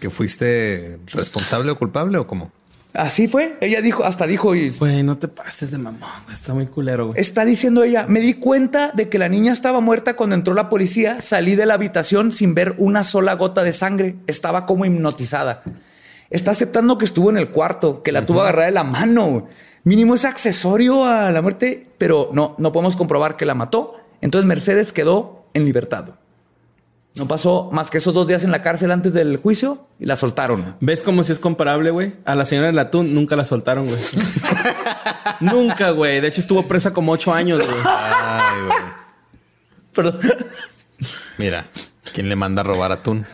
que 0.00 0.10
fuiste 0.10 0.98
responsable 1.06 1.70
o 1.70 1.78
culpable 1.78 2.18
o 2.18 2.26
cómo. 2.26 2.52
Así 2.92 3.28
fue. 3.28 3.58
Ella 3.60 3.82
dijo, 3.82 4.04
hasta 4.04 4.26
dijo, 4.26 4.54
y 4.54 4.70
Güey, 4.70 5.02
no 5.02 5.18
te 5.18 5.28
pases 5.28 5.70
de 5.70 5.76
mamón. 5.76 6.08
güey. 6.24 6.34
Está 6.34 6.54
muy 6.54 6.66
culero, 6.66 7.08
güey. 7.08 7.20
está 7.20 7.44
diciendo 7.44 7.82
ella, 7.84 8.06
me 8.08 8.20
di 8.20 8.34
cuenta 8.34 8.90
de 8.94 9.10
que 9.10 9.18
la 9.18 9.28
niña 9.28 9.52
estaba 9.52 9.80
muerta 9.80 10.16
cuando 10.16 10.34
entró 10.34 10.54
la 10.54 10.70
policía, 10.70 11.20
salí 11.20 11.56
de 11.56 11.66
la 11.66 11.74
habitación 11.74 12.32
sin 12.32 12.54
ver 12.54 12.74
una 12.78 13.04
sola 13.04 13.34
gota 13.34 13.62
de 13.64 13.74
sangre, 13.74 14.16
estaba 14.26 14.64
como 14.64 14.86
hipnotizada. 14.86 15.62
Está 16.30 16.52
aceptando 16.52 16.96
que 16.96 17.04
estuvo 17.04 17.28
en 17.28 17.36
el 17.36 17.50
cuarto, 17.50 18.02
que 18.02 18.12
la 18.12 18.24
tuvo 18.24 18.40
agarrada 18.40 18.66
de 18.66 18.72
la 18.72 18.84
mano. 18.84 19.46
Mínimo 19.84 20.14
es 20.14 20.24
accesorio 20.24 21.04
a 21.04 21.30
la 21.30 21.42
muerte, 21.42 21.86
pero 21.98 22.30
no, 22.32 22.54
no 22.58 22.72
podemos 22.72 22.96
comprobar 22.96 23.36
que 23.36 23.44
la 23.44 23.54
mató. 23.54 23.94
Entonces 24.22 24.46
Mercedes 24.48 24.92
quedó 24.92 25.44
en 25.52 25.66
libertad. 25.66 26.14
No 27.18 27.26
pasó 27.26 27.70
más 27.72 27.90
que 27.90 27.98
esos 27.98 28.12
dos 28.12 28.26
días 28.26 28.44
en 28.44 28.50
la 28.50 28.60
cárcel 28.60 28.90
antes 28.90 29.14
del 29.14 29.38
juicio 29.38 29.86
y 29.98 30.04
la 30.04 30.16
soltaron. 30.16 30.76
¿Ves 30.80 31.00
cómo 31.00 31.22
si 31.22 31.32
es 31.32 31.38
comparable, 31.38 31.90
güey? 31.90 32.12
A 32.26 32.34
la 32.34 32.44
señora 32.44 32.66
del 32.66 32.78
atún 32.78 33.14
nunca 33.14 33.36
la 33.36 33.46
soltaron, 33.46 33.86
güey. 33.86 33.98
nunca, 35.40 35.90
güey. 35.90 36.20
De 36.20 36.28
hecho, 36.28 36.40
estuvo 36.40 36.68
presa 36.68 36.92
como 36.92 37.12
ocho 37.12 37.32
años, 37.32 37.62
güey. 37.66 37.78
Ay, 37.86 38.62
güey. 38.66 38.78
Perdón. 39.94 40.20
Mira, 41.38 41.66
¿quién 42.12 42.28
le 42.28 42.36
manda 42.36 42.62
a 42.62 42.64
robar 42.64 42.92
atún? 42.92 43.26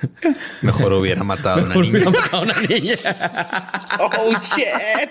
Mejor 0.62 0.92
hubiera 0.94 1.24
matado 1.24 1.60
a 1.60 1.64
una 1.64 1.74
niña. 1.74 2.00
a 2.32 2.40
una 2.40 2.54
niña. 2.68 2.96
Oh, 3.98 4.32
shit. 4.56 5.10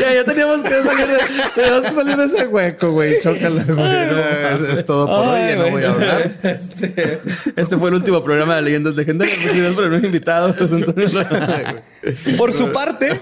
ya, 0.00 0.14
ya 0.14 0.24
teníamos 0.24 0.62
que 0.62 0.82
salir 0.82 1.06
de, 1.06 1.18
teníamos 1.54 1.82
que 1.82 1.92
salir 1.92 2.16
de 2.16 2.24
ese 2.24 2.46
hueco, 2.46 2.90
güey. 2.92 3.20
Chócala, 3.20 3.64
güey. 3.64 3.76
No 3.76 3.84
Es, 3.84 4.78
es 4.78 4.86
todo 4.86 5.06
por 5.06 5.28
hoy, 5.28 5.40
ya 5.40 5.56
no 5.56 5.70
voy 5.70 5.84
a 5.84 5.90
hablar. 5.90 6.30
Este, 6.42 7.20
este 7.56 7.76
fue 7.76 7.90
el 7.90 7.96
último 7.96 8.22
programa 8.22 8.56
de 8.56 8.62
Leyendas 8.62 8.94
Legendarias. 8.94 9.42
Recibidos 9.42 9.74
por 9.74 9.84
unos 9.84 10.02
invitados. 10.02 10.60
Antonio 10.60 11.08
Por 12.36 12.52
su 12.52 12.72
parte, 12.72 13.20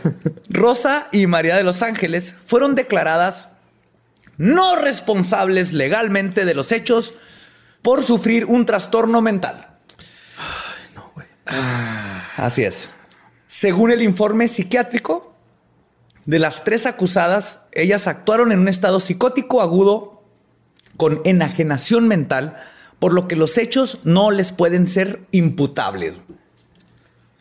Rosa 0.49 1.09
y 1.13 1.27
María 1.27 1.57
de 1.57 1.65
los 1.65 1.83
Ángeles 1.83 2.37
fueron 2.45 2.75
declaradas 2.75 3.51
no 4.39 4.77
responsables 4.77 5.73
legalmente 5.73 6.45
de 6.45 6.55
los 6.55 6.73
hechos 6.73 7.15
por 7.83 8.03
sufrir 8.03 8.45
un 8.45 8.67
trastorno 8.67 9.21
mental. 9.21 9.79
Así 12.37 12.63
es. 12.65 12.91
Según 13.47 13.91
el 13.91 14.03
informe 14.03 14.49
psiquiátrico, 14.49 15.35
de 16.27 16.39
las 16.39 16.63
tres 16.63 16.85
acusadas, 16.85 17.61
ellas 17.73 18.07
actuaron 18.07 18.53
en 18.53 18.59
un 18.61 18.69
estado 18.69 19.01
psicótico 19.01 19.63
agudo 19.63 20.23
con 20.99 21.23
enajenación 21.25 22.07
mental, 22.07 22.59
por 22.99 23.15
lo 23.15 23.27
que 23.29 23.37
los 23.37 23.57
hechos 23.57 24.01
no 24.05 24.31
les 24.31 24.53
pueden 24.53 24.87
ser 24.87 25.21
imputables. 25.31 26.17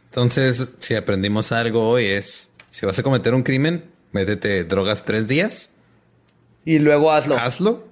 Entonces, 0.05 0.67
si 0.79 0.95
aprendimos 0.95 1.51
algo 1.51 1.89
hoy 1.89 2.05
es, 2.05 2.49
si 2.69 2.85
vas 2.85 2.97
a 2.97 3.03
cometer 3.03 3.33
un 3.33 3.43
crimen, 3.43 3.91
métete 4.13 4.63
drogas 4.63 5.03
tres 5.03 5.27
días, 5.27 5.71
Y 6.63 6.79
luego 6.79 7.11
hazlo. 7.11 7.37
hazlo. 7.37 7.87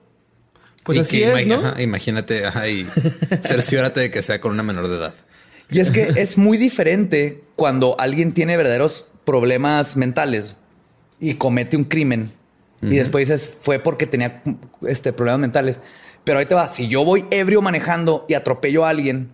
Pues 0.85 0.99
Y 0.99 1.01
así 1.01 1.19
que 1.19 1.41
es, 1.41 1.47
¿no? 1.47 1.55
ajá, 1.55 1.81
imagínate, 1.81 2.45
ajá, 2.45 2.69
y 2.69 2.87
cerciórate 3.41 3.99
de 3.99 4.11
que 4.11 4.21
sea 4.21 4.39
con 4.39 4.53
una 4.53 4.63
menor 4.63 4.87
de 4.87 4.95
edad. 4.95 5.13
Y 5.71 5.79
es 5.79 5.91
que 5.91 6.13
es 6.15 6.37
muy 6.37 6.57
diferente 6.57 7.43
cuando 7.55 7.99
alguien 7.99 8.33
tiene 8.33 8.55
verdaderos 8.55 9.07
problemas 9.25 9.97
mentales 9.97 10.55
y 11.19 11.33
comete 11.33 11.75
un 11.75 11.85
crimen 11.85 12.31
y 12.81 12.97
después 12.97 13.27
dices 13.27 13.57
fue 13.59 13.79
porque 13.79 14.05
tenía 14.05 14.43
este, 14.87 15.13
problemas 15.13 15.39
mentales. 15.39 15.81
Pero 16.23 16.39
ahí 16.39 16.45
te 16.45 16.55
va, 16.55 16.67
si 16.67 16.87
yo 16.87 17.03
voy 17.03 17.25
ebrio 17.31 17.61
manejando 17.61 18.25
y 18.27 18.33
atropello 18.33 18.85
a 18.85 18.89
alguien, 18.89 19.31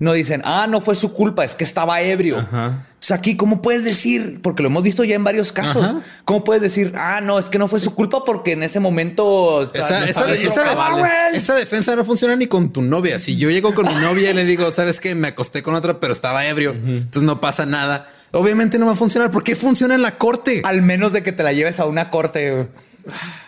no 0.00 0.12
dicen, 0.12 0.42
ah, 0.44 0.66
no 0.68 0.80
fue 0.80 0.96
su 0.96 1.12
culpa, 1.12 1.44
es 1.44 1.54
que 1.54 1.62
estaba 1.62 2.00
ebrio. 2.00 2.38
Ajá. 2.40 2.86
Entonces 2.94 3.12
aquí, 3.12 3.36
¿cómo 3.36 3.62
puedes 3.62 3.84
decir? 3.84 4.40
Porque 4.42 4.62
lo 4.62 4.68
hemos 4.68 4.82
visto 4.82 5.04
ya 5.04 5.14
en 5.14 5.22
varios 5.24 5.52
casos. 5.52 5.84
Ajá. 5.84 6.00
¿Cómo 6.24 6.42
puedes 6.42 6.60
decir, 6.62 6.92
ah, 6.96 7.20
no, 7.22 7.38
es 7.38 7.48
que 7.48 7.58
no 7.58 7.68
fue 7.68 7.78
su 7.80 7.94
culpa 7.94 8.24
porque 8.24 8.52
en 8.52 8.62
ese 8.62 8.80
momento... 8.80 9.70
Esa, 9.72 10.04
esa- 10.06 10.08
esa- 10.08 10.26
lo 10.26 10.34
que 10.68 10.74
va, 10.74 10.90
güey"? 10.98 11.10
esa 11.34 11.54
defensa 11.54 11.94
no 11.96 12.04
funciona 12.04 12.34
ni 12.36 12.46
con 12.46 12.72
tu 12.72 12.82
novia. 12.82 13.18
Si 13.20 13.36
yo 13.36 13.48
llego 13.50 13.74
con 13.74 13.86
mi 13.86 13.94
novia 13.94 14.30
y 14.30 14.34
le 14.34 14.44
digo, 14.44 14.72
sabes 14.72 15.00
que 15.00 15.14
me 15.14 15.28
acosté 15.28 15.62
con 15.62 15.74
otra, 15.76 16.00
pero 16.00 16.12
estaba 16.12 16.44
ebrio, 16.46 16.72
entonces 16.72 17.22
no 17.22 17.40
pasa 17.40 17.64
nada. 17.64 18.10
Obviamente 18.32 18.78
no 18.78 18.86
va 18.86 18.92
a 18.92 18.96
funcionar. 18.96 19.30
¿Por 19.30 19.42
qué 19.44 19.56
funciona 19.56 19.94
en 19.94 20.02
la 20.02 20.16
corte? 20.18 20.62
Al 20.64 20.82
menos 20.82 21.12
de 21.12 21.22
que 21.22 21.32
te 21.32 21.42
la 21.42 21.52
lleves 21.52 21.80
a 21.80 21.86
una 21.86 22.10
corte. 22.10 22.68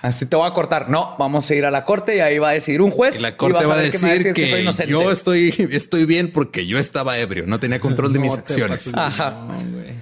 Así 0.02 0.26
te 0.26 0.36
voy 0.36 0.48
a 0.48 0.52
cortar. 0.52 0.88
No, 0.90 1.14
vamos 1.18 1.50
a 1.50 1.54
ir 1.54 1.64
a 1.64 1.70
la 1.70 1.84
corte 1.84 2.16
y 2.16 2.20
ahí 2.20 2.38
va 2.38 2.50
a 2.50 2.52
decir 2.52 2.80
un 2.82 2.90
juez. 2.90 3.18
Y 3.18 3.22
la 3.22 3.30
y 3.30 3.32
corte 3.32 3.54
vas 3.54 3.68
va 3.68 3.74
a 3.74 3.76
ver 3.76 4.00
me 4.00 4.10
decir 4.14 4.32
que, 4.34 4.50
soy 4.50 4.60
inocente. 4.62 4.90
yo 4.92 5.10
estoy, 5.12 5.54
estoy 5.70 6.04
bien 6.04 6.32
porque 6.32 6.66
yo 6.66 6.78
estaba 6.78 7.18
ebrio, 7.18 7.44
no 7.46 7.60
tenía 7.60 7.80
control 7.80 8.12
de 8.12 8.18
mis 8.20 8.32
No 8.32 8.38
acciones. 8.38 8.78
pases 8.78 8.92
de- 8.92 9.00
Ajá. 9.00 9.30
no, 9.48 9.54
güey. 9.72 9.92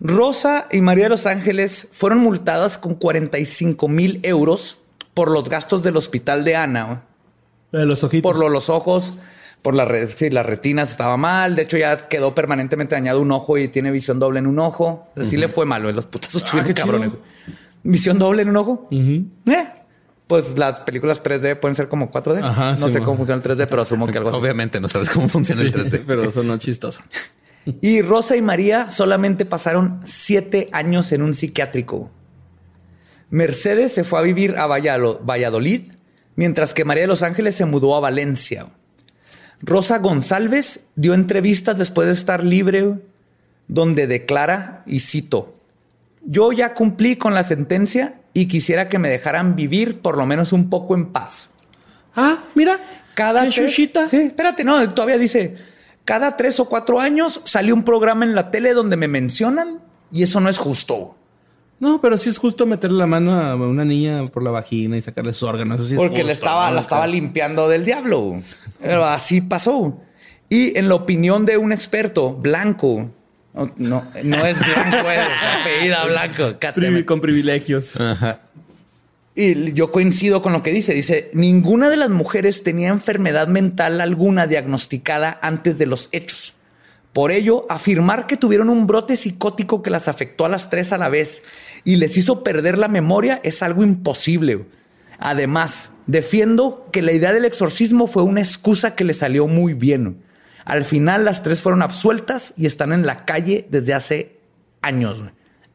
Rosa 0.00 0.66
y 0.72 0.80
María 0.80 1.04
de 1.04 1.10
los 1.10 1.26
Ángeles 1.26 1.88
fueron 1.92 2.18
multadas 2.18 2.76
con 2.78 2.94
45 2.96 3.86
mil 3.88 4.18
euros 4.24 4.78
por 5.14 5.30
los 5.30 5.48
gastos 5.48 5.82
del 5.82 5.96
hospital 5.96 6.44
de 6.44 6.56
Ana. 6.56 7.02
de 7.70 7.86
los 7.86 8.02
ojitos. 8.04 8.22
Por 8.30 8.38
lo- 8.40 8.48
los 8.48 8.68
ojos, 8.68 9.14
por 9.62 9.74
la 9.74 9.84
re- 9.84 10.08
sí, 10.10 10.28
las 10.28 10.44
retinas 10.44 10.90
estaba 10.90 11.16
mal. 11.16 11.54
De 11.54 11.62
hecho, 11.62 11.76
ya 11.78 12.08
quedó 12.08 12.34
permanentemente 12.34 12.94
dañado 12.96 13.20
un 13.20 13.30
ojo 13.30 13.56
y 13.58 13.68
tiene 13.68 13.90
visión 13.92 14.18
doble 14.18 14.40
en 14.40 14.46
un 14.48 14.58
ojo. 14.58 15.08
Así 15.16 15.36
le 15.36 15.46
fue 15.48 15.64
malo. 15.66 15.84
güey. 15.84 15.94
Los 15.94 16.06
putazos 16.06 16.42
estuvieron 16.42 16.66
qué 16.66 16.74
chido. 16.74 17.18
Visión 17.84 18.18
doble 18.18 18.42
en 18.42 18.48
un 18.50 18.56
ojo. 18.56 18.88
Eh, 18.90 19.24
Pues 20.26 20.56
las 20.56 20.80
películas 20.82 21.22
3D 21.22 21.58
pueden 21.60 21.74
ser 21.76 21.88
como 21.88 22.10
4D. 22.10 22.42
Ajá, 22.42 22.70
no 22.72 22.86
sí, 22.88 22.92
sé 22.94 23.00
mo. 23.00 23.06
cómo 23.06 23.18
funciona 23.18 23.42
el 23.42 23.48
3D, 23.48 23.66
pero 23.68 23.82
asumo 23.82 24.06
que 24.06 24.18
algo 24.18 24.30
así. 24.30 24.38
Obviamente 24.38 24.80
no 24.80 24.88
sabes 24.88 25.10
cómo 25.10 25.28
funciona 25.28 25.62
el 25.62 25.72
3D. 25.72 26.04
Pero 26.06 26.22
eso 26.24 26.42
no 26.42 26.54
es 26.54 26.60
chistoso. 26.62 27.02
Y 27.80 28.02
Rosa 28.02 28.34
y 28.36 28.42
María 28.42 28.90
solamente 28.90 29.44
pasaron 29.44 30.00
siete 30.02 30.68
años 30.72 31.12
en 31.12 31.22
un 31.22 31.32
psiquiátrico. 31.32 32.10
Mercedes 33.30 33.92
se 33.94 34.02
fue 34.02 34.18
a 34.18 34.22
vivir 34.22 34.56
a 34.58 34.66
Valladolid, 34.66 35.92
mientras 36.34 36.74
que 36.74 36.84
María 36.84 37.02
de 37.02 37.06
los 37.08 37.22
Ángeles 37.22 37.54
se 37.54 37.64
mudó 37.64 37.94
a 37.94 38.00
Valencia. 38.00 38.66
Rosa 39.60 39.98
González 40.00 40.80
dio 40.96 41.14
entrevistas 41.14 41.78
después 41.78 42.06
de 42.06 42.14
estar 42.14 42.42
libre, 42.44 42.98
donde 43.68 44.08
declara, 44.08 44.82
y 44.84 44.98
cito, 44.98 45.56
yo 46.24 46.52
ya 46.52 46.74
cumplí 46.74 47.16
con 47.16 47.34
la 47.34 47.42
sentencia 47.42 48.20
y 48.34 48.46
quisiera 48.46 48.88
que 48.88 48.98
me 48.98 49.08
dejaran 49.08 49.56
vivir 49.56 50.00
por 50.00 50.16
lo 50.16 50.26
menos 50.26 50.52
un 50.52 50.70
poco 50.70 50.94
en 50.94 51.06
paz. 51.12 51.48
Ah, 52.16 52.38
mira. 52.54 52.78
Cada 53.14 53.42
qué 53.44 53.50
tres- 53.50 53.54
chuchita. 53.70 54.08
Sí, 54.08 54.16
espérate, 54.16 54.64
no, 54.64 54.88
todavía 54.94 55.18
dice, 55.18 55.56
cada 56.04 56.36
tres 56.36 56.58
o 56.60 56.68
cuatro 56.68 56.98
años 57.00 57.40
salió 57.44 57.74
un 57.74 57.82
programa 57.82 58.24
en 58.24 58.34
la 58.34 58.50
tele 58.50 58.72
donde 58.72 58.96
me 58.96 59.08
mencionan 59.08 59.80
y 60.10 60.22
eso 60.22 60.40
no 60.40 60.48
es 60.48 60.58
justo. 60.58 61.16
No, 61.78 62.00
pero 62.00 62.16
sí 62.16 62.28
es 62.28 62.38
justo 62.38 62.64
meterle 62.64 62.98
la 62.98 63.06
mano 63.08 63.38
a 63.38 63.56
una 63.56 63.84
niña 63.84 64.24
por 64.26 64.44
la 64.44 64.50
vagina 64.52 64.96
y 64.96 65.02
sacarle 65.02 65.32
sus 65.34 65.42
órganos. 65.48 65.80
Eso 65.80 65.88
sí 65.88 65.94
es 65.94 65.98
porque 65.98 66.14
justo, 66.14 66.26
le 66.28 66.32
estaba, 66.32 66.68
¿no? 66.68 66.74
la 66.76 66.80
estaba 66.80 67.06
limpiando 67.08 67.68
del 67.68 67.84
diablo. 67.84 68.40
Pero 68.80 69.04
así 69.04 69.40
pasó. 69.40 70.00
Y 70.48 70.78
en 70.78 70.88
la 70.88 70.94
opinión 70.94 71.44
de 71.44 71.56
un 71.58 71.72
experto 71.72 72.32
blanco, 72.34 73.10
no, 73.54 73.70
no, 73.76 74.04
no 74.24 74.46
es 74.46 74.58
blanco, 74.58 75.10
es 75.10 75.20
apellida 75.60 76.04
blanco. 76.06 76.58
Privi- 76.60 77.04
con 77.04 77.20
privilegios. 77.20 78.00
Ajá. 78.00 78.40
Y 79.34 79.72
yo 79.72 79.90
coincido 79.92 80.42
con 80.42 80.52
lo 80.52 80.62
que 80.62 80.72
dice. 80.72 80.92
Dice, 80.94 81.30
ninguna 81.32 81.88
de 81.88 81.96
las 81.96 82.10
mujeres 82.10 82.62
tenía 82.62 82.88
enfermedad 82.88 83.48
mental 83.48 84.00
alguna 84.00 84.46
diagnosticada 84.46 85.38
antes 85.42 85.78
de 85.78 85.86
los 85.86 86.08
hechos. 86.12 86.54
Por 87.14 87.30
ello, 87.30 87.66
afirmar 87.68 88.26
que 88.26 88.36
tuvieron 88.38 88.70
un 88.70 88.86
brote 88.86 89.16
psicótico 89.16 89.82
que 89.82 89.90
las 89.90 90.08
afectó 90.08 90.44
a 90.46 90.48
las 90.48 90.70
tres 90.70 90.92
a 90.92 90.98
la 90.98 91.08
vez 91.10 91.42
y 91.84 91.96
les 91.96 92.16
hizo 92.16 92.42
perder 92.42 92.78
la 92.78 92.88
memoria 92.88 93.40
es 93.44 93.62
algo 93.62 93.82
imposible. 93.82 94.64
Además, 95.18 95.92
defiendo 96.06 96.88
que 96.90 97.02
la 97.02 97.12
idea 97.12 97.32
del 97.32 97.44
exorcismo 97.44 98.06
fue 98.06 98.22
una 98.22 98.40
excusa 98.40 98.94
que 98.94 99.04
le 99.04 99.14
salió 99.14 99.46
muy 99.46 99.72
bien. 99.74 100.22
Al 100.64 100.84
final, 100.84 101.24
las 101.24 101.42
tres 101.42 101.62
fueron 101.62 101.82
absueltas 101.82 102.54
y 102.56 102.66
están 102.66 102.92
en 102.92 103.06
la 103.06 103.24
calle 103.24 103.66
desde 103.70 103.94
hace 103.94 104.40
años. 104.80 105.22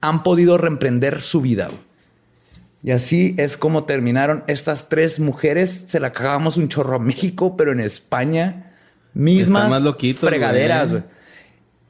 Han 0.01 0.23
podido 0.23 0.57
reemprender 0.57 1.21
su 1.21 1.41
vida. 1.41 1.69
Y 2.83 2.91
así 2.91 3.35
es 3.37 3.57
como 3.57 3.85
terminaron 3.85 4.43
estas 4.47 4.89
tres 4.89 5.19
mujeres. 5.19 5.85
Se 5.87 5.99
la 5.99 6.13
cagábamos 6.13 6.57
un 6.57 6.69
chorro 6.69 6.95
a 6.95 6.99
México, 6.99 7.57
pero 7.57 7.71
en 7.71 7.79
España, 7.79 8.73
mismas 9.13 9.69
más 9.69 9.81
loquitos, 9.81 10.29
fregaderas. 10.29 10.91
güey. 10.91 11.01
güey. 11.01 11.17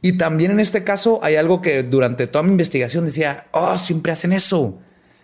Y 0.02 0.14
también 0.14 0.52
en 0.52 0.60
este 0.60 0.84
caso 0.84 1.20
hay 1.24 1.36
algo 1.36 1.62
que 1.62 1.84
durante 1.84 2.28
toda 2.28 2.44
mi 2.44 2.52
investigación 2.52 3.06
decía, 3.06 3.48
oh, 3.52 3.78
siempre 3.78 4.12
hacen 4.12 4.32
eso. 4.32 4.80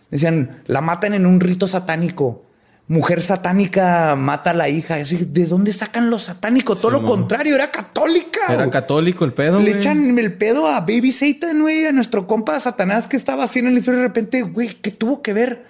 Decían, 0.09 0.61
la 0.67 0.81
matan 0.81 1.13
en 1.13 1.25
un 1.25 1.39
rito 1.39 1.67
satánico. 1.67 2.45
Mujer 2.87 3.21
satánica 3.21 4.13
mata 4.15 4.49
a 4.49 4.53
la 4.53 4.67
hija. 4.69 4.99
Es 4.99 5.09
decir, 5.09 5.27
¿de 5.29 5.45
dónde 5.47 5.71
sacan 5.71 6.09
los 6.09 6.23
satánicos? 6.23 6.81
Todo 6.81 6.91
Sí, 6.91 7.01
lo 7.01 7.05
contrario, 7.07 7.55
era 7.55 7.71
católica. 7.71 8.41
Era 8.49 8.69
católico 8.69 9.23
el 9.25 9.31
pedo. 9.33 9.59
Le 9.59 9.65
güey. 9.71 9.77
echan 9.77 10.17
el 10.19 10.33
pedo 10.33 10.67
a 10.67 10.81
Baby 10.81 11.11
Satan, 11.13 11.61
güey, 11.61 11.85
a 11.85 11.91
nuestro 11.93 12.27
compa 12.27 12.59
Satanás 12.59 13.07
que 13.07 13.15
estaba 13.15 13.45
así 13.45 13.59
en 13.59 13.67
el 13.67 13.73
infierno. 13.77 14.01
De 14.01 14.07
repente, 14.07 14.41
güey, 14.41 14.67
¿qué 14.81 14.91
tuvo 14.91 15.21
que 15.21 15.33
ver? 15.33 15.65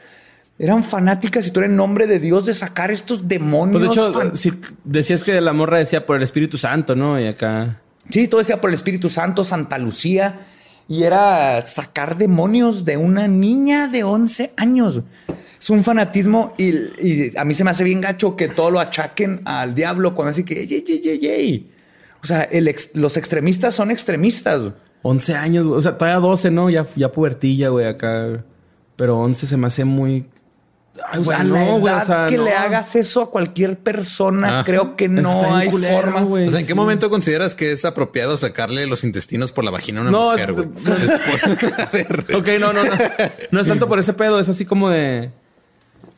Eran 0.58 0.84
fanáticas 0.84 1.46
y 1.48 1.52
tú 1.52 1.60
eres 1.60 1.70
en 1.70 1.78
nombre 1.78 2.08
de 2.08 2.20
Dios 2.20 2.46
de 2.48 2.54
sacar 2.56 2.90
estos 2.92 3.28
demonios. 3.28 3.80
Pues 3.82 3.96
de 3.96 4.02
hecho, 4.02 4.14
fan- 4.14 4.36
si 4.36 4.52
decías 4.84 5.24
que 5.24 5.40
la 5.40 5.54
morra 5.54 5.78
decía 5.78 6.06
por 6.06 6.18
el 6.18 6.24
Espíritu 6.24 6.58
Santo, 6.58 6.96
¿no? 6.96 7.20
Y 7.20 7.28
acá. 7.28 7.80
Sí, 8.10 8.28
todo 8.28 8.40
decía 8.40 8.60
por 8.60 8.70
el 8.70 8.74
Espíritu 8.76 9.10
Santo, 9.10 9.44
Santa 9.44 9.78
Lucía. 9.78 10.42
Y 10.88 11.04
era 11.04 11.66
sacar 11.66 12.18
demonios 12.18 12.84
de 12.86 12.98
una 12.98 13.28
niña 13.28 13.88
de 13.88 14.04
11 14.04 14.52
años. 14.58 15.02
Es 15.64 15.70
un 15.70 15.82
fanatismo 15.82 16.54
y, 16.58 16.72
y 17.00 17.32
a 17.38 17.46
mí 17.46 17.54
se 17.54 17.64
me 17.64 17.70
hace 17.70 17.86
bien 17.86 18.02
gacho 18.02 18.36
que 18.36 18.50
todo 18.50 18.70
lo 18.70 18.82
achaquen 18.82 19.42
al 19.46 19.74
diablo 19.74 20.14
cuando 20.14 20.32
así 20.32 20.44
que, 20.44 20.68
yey, 20.68 20.84
yey, 20.84 21.00
yey, 21.00 21.20
yey. 21.20 21.72
O 22.22 22.28
sea, 22.28 22.42
el 22.44 22.68
ex- 22.68 22.90
los 22.96 23.16
extremistas 23.16 23.74
son 23.74 23.90
extremistas. 23.90 24.62
11 25.04 25.36
años, 25.36 25.66
güey. 25.66 25.78
O 25.78 25.82
sea, 25.82 25.98
todavía 25.98 26.20
12, 26.20 26.52
¿no? 26.52 26.70
Ya, 26.70 26.86
ya 26.98 27.14
pubertilla, 27.14 27.70
güey, 27.70 27.86
acá. 27.88 28.44
Pero 28.98 29.18
11 29.20 29.48
se 29.48 29.56
me 29.56 29.68
hace 29.68 29.86
muy. 29.86 30.26
Ay, 31.10 31.22
O 31.22 31.24
güey, 31.24 31.38
sea, 31.38 31.46
la 31.46 31.66
no, 31.66 31.80
güey. 31.80 31.94
edad 31.94 32.04
O 32.04 32.06
sea, 32.06 32.26
que 32.28 32.38
no. 32.38 32.44
le 32.44 32.52
hagas 32.54 32.96
eso 32.98 33.22
a 33.22 33.32
cualquier 33.32 33.80
persona, 33.80 34.48
Ajá. 34.50 34.64
creo 34.66 34.98
que 34.98 35.06
Es 35.06 35.12
no 35.12 35.56
hay 35.56 35.70
culero, 35.70 35.96
forma. 36.02 36.22
güey. 36.24 36.48
O 36.48 36.52
sea, 36.52 36.60
¿en 36.60 36.68
qué 36.68 36.76
momento 36.76 37.10
consideras 37.10 37.56
que 37.56 37.72
es 37.72 37.86
apropiado 37.86 38.38
sacarle 38.38 38.86
los 38.86 39.06
intestinos 39.06 39.54
por 39.54 39.64
la 39.64 39.72
vagina 39.72 40.00
a 40.00 40.02
una 40.04 40.12
No, 40.12 40.32
mujer, 40.32 40.50
es- 40.50 40.56
güey? 40.56 40.70
Después- 40.84 41.80
a 41.80 41.86
ver. 41.86 42.26
Ok, 42.36 42.48
no, 42.60 42.74
no, 42.74 42.84
no. 42.84 42.92
No 43.52 43.62
es 43.62 43.68
tanto 43.68 43.88
por 43.88 43.98
ese 44.00 44.14
pedo, 44.14 44.42
es 44.42 44.50
así 44.50 44.66
como 44.66 44.90
de. 44.90 45.32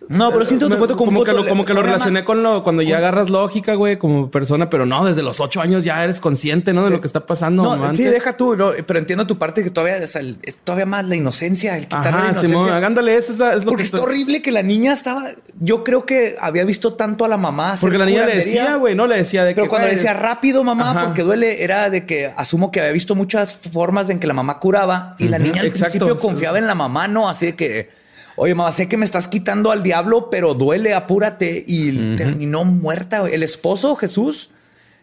No, 0.09 0.31
pero 0.31 0.45
siento 0.45 0.69
tu 0.69 0.77
como, 0.77 0.95
como, 0.95 1.23
que 1.23 1.31
lo, 1.33 1.47
como 1.47 1.65
que 1.65 1.73
lo 1.73 1.81
relacioné 1.81 2.23
con 2.23 2.43
lo 2.43 2.63
cuando 2.63 2.81
ya 2.81 2.97
agarras 2.97 3.29
lógica, 3.29 3.73
güey, 3.75 3.97
como 3.97 4.29
persona, 4.29 4.69
pero 4.69 4.85
no, 4.85 5.05
desde 5.05 5.23
los 5.23 5.39
ocho 5.39 5.61
años 5.61 5.83
ya 5.83 6.03
eres 6.03 6.19
consciente, 6.19 6.73
¿no? 6.73 6.83
De 6.85 6.89
lo 6.91 7.01
que 7.01 7.07
está 7.07 7.25
pasando. 7.25 7.75
No, 7.75 7.95
sí, 7.95 8.03
deja 8.03 8.37
tú, 8.37 8.55
no, 8.55 8.71
pero 8.85 8.99
entiendo 8.99 9.25
tu 9.25 9.37
parte 9.37 9.63
que 9.63 9.69
todavía 9.69 10.03
o 10.03 10.07
sea, 10.07 10.21
es 10.43 10.59
todavía 10.63 10.85
más 10.85 11.05
la 11.05 11.15
inocencia, 11.15 11.75
el 11.77 11.83
quitarle 11.83 12.11
la 12.11 12.17
Ajá, 12.17 12.25
inocencia. 12.31 12.63
Simón, 12.63 12.83
ándale, 12.83 13.15
eso 13.17 13.31
es, 13.33 13.39
la- 13.39 13.53
es 13.55 13.65
lo 13.65 13.71
Porque 13.71 13.83
que 13.83 13.85
está 13.85 13.97
estoy- 13.97 14.09
horrible 14.11 14.41
que 14.41 14.51
la 14.51 14.63
niña 14.63 14.93
estaba. 14.93 15.23
Yo 15.59 15.83
creo 15.83 16.05
que 16.05 16.35
había 16.39 16.63
visto 16.65 16.93
tanto 16.93 17.25
a 17.25 17.27
la 17.27 17.37
mamá. 17.37 17.75
Porque 17.81 17.97
la 17.97 18.05
niña 18.05 18.25
le 18.25 18.35
decía, 18.35 18.75
güey, 18.75 18.95
no 18.95 19.07
le 19.07 19.17
decía 19.17 19.43
de 19.43 19.53
Pero 19.53 19.63
que. 19.65 19.69
cuando 19.69 19.87
güey, 19.87 19.95
decía 19.95 20.13
rápido, 20.13 20.63
mamá, 20.63 20.91
Ajá. 20.91 21.05
porque 21.05 21.23
duele, 21.23 21.63
era 21.63 21.89
de 21.89 22.05
que 22.05 22.31
asumo 22.37 22.71
que 22.71 22.79
había 22.81 22.91
visto 22.91 23.15
muchas 23.15 23.57
formas 23.71 24.09
en 24.09 24.19
que 24.19 24.27
la 24.27 24.33
mamá 24.33 24.59
curaba 24.59 25.15
y 25.19 25.29
la 25.29 25.39
niña 25.39 25.61
al 25.61 25.67
Exacto. 25.67 25.97
principio 26.05 26.17
confiaba 26.17 26.57
en 26.59 26.67
la 26.67 26.75
mamá, 26.75 27.07
no 27.07 27.27
así 27.29 27.47
de 27.47 27.55
que, 27.55 28.04
oye, 28.35 28.55
mamá, 28.55 28.71
sé 28.71 28.87
que 28.87 28.97
me 28.97 29.05
estás 29.05 29.27
quitando 29.27 29.71
al 29.71 29.83
diablo, 29.83 30.29
pero 30.29 30.53
duele, 30.53 30.93
apúrate. 30.93 31.63
Y 31.67 32.15
terminó 32.15 32.63
muerta. 32.63 33.19
güey. 33.19 33.33
El 33.33 33.43
esposo, 33.43 33.95
Jesús, 33.95 34.51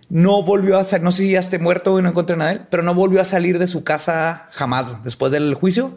no 0.08 0.42
volvió 0.42 0.78
a 0.78 0.84
salir, 0.84 1.04
no 1.04 1.10
sé 1.12 1.22
si 1.22 1.32
ya 1.32 1.40
esté 1.40 1.58
muerto 1.58 1.98
y 1.98 2.02
no 2.02 2.10
encontré 2.10 2.36
nada 2.36 2.50
de 2.50 2.56
él, 2.58 2.62
pero 2.70 2.82
no 2.82 2.94
volvió 2.94 3.20
a 3.20 3.24
salir 3.24 3.58
de 3.58 3.66
su 3.66 3.82
casa 3.84 4.48
jamás. 4.52 5.02
Después 5.04 5.32
del 5.32 5.54
juicio, 5.54 5.94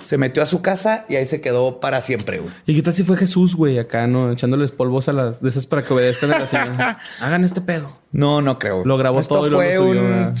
se 0.00 0.18
metió 0.18 0.42
a 0.42 0.46
su 0.46 0.60
casa 0.60 1.06
y 1.08 1.16
ahí 1.16 1.26
se 1.26 1.40
quedó 1.40 1.80
para 1.80 2.00
siempre. 2.00 2.38
güey. 2.38 2.52
¿Y 2.66 2.74
qué 2.74 2.82
tal 2.82 2.94
si 2.94 3.04
fue 3.04 3.16
Jesús, 3.16 3.54
güey, 3.54 3.78
acá, 3.78 4.06
no? 4.06 4.32
Echándoles 4.32 4.72
polvos 4.72 5.08
a 5.08 5.12
las 5.12 5.40
de 5.40 5.48
esas 5.48 5.66
para 5.66 5.82
que 5.82 5.94
obedezcan 5.94 6.32
a 6.32 6.40
la 6.40 6.46
señora. 6.46 6.98
Hagan 7.20 7.44
este 7.44 7.60
pedo. 7.60 7.96
No, 8.12 8.42
no 8.42 8.58
creo. 8.58 8.84
Lo 8.84 8.96
grabó 8.96 9.20
Esto 9.20 9.36
todo 9.36 9.46
y 9.46 9.50
luego 9.50 9.84
fue 9.84 9.94
lo 9.94 10.00
subió, 10.02 10.34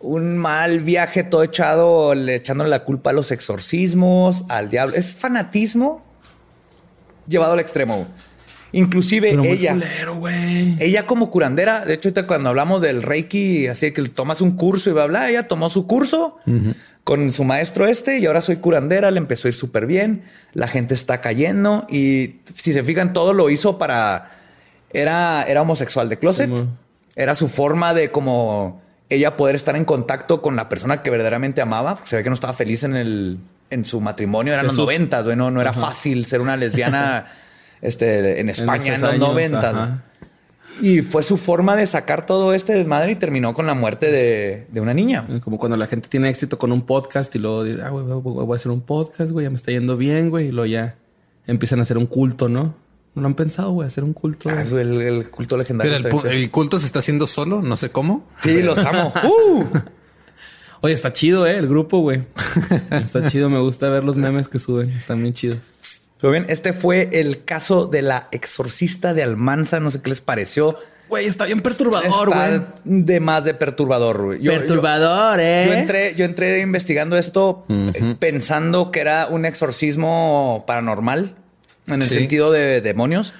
un 0.00 0.36
mal 0.38 0.80
viaje 0.80 1.22
todo 1.24 1.42
echado, 1.42 2.14
le- 2.14 2.36
echándole 2.36 2.70
la 2.70 2.84
culpa 2.84 3.10
a 3.10 3.12
los 3.12 3.30
exorcismos, 3.32 4.44
al 4.48 4.70
diablo. 4.70 4.96
Es 4.96 5.12
fanatismo 5.12 6.02
llevado 7.28 7.52
al 7.52 7.60
extremo. 7.60 8.06
Inclusive 8.72 9.30
Pero 9.30 9.44
ella. 9.44 9.72
culero. 9.72 10.20
Ella 10.78 11.04
como 11.06 11.30
curandera, 11.30 11.84
de 11.84 11.94
hecho, 11.94 12.10
cuando 12.26 12.50
hablamos 12.50 12.80
del 12.80 13.02
Reiki, 13.02 13.66
así 13.66 13.92
que 13.92 14.02
tomas 14.04 14.40
un 14.40 14.52
curso 14.52 14.90
y 14.90 14.92
bla, 14.92 15.06
bla, 15.06 15.28
ella 15.28 15.48
tomó 15.48 15.68
su 15.68 15.86
curso 15.88 16.36
con 17.02 17.32
su 17.32 17.42
maestro 17.44 17.86
este 17.86 18.18
y 18.18 18.26
ahora 18.26 18.40
soy 18.40 18.56
curandera, 18.56 19.10
le 19.10 19.18
empezó 19.18 19.48
a 19.48 19.50
ir 19.50 19.54
súper 19.54 19.86
bien, 19.86 20.22
la 20.52 20.68
gente 20.68 20.94
está 20.94 21.20
cayendo 21.20 21.84
y 21.90 22.36
si 22.54 22.72
se 22.72 22.84
fijan, 22.84 23.12
todo 23.12 23.32
lo 23.32 23.50
hizo 23.50 23.76
para... 23.78 24.30
Era, 24.92 25.42
era 25.44 25.62
homosexual 25.62 26.08
de 26.08 26.18
closet, 26.18 26.50
era 27.16 27.34
su 27.34 27.48
forma 27.48 27.92
de 27.94 28.10
como 28.12 28.80
ella 29.10 29.36
poder 29.36 29.56
estar 29.56 29.76
en 29.76 29.84
contacto 29.84 30.40
con 30.40 30.56
la 30.56 30.68
persona 30.68 31.02
que 31.02 31.10
verdaderamente 31.10 31.60
amaba, 31.60 31.98
se 32.04 32.16
ve 32.16 32.22
que 32.22 32.30
no 32.30 32.34
estaba 32.34 32.54
feliz 32.54 32.84
en, 32.84 32.96
el, 32.96 33.38
en 33.68 33.84
su 33.84 34.00
matrimonio, 34.00 34.52
eran 34.52 34.66
Jesús. 34.66 34.78
los 34.78 34.86
noventas, 34.86 35.24
güey, 35.24 35.36
no, 35.36 35.50
no 35.50 35.60
era 35.60 35.72
fácil 35.72 36.24
ser 36.24 36.40
una 36.40 36.56
lesbiana 36.56 37.26
este, 37.82 38.40
en 38.40 38.48
España 38.48 38.94
en, 38.94 39.00
los 39.00 39.18
noventas. 39.18 39.98
Y 40.80 41.02
fue 41.02 41.22
su 41.22 41.36
forma 41.36 41.76
de 41.76 41.86
sacar 41.86 42.24
todo 42.24 42.54
este 42.54 42.72
desmadre 42.72 43.12
y 43.12 43.16
terminó 43.16 43.52
con 43.52 43.66
la 43.66 43.74
muerte 43.74 44.10
de, 44.10 44.66
de 44.70 44.80
una 44.80 44.94
niña. 44.94 45.26
Como 45.44 45.58
cuando 45.58 45.76
la 45.76 45.86
gente 45.86 46.08
tiene 46.08 46.30
éxito 46.30 46.58
con 46.58 46.72
un 46.72 46.86
podcast 46.86 47.34
y 47.34 47.38
luego 47.38 47.64
dice, 47.64 47.82
ah, 47.82 47.90
güey, 47.90 48.04
voy 48.06 48.52
a 48.52 48.56
hacer 48.56 48.70
un 48.70 48.80
podcast, 48.80 49.32
güey, 49.32 49.44
ya 49.44 49.50
me 49.50 49.56
está 49.56 49.72
yendo 49.72 49.98
bien, 49.98 50.30
güey. 50.30 50.46
Y 50.46 50.52
luego 50.52 50.66
ya 50.66 50.96
empiezan 51.46 51.80
a 51.80 51.82
hacer 51.82 51.98
un 51.98 52.06
culto, 52.06 52.48
¿no? 52.48 52.74
No 53.14 53.22
lo 53.22 53.28
han 53.28 53.34
pensado, 53.34 53.72
güey, 53.72 53.88
hacer 53.88 54.04
un 54.04 54.12
culto. 54.12 54.48
Ah, 54.50 54.62
el, 54.62 55.00
el 55.02 55.30
culto 55.30 55.56
legendario. 55.56 55.92
Pero 56.02 56.28
el, 56.30 56.50
culto 56.50 56.78
se 56.78 56.86
está 56.86 57.00
haciendo 57.00 57.26
solo, 57.26 57.60
no 57.60 57.76
sé 57.76 57.90
cómo. 57.90 58.28
Sí, 58.40 58.62
los 58.62 58.78
amo. 58.78 59.12
¡Uh! 59.24 59.64
Oye, 60.82 60.94
está 60.94 61.12
chido, 61.12 61.46
¿eh? 61.46 61.56
El 61.58 61.68
grupo, 61.68 61.98
güey. 62.00 62.24
está 62.90 63.28
chido, 63.28 63.50
me 63.50 63.58
gusta 63.60 63.90
ver 63.90 64.04
los 64.04 64.16
memes 64.16 64.48
que 64.48 64.58
suben. 64.58 64.90
Están 64.90 65.20
bien 65.22 65.34
chidos. 65.34 65.72
Pero 66.20 66.30
bien, 66.32 66.46
este 66.48 66.72
fue 66.72 67.08
el 67.12 67.44
caso 67.44 67.86
de 67.86 68.02
la 68.02 68.28
exorcista 68.30 69.12
de 69.12 69.22
Almanza. 69.22 69.80
No 69.80 69.90
sé 69.90 70.00
qué 70.00 70.10
les 70.10 70.20
pareció. 70.20 70.76
Güey, 71.08 71.26
está 71.26 71.44
bien 71.46 71.60
perturbador, 71.60 72.28
güey. 72.32 72.62
De 72.84 73.18
más 73.20 73.42
de 73.44 73.52
perturbador, 73.54 74.22
güey. 74.22 74.38
Yo- 74.40 74.52
yo- 74.52 74.58
Perturbador, 74.58 75.40
¿eh? 75.40 75.64
Yo 75.66 75.72
entré, 75.74 76.14
yo 76.14 76.24
entré 76.24 76.60
investigando 76.60 77.18
esto 77.18 77.64
eh, 77.68 78.14
pensando 78.20 78.90
que 78.92 79.00
era 79.00 79.26
un 79.28 79.44
exorcismo 79.44 80.62
paranormal 80.68 81.34
en 81.86 82.02
el 82.02 82.08
Sí. 82.08 82.14
sentido 82.18 82.50
de 82.52 82.80
demonios 82.80 83.34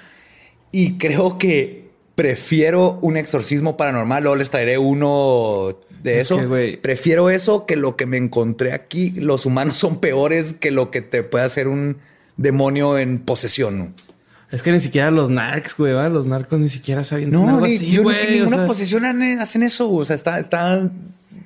y 0.71 0.97
creo 0.97 1.37
que 1.37 1.89
prefiero 2.15 2.99
un 3.01 3.17
exorcismo 3.17 3.77
paranormal. 3.77 4.23
Luego 4.23 4.35
les 4.35 4.49
traeré 4.49 4.77
uno 4.77 5.77
de 6.03 6.19
Es 6.19 6.27
eso. 6.31 6.37
que, 6.37 6.79
prefiero 6.81 7.29
eso 7.29 7.65
que 7.65 7.75
lo 7.75 7.95
que 7.95 8.05
me 8.05 8.17
encontré 8.17 8.73
aquí. 8.73 9.11
Los 9.11 9.45
humanos 9.45 9.77
son 9.77 9.99
peores 9.99 10.53
que 10.53 10.71
lo 10.71 10.91
que 10.91 11.01
te 11.01 11.23
puede 11.23 11.45
hacer 11.45 11.67
un 11.67 11.97
demonio 12.37 12.97
en 12.97 13.19
posesión. 13.19 13.95
Es 14.51 14.61
que 14.63 14.71
ni 14.73 14.81
siquiera 14.81 15.11
los 15.11 15.29
narcs, 15.29 15.77
güey, 15.77 15.93
¿va? 15.93 16.09
Los 16.09 16.25
narcos 16.25 16.59
ni 16.59 16.67
siquiera 16.67 17.03
saben 17.05 17.31
No, 17.31 17.47
algo 17.47 17.65
ni, 17.65 17.75
así, 17.75 17.89
yo- 17.89 18.03
güey. 18.03 18.17
en 18.27 18.33
ninguna 18.39 18.57
sea, 18.57 18.65
posición 18.67 19.05
han- 19.05 19.21
hacen 19.39 19.63
eso. 19.63 19.89
O 19.89 20.03
sea, 20.03 20.15
está, 20.15 20.39
está 20.39 20.91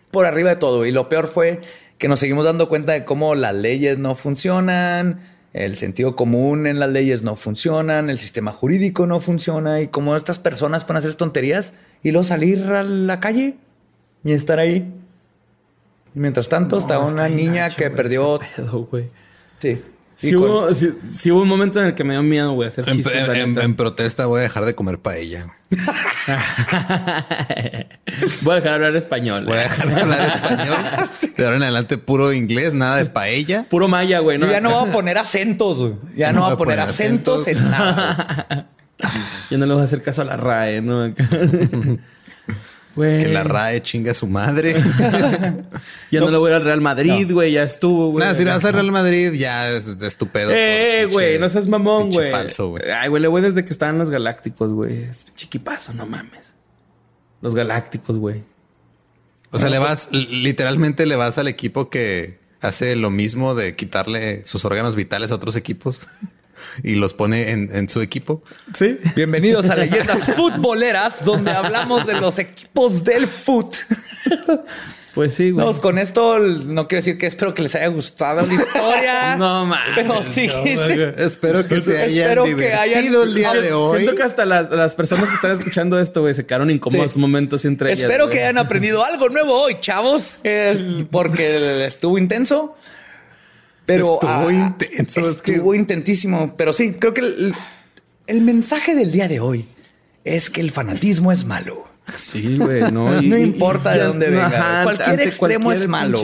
por 0.09 0.25
arriba 0.25 0.49
de 0.51 0.55
todo. 0.55 0.85
Y 0.87 0.91
lo 0.91 1.07
peor 1.07 1.27
fue 1.27 1.61
que 1.99 2.07
nos 2.07 2.19
seguimos 2.19 2.45
dando 2.45 2.67
cuenta 2.67 2.93
de 2.93 3.05
cómo 3.05 3.35
las 3.35 3.53
leyes 3.53 3.97
no 3.99 4.15
funcionan, 4.15 5.19
el 5.57 5.77
sentido 5.77 6.17
común 6.17 6.67
en 6.67 6.79
las 6.79 6.89
leyes 6.89 7.23
no 7.23 7.37
funcionan, 7.37 8.09
el 8.09 8.19
sistema 8.19 8.51
jurídico 8.51 9.07
no 9.07 9.21
funciona 9.21 9.79
y 9.79 9.87
cómo 9.87 10.15
estas 10.17 10.37
personas 10.37 10.83
pueden 10.83 10.97
hacer 10.97 11.15
tonterías 11.15 11.73
y 12.03 12.11
luego 12.11 12.23
salir 12.25 12.61
a 12.63 12.83
la 12.83 13.21
calle 13.21 13.55
y 14.25 14.33
estar 14.33 14.59
ahí. 14.59 14.91
Y 16.13 16.19
mientras 16.19 16.49
tanto, 16.49 16.75
no, 16.75 16.81
está 16.81 16.99
una 16.99 17.29
niña 17.29 17.69
que 17.69 17.89
perdió. 17.89 18.39
pedo. 18.57 18.89
Sí. 19.59 19.81
Sí, 20.17 20.33
hubo, 20.35 20.73
sí, 20.73 20.91
sí 21.13 21.29
hubo 21.31 21.41
un 21.41 21.47
momento 21.49 21.79
en 21.81 21.87
el 21.87 21.93
que 21.95 22.03
me 22.05 22.13
dio 22.13 22.23
miedo, 22.23 22.53
güey, 22.53 22.69
hacer 22.69 22.87
En, 22.87 22.95
chistes. 22.95 23.27
la 23.27 23.37
en- 23.37 23.49
neta. 23.53 23.63
en 23.65 23.75
protesta 23.75 24.25
voy 24.27 24.39
a 24.39 24.43
dejar 24.43 24.63
de 24.65 24.73
comer 24.75 24.99
paella. 24.99 25.53
Voy 28.41 28.51
a 28.53 28.55
dejar 28.55 28.61
de 28.61 28.69
hablar 28.69 28.95
español. 28.95 29.45
Voy 29.45 29.57
a 29.57 29.61
dejar 29.63 29.89
de 29.89 30.01
hablar 30.01 30.21
español. 30.29 30.77
De 31.37 31.43
ahora 31.43 31.57
en 31.57 31.63
adelante 31.63 31.97
puro 31.97 32.31
inglés, 32.33 32.73
nada 32.73 32.97
de 32.97 33.05
paella. 33.05 33.65
Puro 33.69 33.87
maya, 33.87 34.19
güey. 34.19 34.39
Yo 34.39 34.45
¿no? 34.45 34.51
ya 34.51 34.61
no 34.61 34.69
voy 34.71 34.89
a 34.89 34.91
poner 34.91 35.17
acentos. 35.17 35.77
güey. 35.77 35.93
Ya 36.15 36.31
no, 36.31 36.43
voy 36.43 36.53
a 36.53 36.57
poner 36.57 36.79
acentos, 36.79 37.47
en 37.47 37.69
nada. 37.69 38.67
Ya 39.51 39.57
no 39.57 39.65
le 39.65 39.73
voy 39.73 39.81
a 39.81 39.83
hacer 39.83 40.01
caso 40.01 40.21
a 40.21 40.25
la 40.25 40.37
RAE, 40.37 40.81
¿no? 40.81 41.05
Güey. 42.95 43.23
Que 43.23 43.27
la 43.29 43.43
RAE 43.43 43.81
chinga 43.81 44.11
a 44.11 44.13
su 44.13 44.27
madre. 44.27 44.75
Ya 46.11 46.21
no, 46.21 46.29
le 46.31 46.37
voy 46.37 46.51
al 46.53 46.63
Real 46.63 46.79
Madrid, 46.81 47.29
güey. 47.31 47.51
Ya 47.51 47.63
estuvo, 47.63 48.11
güey. 48.11 48.21
Nada, 48.23 48.35
si 48.35 48.45
le 48.45 48.51
vas 48.51 48.63
a 48.63 48.71
Real 48.71 48.91
Madrid, 48.91 49.33
ya 49.33 49.69
es, 49.71 49.85
es 49.87 50.01
estupendo. 50.01 50.53
Eh, 50.55 51.07
güey, 51.11 51.37
no 51.39 51.49
seas 51.49 51.67
mamón, 51.67 52.09
güey. 52.11 52.31
falso, 52.31 52.69
güey. 52.69 52.83
Ay, 52.89 53.09
güey, 53.09 53.21
le 53.21 53.27
voy 53.27 53.41
desde 53.41 53.65
que 53.65 53.73
estaban 53.73 53.97
los 53.97 54.09
Galácticos, 54.09 54.71
güey. 54.71 55.03
Es 55.03 55.25
chiquipazo, 55.35 55.93
no 55.93 56.05
mames. 56.05 56.53
Los 57.41 57.53
Galácticos, 57.55 58.17
güey. 58.17 58.43
O 59.51 59.59
sea, 59.59 59.69
le 59.69 59.79
vas, 59.79 60.09
l- 60.13 60.27
literalmente 60.29 61.05
le 61.05 61.15
vas 61.17 61.37
al 61.37 61.47
equipo 61.47 61.89
que 61.89 62.39
hace 62.61 62.95
lo 62.95 63.09
mismo 63.09 63.55
de 63.55 63.75
quitarle 63.75 64.45
sus 64.45 64.63
órganos 64.63 64.95
vitales 64.95 65.31
a 65.31 65.35
otros 65.35 65.55
equipos 65.55 66.07
y 66.83 66.95
los 66.95 67.13
pone 67.13 67.51
en, 67.51 67.69
en 67.75 67.89
su 67.89 68.01
equipo. 68.01 68.43
Sí. 68.73 68.97
Bienvenidos 69.15 69.69
a 69.69 69.75
Leyendas 69.75 70.33
Futboleras, 70.35 71.23
donde 71.23 71.51
hablamos 71.51 72.05
de 72.07 72.19
los 72.19 72.39
equipos 72.39 73.03
del 73.03 73.27
foot. 73.27 73.75
Pues 75.13 75.33
sí, 75.33 75.51
güey. 75.51 75.63
Vamos 75.65 75.79
con 75.79 75.97
esto. 75.97 76.39
No 76.39 76.89
quiero 76.89 76.99
decir 76.99 77.17
que 77.17 77.25
espero 77.25 77.53
que 77.53 77.61
les 77.61 77.73
haya 77.75 77.87
gustado 77.87 78.45
la 78.45 78.53
historia. 78.53 79.35
No 79.37 79.65
mames. 79.65 79.93
Pero 79.95 80.21
sí, 80.25 80.47
no, 80.47 80.63
sí. 80.65 80.75
güey. 80.75 81.13
Espero 81.17 81.65
que 81.67 81.79
se 81.79 82.01
hayan 82.01 82.23
Espero 82.23 82.43
que 82.43 82.49
divertido 82.55 83.21
hayan- 83.21 83.29
el 83.29 83.33
día 83.35 83.53
de 83.53 83.71
hoy. 83.73 83.99
Siento 83.99 84.15
que 84.17 84.23
hasta 84.23 84.45
las, 84.45 84.69
las 84.69 84.93
personas 84.95 85.29
que 85.29 85.35
están 85.35 85.51
escuchando 85.51 85.97
esto, 85.99 86.19
güey, 86.21 86.33
se 86.33 86.45
quedaron 86.45 86.69
incómodos 86.69 87.13
Sí. 87.13 87.17
un 87.17 87.21
momento 87.21 87.55
así 87.55 87.67
entre 87.69 87.91
ellas. 87.91 88.01
Espero 88.03 88.25
güey. 88.25 88.37
que 88.37 88.43
hayan 88.43 88.57
aprendido 88.57 89.05
algo 89.05 89.29
nuevo 89.29 89.53
hoy, 89.57 89.77
chavos, 89.79 90.39
porque 91.11 91.85
estuvo 91.85 92.17
intenso. 92.17 92.75
Pero 93.85 94.19
Estuvo 94.21 94.51
intenso, 94.51 95.29
es 95.29 95.41
que- 95.41 95.51
estuvo 95.53 95.75
intentísimo. 95.75 96.55
Pero 96.57 96.73
sí, 96.73 96.93
creo 96.93 97.13
que 97.13 97.21
el, 97.21 97.53
el 98.27 98.41
mensaje 98.41 98.95
del 98.95 99.11
día 99.11 99.27
de 99.27 99.39
hoy 99.39 99.67
es 100.23 100.49
que 100.49 100.61
el 100.61 100.71
fanatismo 100.71 101.31
es 101.31 101.45
malo. 101.45 101.83
Sí, 102.17 102.57
güey, 102.57 102.91
no. 102.91 103.09
No 103.21 103.37
importa 103.37 103.93
de 103.93 104.03
dónde 104.03 104.29
venga, 104.29 104.83
cualquier 104.83 105.21
extremo 105.21 105.71
es 105.71 105.87
malo, 105.87 106.19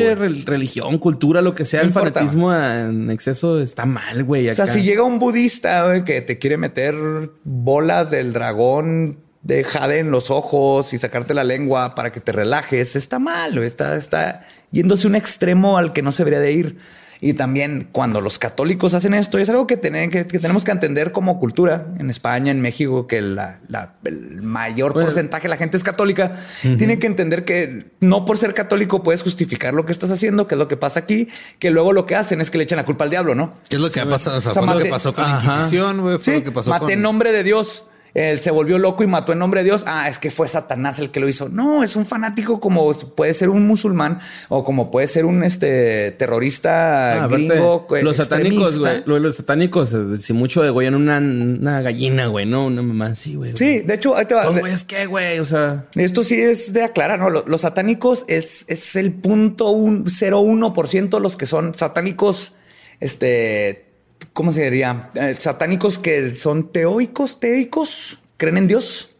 religión, 0.46 1.00
cultura, 1.00 1.42
lo 1.42 1.56
que 1.56 1.66
sea, 1.66 1.80
No 1.80 1.86
el 1.86 1.90
importa. 1.90 2.14
fanatismo 2.20 2.54
en 2.54 3.10
exceso 3.10 3.60
está 3.60 3.86
mal, 3.88 4.24
güey. 4.24 4.48
O 4.50 4.54
sea, 4.54 4.68
si 4.68 4.84
llega 4.84 5.02
un 5.04 5.18
budista 5.18 5.86
güey, 5.86 6.04
que 6.04 6.22
te 6.22 6.38
quiere 6.38 6.58
meter 6.58 6.96
bolas 7.44 8.12
del 8.12 8.32
dragón 8.34 9.20
de 9.42 9.64
jade 9.64 9.98
en 9.98 10.12
los 10.12 10.30
ojos 10.30 10.94
y 10.94 11.00
sacarte 11.00 11.34
la 11.34 11.44
lengua 11.44 11.96
para 11.96 12.12
que 12.12 12.20
te 12.20 12.32
relajes, 12.32 12.96
está 12.96 13.18
mal, 13.18 13.58
está, 13.64 13.96
está 13.96 14.46
yéndose 14.70 15.08
un 15.08 15.16
extremo 15.16 15.80
al 15.80 15.94
que 15.94 16.04
no 16.04 16.12
se 16.12 16.24
debería 16.24 16.40
de 16.42 16.52
ir. 16.52 16.78
Y 17.24 17.34
también 17.36 17.88
cuando 17.92 18.20
los 18.20 18.40
católicos 18.40 18.96
hacen 18.96 19.14
esto, 19.14 19.38
y 19.38 19.44
es 19.44 19.50
algo 19.52 19.68
que, 19.68 19.80
que- 19.80 20.10
que 20.10 20.40
tenemos 20.40 20.64
que 20.64 20.72
entender 20.72 21.12
como 21.12 21.40
cultura 21.40 21.86
en 22.00 22.10
España, 22.10 22.52
en 22.52 22.62
México, 22.62 23.06
que 23.06 23.22
la- 23.22 23.60
la- 23.68 23.94
el 24.06 24.42
mayor 24.42 24.94
Bueno. 24.94 25.06
porcentaje 25.06 25.44
de 25.44 25.50
la 25.50 25.58
gente 25.58 25.78
es 25.78 25.84
católica, 25.84 26.36
tiene 26.62 26.98
que 26.98 27.06
entender 27.06 27.46
que 27.46 27.92
no 28.00 28.26
por 28.26 28.40
ser 28.40 28.56
católico 28.56 29.04
puedes 29.04 29.22
justificar 29.22 29.74
lo 29.76 29.86
que 29.86 29.92
estás 29.92 30.10
haciendo, 30.10 30.48
que 30.48 30.56
es 30.56 30.60
lo 30.60 30.68
que 30.68 30.78
pasa 30.78 31.02
aquí, 31.02 31.28
que 31.60 31.70
luego 31.70 31.94
lo 31.94 32.08
que 32.08 32.16
hacen 32.16 32.42
es 32.42 32.50
que 32.50 32.58
le 32.58 32.64
echan 32.64 32.78
la 32.78 32.86
culpa 32.86 33.04
al 33.04 33.12
diablo, 33.12 33.36
¿no? 33.36 33.54
¿Qué 33.70 33.76
es 33.76 33.82
lo 33.84 33.92
que 33.92 34.00
ha 34.02 34.10
pasado? 34.10 34.40
O 34.40 34.42
sea, 34.42 34.52
O 34.52 34.54
sea, 34.56 34.64
fue 34.64 34.74
lo 34.74 34.80
que 34.80 34.90
pasó 34.90 35.14
con 35.14 35.24
la. 35.30 35.40
Inquisición, 35.44 36.02
güey. 36.02 36.16
Fue 36.18 36.34
Sí, 36.34 36.40
lo 36.40 36.44
que 36.44 36.52
pasó 36.52 36.70
maté 36.72 36.86
con... 36.86 36.92
en 36.94 37.02
nombre 37.04 37.32
de 37.32 37.44
Dios. 37.44 37.86
Él 38.14 38.40
se 38.40 38.52
volvió 38.52 38.78
loco 38.78 39.04
y 39.04 39.08
mató 39.08 39.32
en 39.34 39.40
nombre 39.40 39.62
de 39.62 39.66
Dios. 39.66 39.84
Ah, 39.88 40.10
es 40.10 40.20
que 40.20 40.32
fue 40.32 40.48
Satanás 40.48 41.00
el 41.00 41.12
que 41.12 41.20
lo 41.20 41.30
hizo. 41.30 41.48
No, 41.50 41.84
es 41.84 41.96
un 41.96 42.06
fanático 42.06 42.60
como 42.60 42.92
puede 42.94 43.34
ser 43.34 43.50
un 43.50 43.66
musulmán 43.66 44.20
o 44.50 44.64
como 44.64 44.92
puede 44.92 45.08
ser 45.08 45.26
un 45.26 45.44
este 45.44 46.12
terrorista 46.12 47.24
Ah, 47.24 47.28
gringo. 47.28 47.88
eh, 47.96 48.04
los 48.04 48.18
satánicos, 48.18 48.80
güey. 48.80 49.04
lo- 49.06 49.20
Los 49.20 49.36
satánicos, 49.38 49.94
eh, 49.94 50.18
si 50.20 50.34
mucho 50.34 50.62
degollan 50.62 50.96
una, 50.96 51.18
una 51.20 51.82
gallina, 51.82 52.28
güey, 52.28 52.46
no 52.46 52.66
una 52.66 52.82
mamá 52.82 53.08
así, 53.08 53.36
güey. 53.36 53.54
Sí, 53.56 53.80
de 53.80 53.94
hecho, 53.94 54.16
ahí 54.18 54.26
te 54.26 54.36
va. 54.36 54.44
¿Cómo 54.46 54.66
es 54.68 54.84
que, 54.84 55.06
güey? 55.06 55.40
O 55.40 55.46
sea, 55.46 55.86
Esto 55.96 56.24
sí 56.24 56.36
es 56.42 56.74
de 56.74 56.84
aclarar, 56.84 57.20
¿no? 57.20 57.30
Lo- 57.30 57.46
Los 57.48 57.62
satánicos 57.62 58.26
es, 58.28 58.66
es 58.68 58.96
el 58.96 59.14
punto 59.14 59.70
un, 59.70 60.06
0.1% 60.06 61.20
los 61.20 61.38
que 61.38 61.46
son 61.46 61.76
satánicos, 61.76 62.54
este, 63.00 63.91
¿cómo 64.34 64.52
se 64.52 64.64
diría? 64.64 65.10
Eh, 65.16 65.36
satánicos 65.40 66.00
que 66.00 66.34
son 66.34 66.72
teoicos, 66.72 67.40
teicos, 67.40 68.20
creen 68.38 68.58
en 68.58 68.68
Dios, 68.68 69.16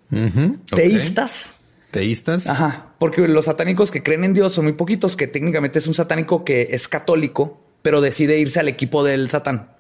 teístas. 0.74 1.56
Teístas. 1.92 2.48
Ajá, 2.48 2.94
porque 3.00 3.28
los 3.28 3.46
satánicos 3.46 3.92
que 3.92 4.02
creen 4.02 4.24
en 4.24 4.34
Dios 4.34 4.54
son 4.54 4.66
muy 4.66 4.74
poquitos, 4.74 5.18
que 5.18 5.28
técnicamente 5.28 5.80
es 5.80 5.88
un 5.88 5.94
satánico 5.94 6.46
que 6.46 6.70
es 6.72 6.88
católico, 6.88 7.60
pero 7.82 8.00
decide 8.00 8.40
irse 8.40 8.60
al 8.60 8.68
equipo 8.68 9.04
del 9.04 9.30
satán. 9.30 9.72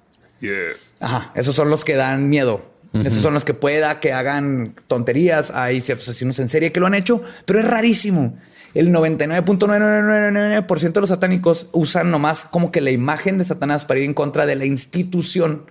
Ajá, 0.99 1.32
esos 1.36 1.55
son 1.55 1.69
los 1.69 1.86
que 1.86 1.95
dan 1.95 2.29
miedo. 2.29 2.70
Esos 2.93 3.21
son 3.21 3.33
los 3.33 3.45
que 3.45 3.53
pueda 3.53 4.01
que 4.01 4.11
hagan 4.11 4.75
tonterías. 4.87 5.51
Hay 5.51 5.79
ciertos 5.79 6.09
asesinos 6.09 6.39
en 6.39 6.49
serie 6.49 6.71
que 6.71 6.81
lo 6.81 6.87
han 6.87 6.93
hecho, 6.93 7.21
pero 7.45 7.59
es 7.59 7.65
rarísimo. 7.65 8.37
El 8.73 8.91
99.999% 8.91 10.93
de 10.93 11.01
los 11.01 11.09
satánicos 11.09 11.67
usan 11.73 12.09
nomás 12.11 12.45
como 12.45 12.71
que 12.71 12.79
la 12.81 12.91
imagen 12.91 13.37
de 13.37 13.43
Satanás 13.43 13.85
para 13.85 13.99
ir 13.99 14.05
en 14.05 14.13
contra 14.13 14.45
de 14.45 14.55
la 14.55 14.63
institución. 14.65 15.69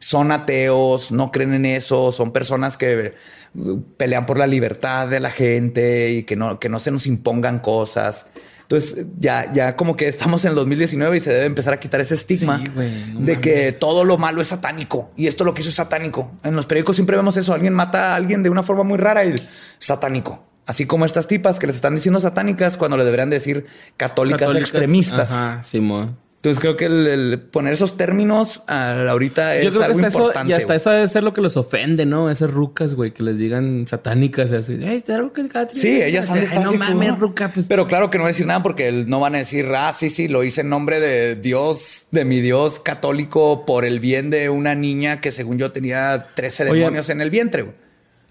son 0.00 0.32
ateos, 0.32 1.12
no 1.12 1.30
creen 1.30 1.54
en 1.54 1.64
eso, 1.64 2.10
son 2.10 2.32
personas 2.32 2.76
que 2.76 3.14
uh, 3.54 3.80
pelean 3.96 4.26
por 4.26 4.36
la 4.36 4.48
libertad 4.48 5.06
de 5.06 5.20
la 5.20 5.30
gente 5.30 6.10
y 6.10 6.24
que 6.24 6.34
no, 6.34 6.58
que 6.58 6.68
no 6.68 6.80
se 6.80 6.90
nos 6.90 7.06
impongan 7.06 7.60
cosas. 7.60 8.26
Entonces 8.72 9.06
ya, 9.18 9.52
ya 9.52 9.76
como 9.76 9.96
que 9.96 10.08
estamos 10.08 10.44
en 10.46 10.50
el 10.50 10.54
2019 10.54 11.18
y 11.18 11.20
se 11.20 11.30
debe 11.30 11.44
empezar 11.44 11.74
a 11.74 11.80
quitar 11.80 12.00
ese 12.00 12.14
estigma 12.14 12.58
Sí, 12.58 12.70
güey, 12.74 12.90
no 13.12 13.20
de 13.20 13.38
que 13.38 13.72
todo 13.72 14.04
lo 14.04 14.16
malo 14.16 14.40
es 14.40 14.48
satánico 14.48 15.10
y 15.14 15.26
esto 15.26 15.44
lo 15.44 15.52
que 15.52 15.60
hizo 15.60 15.68
es 15.68 15.74
satánico. 15.76 16.32
En 16.42 16.56
los 16.56 16.64
periódicos 16.64 16.96
siempre 16.96 17.16
vemos 17.16 17.36
eso. 17.36 17.52
Alguien 17.52 17.74
mata 17.74 18.12
a 18.12 18.16
alguien 18.16 18.42
de 18.42 18.48
una 18.48 18.62
forma 18.62 18.82
muy 18.82 18.96
rara 18.96 19.26
y 19.26 19.34
satánico. 19.78 20.42
Así 20.66 20.86
como 20.86 21.04
estas 21.04 21.26
tipas 21.26 21.58
que 21.58 21.66
les 21.66 21.76
están 21.76 21.94
diciendo 21.94 22.18
satánicas 22.18 22.78
cuando 22.78 22.96
le 22.96 23.04
deberían 23.04 23.28
decir 23.28 23.66
católicas, 23.98 24.56
extremistas. 24.56 25.32
Ajá, 25.32 25.62
Simón. 25.62 26.16
Entonces 26.44 26.60
creo 26.60 26.76
que 26.76 26.86
el, 26.86 27.06
el 27.06 27.38
poner 27.40 27.72
esos 27.72 27.96
términos 27.96 28.64
ah, 28.66 28.96
ahorita 29.08 29.54
es 29.58 29.62
Yo 29.62 29.70
creo 29.70 29.80
que 29.82 29.86
algo 29.86 29.98
hasta 29.98 30.08
eso, 30.08 30.18
importante. 30.18 30.50
y 30.50 30.54
hasta 30.54 30.74
eso 30.74 30.90
debe 30.90 31.06
ser 31.06 31.22
lo 31.22 31.32
que 31.32 31.40
los 31.40 31.56
ofende, 31.56 32.04
¿no? 32.04 32.30
Esas 32.30 32.50
rucas, 32.50 32.94
güey, 32.96 33.12
que 33.12 33.22
les 33.22 33.38
digan 33.38 33.86
satánicas 33.86 34.50
y 34.50 34.56
así. 34.56 34.78
"Ey, 34.82 35.02
te 35.02 35.16
ruca, 35.18 35.40
Catri". 35.48 35.78
Sí, 35.80 36.02
ellas 36.02 36.28
han 36.30 36.40
de 36.40 36.46
estar 36.46 36.64
No 36.64 36.72
mames, 36.72 37.16
ruca, 37.16 37.48
pues. 37.54 37.66
Pero 37.68 37.86
claro 37.86 38.10
que 38.10 38.18
no 38.18 38.22
va 38.24 38.28
a 38.30 38.32
decir 38.32 38.46
nada 38.46 38.60
porque 38.60 38.90
no 39.06 39.20
van 39.20 39.36
a 39.36 39.38
decir, 39.38 39.66
ah, 39.76 39.92
sí, 39.92 40.10
sí, 40.10 40.26
lo 40.26 40.42
hice 40.42 40.62
en 40.62 40.68
nombre 40.68 40.98
de 40.98 41.36
Dios, 41.36 42.06
de 42.10 42.24
mi 42.24 42.40
Dios 42.40 42.80
católico 42.80 43.64
por 43.64 43.84
el 43.84 44.00
bien 44.00 44.30
de 44.30 44.48
una 44.50 44.74
niña 44.74 45.20
que 45.20 45.30
según 45.30 45.58
yo 45.58 45.70
tenía 45.70 46.26
13 46.34 46.64
Oye. 46.64 46.80
demonios 46.80 47.08
en 47.08 47.20
el 47.20 47.30
vientre. 47.30 47.62
güey. 47.62 47.76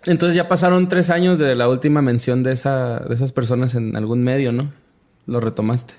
Entonces 0.06 0.36
ya 0.36 0.50
pasaron 0.50 0.90
tres 0.90 1.10
años 1.12 1.40
de 1.40 1.56
la 1.56 1.70
última 1.70 2.02
mención 2.02 2.44
de 2.44 2.52
esa, 2.52 3.00
de 3.08 3.16
esas 3.16 3.32
personas 3.32 3.74
en 3.74 3.96
algún 3.96 4.22
medio, 4.22 4.52
¿no? 4.52 4.74
Lo 5.28 5.40
retomaste. 5.40 5.94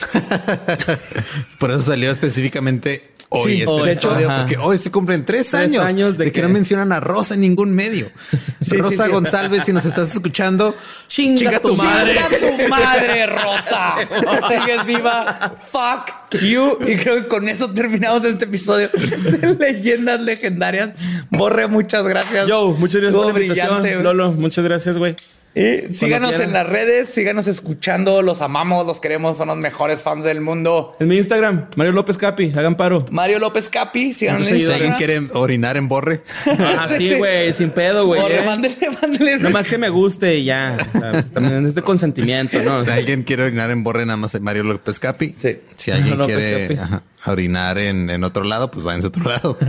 Por 1.58 1.70
eso 1.70 1.82
salió 1.82 2.10
específicamente 2.10 3.10
hoy 3.32 3.52
Sí, 3.54 3.60
este 3.60 3.72
hoy, 3.72 3.90
episodio, 3.90 4.28
ajá. 4.28 4.40
porque 4.40 4.56
hoy 4.56 4.76
se 4.76 4.90
cumplen 4.90 5.24
tres, 5.24 5.50
Tres 5.50 5.54
años, 5.62 5.84
años 5.84 6.18
de 6.18 6.24
de, 6.24 6.32
que, 6.32 6.40
que- 6.40 6.42
no 6.42 6.48
mencionan 6.48 6.92
a 6.92 6.98
Rosa 7.00 7.34
en 7.34 7.40
ningún 7.42 7.70
medio. 7.72 8.10
Sí, 8.60 8.76
Rosa 8.76 8.90
sí, 8.90 9.02
sí. 9.04 9.10
González, 9.10 9.64
si 9.64 9.72
nos 9.72 9.86
estás 9.86 10.12
escuchando, 10.12 10.76
Chinga 11.06 11.60
tu 11.60 11.74
madre. 11.76 12.14
¡Chinga 12.14 12.56
tu 12.64 12.68
madre, 12.68 13.26
Rosa! 13.26 13.94
Sigues 14.48 14.84
viva. 14.84 15.56
Fuck 15.72 16.40
you. 16.42 16.76
Y 16.86 16.96
creo 16.96 17.22
que 17.22 17.26
con 17.28 17.48
eso 17.48 17.72
terminamos 17.72 18.22
este 18.24 18.44
episodio 18.44 18.90
de 18.92 19.56
Leyendas 19.58 20.20
Legendarias. 20.20 20.92
Borre, 21.30 21.68
muchas 21.68 22.04
gracias. 22.04 22.46
Yo, 22.48 22.66
muchas 22.72 23.00
gracias 23.00 23.04
Estuvo 23.14 23.22
por 23.32 23.40
la 23.40 23.46
invitación. 23.46 24.02
Lolo, 24.02 24.32
muchas 24.32 24.62
gracias, 24.62 24.98
güey. 24.98 25.16
Y 25.52 25.92
síganos 25.92 26.30
quieran. 26.30 26.48
en 26.48 26.52
las 26.54 26.66
redes, 26.68 27.08
síganos 27.08 27.48
escuchando, 27.48 28.22
los 28.22 28.40
amamos, 28.40 28.86
los 28.86 29.00
queremos, 29.00 29.36
son 29.36 29.48
los 29.48 29.56
mejores 29.56 30.04
fans 30.04 30.24
del 30.24 30.40
mundo. 30.40 30.94
En 31.00 31.08
mi 31.08 31.16
Instagram, 31.16 31.66
Mario 31.74 31.92
López 31.92 32.16
Capi, 32.18 32.52
hagan 32.56 32.76
paro. 32.76 33.04
Mario 33.10 33.40
López 33.40 33.68
Capi, 33.68 34.12
síganos 34.12 34.42
en 34.42 34.60
si 34.60 34.66
alguien 34.70 34.92
Instagram. 34.92 34.98
quiere 34.98 35.20
orinar 35.32 35.76
en 35.76 35.88
borre, 35.88 36.22
Ah, 36.46 36.88
sí, 36.96 37.14
güey, 37.14 37.52
sin 37.52 37.70
pedo, 37.70 38.06
güey. 38.06 38.20
Borre, 38.20 38.38
¿eh? 38.40 38.46
mándele, 38.46 38.76
mándele. 39.02 39.36
Nada 39.38 39.50
más 39.50 39.66
que 39.68 39.76
me 39.78 39.88
guste 39.88 40.36
y 40.38 40.44
ya. 40.44 40.76
O 40.94 40.98
sea, 41.00 41.12
también 41.34 41.66
es 41.66 41.74
de 41.74 41.82
consentimiento, 41.82 42.60
¿no? 42.62 42.84
si 42.84 42.90
alguien 42.90 43.24
quiere 43.24 43.44
orinar 43.44 43.70
en 43.72 43.82
borre, 43.82 44.06
nada 44.06 44.18
más 44.18 44.34
es 44.34 44.40
Mario 44.40 44.62
López 44.62 45.00
Capi. 45.00 45.34
Sí. 45.36 45.58
Si 45.74 45.90
alguien 45.90 46.16
López 46.16 46.36
quiere 46.36 46.68
Capi. 46.76 46.80
ajá, 46.80 47.02
orinar 47.26 47.78
en, 47.78 48.08
en 48.10 48.24
otro 48.24 48.44
lado, 48.44 48.70
pues 48.70 48.84
váyanse 48.84 49.06
a 49.06 49.08
otro 49.08 49.24
lado. 49.24 49.58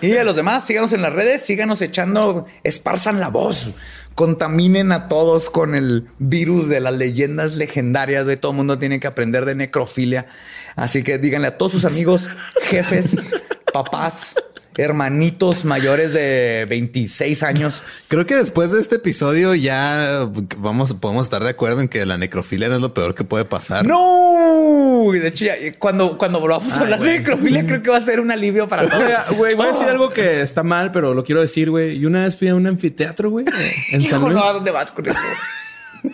Y 0.00 0.16
a 0.16 0.24
los 0.24 0.36
demás, 0.36 0.66
síganos 0.66 0.92
en 0.92 1.02
las 1.02 1.12
redes, 1.12 1.44
síganos 1.44 1.82
echando, 1.82 2.46
esparzan 2.64 3.20
la 3.20 3.28
voz, 3.28 3.70
contaminen 4.14 4.90
a 4.90 5.08
todos 5.08 5.50
con 5.50 5.74
el 5.74 6.08
virus 6.18 6.68
de 6.68 6.80
las 6.80 6.94
leyendas 6.94 7.54
legendarias. 7.54 8.26
De 8.26 8.36
todo 8.36 8.52
el 8.52 8.56
mundo 8.56 8.78
tiene 8.78 8.98
que 8.98 9.06
aprender 9.06 9.44
de 9.44 9.54
necrofilia. 9.54 10.26
Así 10.74 11.02
que 11.02 11.18
díganle 11.18 11.48
a 11.48 11.58
todos 11.58 11.72
sus 11.72 11.84
amigos, 11.84 12.28
jefes, 12.62 13.16
papás, 13.72 14.34
hermanitos 14.78 15.64
mayores 15.64 16.12
de 16.12 16.66
26 16.70 17.42
años. 17.42 17.82
Creo 18.06 18.26
que 18.26 18.36
después 18.36 18.70
de 18.72 18.80
este 18.80 18.96
episodio 18.96 19.54
ya 19.54 20.28
vamos, 20.56 20.94
podemos 20.94 21.26
estar 21.26 21.42
de 21.42 21.50
acuerdo 21.50 21.80
en 21.80 21.88
que 21.88 22.06
la 22.06 22.16
necrofilia 22.16 22.68
no 22.68 22.76
es 22.76 22.80
lo 22.80 22.94
peor 22.94 23.14
que 23.14 23.24
puede 23.24 23.44
pasar. 23.44 23.84
No, 23.84 24.87
de 25.12 25.28
hecho, 25.28 25.44
ya, 25.46 25.54
cuando, 25.78 26.16
cuando 26.18 26.40
volvamos 26.40 26.72
a 26.72 26.76
Ay, 26.76 26.82
hablar 26.82 26.98
güey. 26.98 27.12
de 27.12 27.18
necrofilia, 27.18 27.66
creo 27.66 27.82
que 27.82 27.90
va 27.90 27.96
a 27.96 28.00
ser 28.00 28.20
un 28.20 28.30
alivio 28.30 28.68
para 28.68 28.86
todos. 28.88 29.02
Oiga, 29.04 29.24
Güey, 29.36 29.54
voy 29.54 29.66
a 29.66 29.68
decir 29.70 29.86
algo 29.88 30.10
que 30.10 30.40
está 30.42 30.62
mal, 30.62 30.92
pero 30.92 31.14
lo 31.14 31.24
quiero 31.24 31.40
decir, 31.40 31.70
güey. 31.70 31.96
Y 31.96 32.06
una 32.06 32.24
vez 32.24 32.36
fui 32.36 32.48
a 32.48 32.54
un 32.54 32.66
anfiteatro, 32.66 33.30
güey, 33.30 33.46
en 33.92 34.02
San 34.06 34.20
Luis. 34.20 34.34
no, 34.34 34.44
¿a 34.44 34.52
dónde 34.52 34.70
vas 34.70 34.92
con 34.92 35.06
esto? 35.06 35.18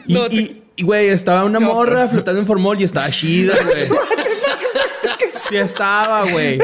Y, 0.07 0.15
No, 0.15 0.29
te- 0.29 0.37
y- 0.37 0.63
y, 0.77 0.83
güey, 0.83 1.09
estaba 1.09 1.45
una 1.45 1.61
morra 1.61 2.09
flotando 2.09 2.41
en 2.41 2.47
formol 2.47 2.81
y 2.81 2.85
estaba 2.85 3.09
chida, 3.11 3.55
güey. 3.65 3.87
Sí 5.49 5.57
estaba, 5.57 6.25
güey. 6.31 6.59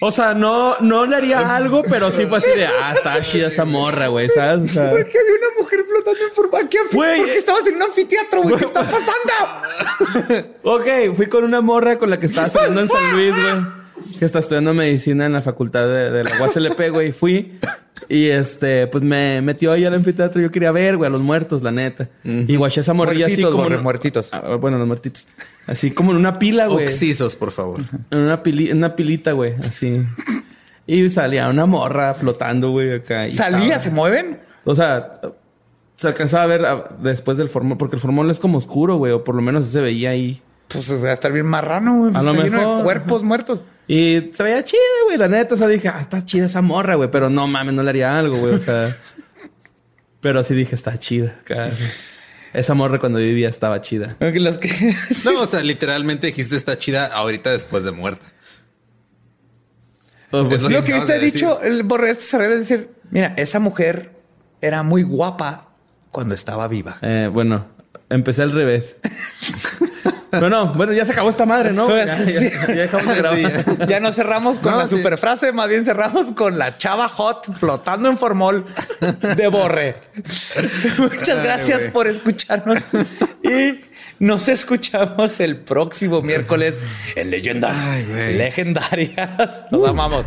O 0.00 0.10
sea, 0.10 0.34
no, 0.34 0.76
no 0.80 1.06
le 1.06 1.16
haría 1.16 1.56
algo, 1.56 1.82
pero 1.88 2.10
sí 2.10 2.26
fue 2.26 2.38
así 2.38 2.50
de, 2.50 2.66
ah, 2.66 2.92
estaba 2.96 3.20
chida 3.20 3.48
esa 3.48 3.64
morra, 3.64 4.08
güey, 4.08 4.28
¿sabes? 4.28 4.70
O 4.70 4.74
sea, 4.74 4.90
¿Por 4.90 5.00
había 5.00 5.10
una 5.12 5.60
mujer 5.60 5.84
flotando 5.88 6.24
en 6.26 6.32
forma? 6.34 6.68
¿Qué 6.68 6.78
anfi- 6.78 6.94
Güey, 6.94 7.18
¿Por 7.18 7.26
qué 7.26 7.32
eh. 7.34 7.38
estabas 7.38 7.66
en 7.66 7.76
un 7.76 7.82
anfiteatro, 7.82 8.42
güey? 8.42 8.56
¿Qué 8.56 8.64
está 8.64 8.82
pasando? 8.82 10.46
ok, 10.62 11.14
fui 11.16 11.26
con 11.26 11.44
una 11.44 11.60
morra 11.60 11.96
con 11.96 12.10
la 12.10 12.18
que 12.18 12.26
estaba 12.26 12.48
saliendo 12.48 12.80
en 12.80 12.88
San 12.88 13.12
Luis, 13.12 13.32
güey. 13.32 13.83
Que 14.18 14.24
está 14.24 14.38
estudiando 14.38 14.74
medicina 14.74 15.26
en 15.26 15.32
la 15.32 15.40
facultad 15.42 15.86
de, 15.86 16.10
de 16.10 16.24
la 16.24 16.30
UASLP, 16.40 16.90
güey. 16.90 17.12
Fui 17.12 17.58
y 18.08 18.26
este, 18.26 18.86
pues 18.86 19.02
me 19.02 19.40
metió 19.40 19.72
ahí 19.72 19.84
al 19.84 19.94
anfiteatro. 19.94 20.40
Yo 20.42 20.50
quería 20.50 20.70
ver, 20.72 20.96
güey, 20.96 21.08
a 21.08 21.10
los 21.10 21.20
muertos, 21.22 21.62
la 21.62 21.72
neta. 21.72 22.08
Y 22.22 22.56
guaché 22.56 22.80
esa 22.82 22.92
morrilla 22.94 23.26
así 23.26 23.34
Muertitos, 23.36 23.50
como. 23.52 23.62
borre, 23.64 23.76
en- 23.76 23.82
muertitos. 23.82 24.34
Ah, 24.34 24.56
bueno, 24.60 24.78
los 24.78 24.86
muertitos. 24.86 25.26
Así 25.66 25.90
como 25.90 26.10
en 26.12 26.18
una 26.18 26.38
pila, 26.38 26.66
güey. 26.66 26.86
Oxisos, 26.86 27.34
por 27.36 27.50
favor. 27.50 27.80
En 28.10 28.18
una, 28.18 28.42
pili- 28.42 28.70
en 28.70 28.76
una 28.78 28.94
pilita, 28.96 29.32
güey, 29.32 29.54
así. 29.54 30.02
Y 30.86 31.08
salía 31.08 31.48
una 31.48 31.64
morra 31.66 32.12
flotando, 32.14 32.70
güey, 32.70 32.92
acá. 32.92 33.26
y 33.26 33.32
¿Salía? 33.32 33.60
estaba- 33.76 33.78
¿Se 33.82 33.90
mueven? 33.90 34.38
O 34.64 34.74
sea, 34.74 35.20
se 35.96 36.08
alcanzaba 36.08 36.44
a 36.44 36.46
ver 36.46 36.66
ah, 36.66 36.88
después 37.00 37.38
del 37.38 37.48
formol, 37.48 37.78
porque 37.78 37.96
el 37.96 38.00
formol 38.02 38.30
es 38.30 38.38
como 38.38 38.58
oscuro, 38.58 38.96
güey, 38.96 39.12
o 39.12 39.24
por 39.24 39.34
lo 39.34 39.40
menos 39.42 39.66
se 39.66 39.80
veía 39.80 40.10
ahí. 40.10 40.42
Pues 40.68 41.04
va 41.04 41.10
a 41.10 41.12
estar 41.12 41.32
bien 41.32 41.46
marrano, 41.46 41.98
güey. 41.98 42.14
A 42.14 42.22
lo 42.22 42.32
lleno 42.32 42.58
mejor. 42.58 42.76
de 42.78 42.82
cuerpos 42.84 43.22
muertos. 43.22 43.62
Y 43.86 44.30
se 44.32 44.42
veía 44.42 44.64
chida, 44.64 44.80
güey, 45.04 45.18
la 45.18 45.28
neta. 45.28 45.54
O 45.54 45.56
sea, 45.56 45.68
dije, 45.68 45.88
ah, 45.88 45.98
está 46.00 46.24
chida 46.24 46.46
esa 46.46 46.62
morra, 46.62 46.94
güey, 46.94 47.10
pero 47.10 47.30
no 47.30 47.46
mames, 47.46 47.74
no 47.74 47.82
le 47.82 47.90
haría 47.90 48.18
algo, 48.18 48.36
güey, 48.36 48.54
o 48.54 48.58
sea. 48.58 48.96
pero 50.20 50.42
sí 50.42 50.54
dije, 50.54 50.74
está 50.74 50.98
chida. 50.98 51.38
Esa 52.52 52.74
morra 52.74 52.98
cuando 52.98 53.18
vivía 53.18 53.48
estaba 53.48 53.80
chida. 53.80 54.16
Aunque 54.20 54.40
Los 54.40 54.58
que... 54.58 54.68
No, 55.24 55.42
o 55.42 55.46
sea, 55.46 55.60
literalmente 55.60 56.28
dijiste 56.28 56.56
está 56.56 56.78
chida 56.78 57.06
ahorita 57.06 57.50
después 57.50 57.84
de 57.84 57.90
muerta. 57.90 58.26
Pues, 60.30 60.62
Eso 60.62 60.70
Lo 60.70 60.82
que 60.82 60.98
de 60.98 61.18
dicho, 61.20 61.60
el 61.62 61.82
borre 61.82 62.10
esto 62.10 62.24
se 62.24 62.38
debe 62.38 62.58
decir, 62.58 62.90
mira, 63.10 63.34
esa 63.36 63.60
mujer 63.60 64.12
era 64.60 64.82
muy 64.82 65.02
guapa 65.02 65.68
cuando 66.10 66.34
estaba 66.34 66.66
viva. 66.68 66.98
eh, 67.02 67.28
bueno, 67.32 67.66
empecé 68.08 68.42
al 68.42 68.52
revés. 68.52 68.96
pero 70.30 70.50
no, 70.50 70.72
bueno, 70.74 70.92
ya 70.92 71.04
se 71.04 71.12
acabó 71.12 71.30
esta 71.30 71.46
madre, 71.46 71.72
¿no? 71.72 71.88
Ya, 71.88 72.04
ya- 72.06 72.24
Sí. 72.24 72.50
ya 72.50 72.66
dejamos 72.66 73.06
de 73.14 73.14
grabar. 73.22 73.86
Ya 73.88 74.00
no 74.00 74.12
cerramos 74.12 74.58
con 74.58 74.72
No, 74.72 74.78
la 74.78 74.86
sí. 74.86 74.96
super 74.96 75.16
frase, 75.18 75.52
más 75.52 75.68
bien 75.68 75.84
cerramos 75.84 76.32
con 76.32 76.58
la 76.58 76.72
chava 76.72 77.08
hot 77.08 77.52
flotando 77.58 78.08
en 78.08 78.18
formol 78.18 78.66
de 79.36 79.46
borre. 79.48 79.96
Muchas 80.98 81.38
Ay, 81.38 81.44
gracias 81.44 81.82
por 81.92 82.08
escucharnos 82.08 82.78
y 83.42 83.80
nos 84.18 84.48
escuchamos 84.48 85.40
el 85.40 85.56
próximo 85.58 86.20
miércoles 86.22 86.74
en 87.16 87.30
Leyendas 87.30 87.84
Ay. 87.84 88.34
Legendarias. 88.36 89.64
Nos 89.70 89.88
amamos. 89.88 90.26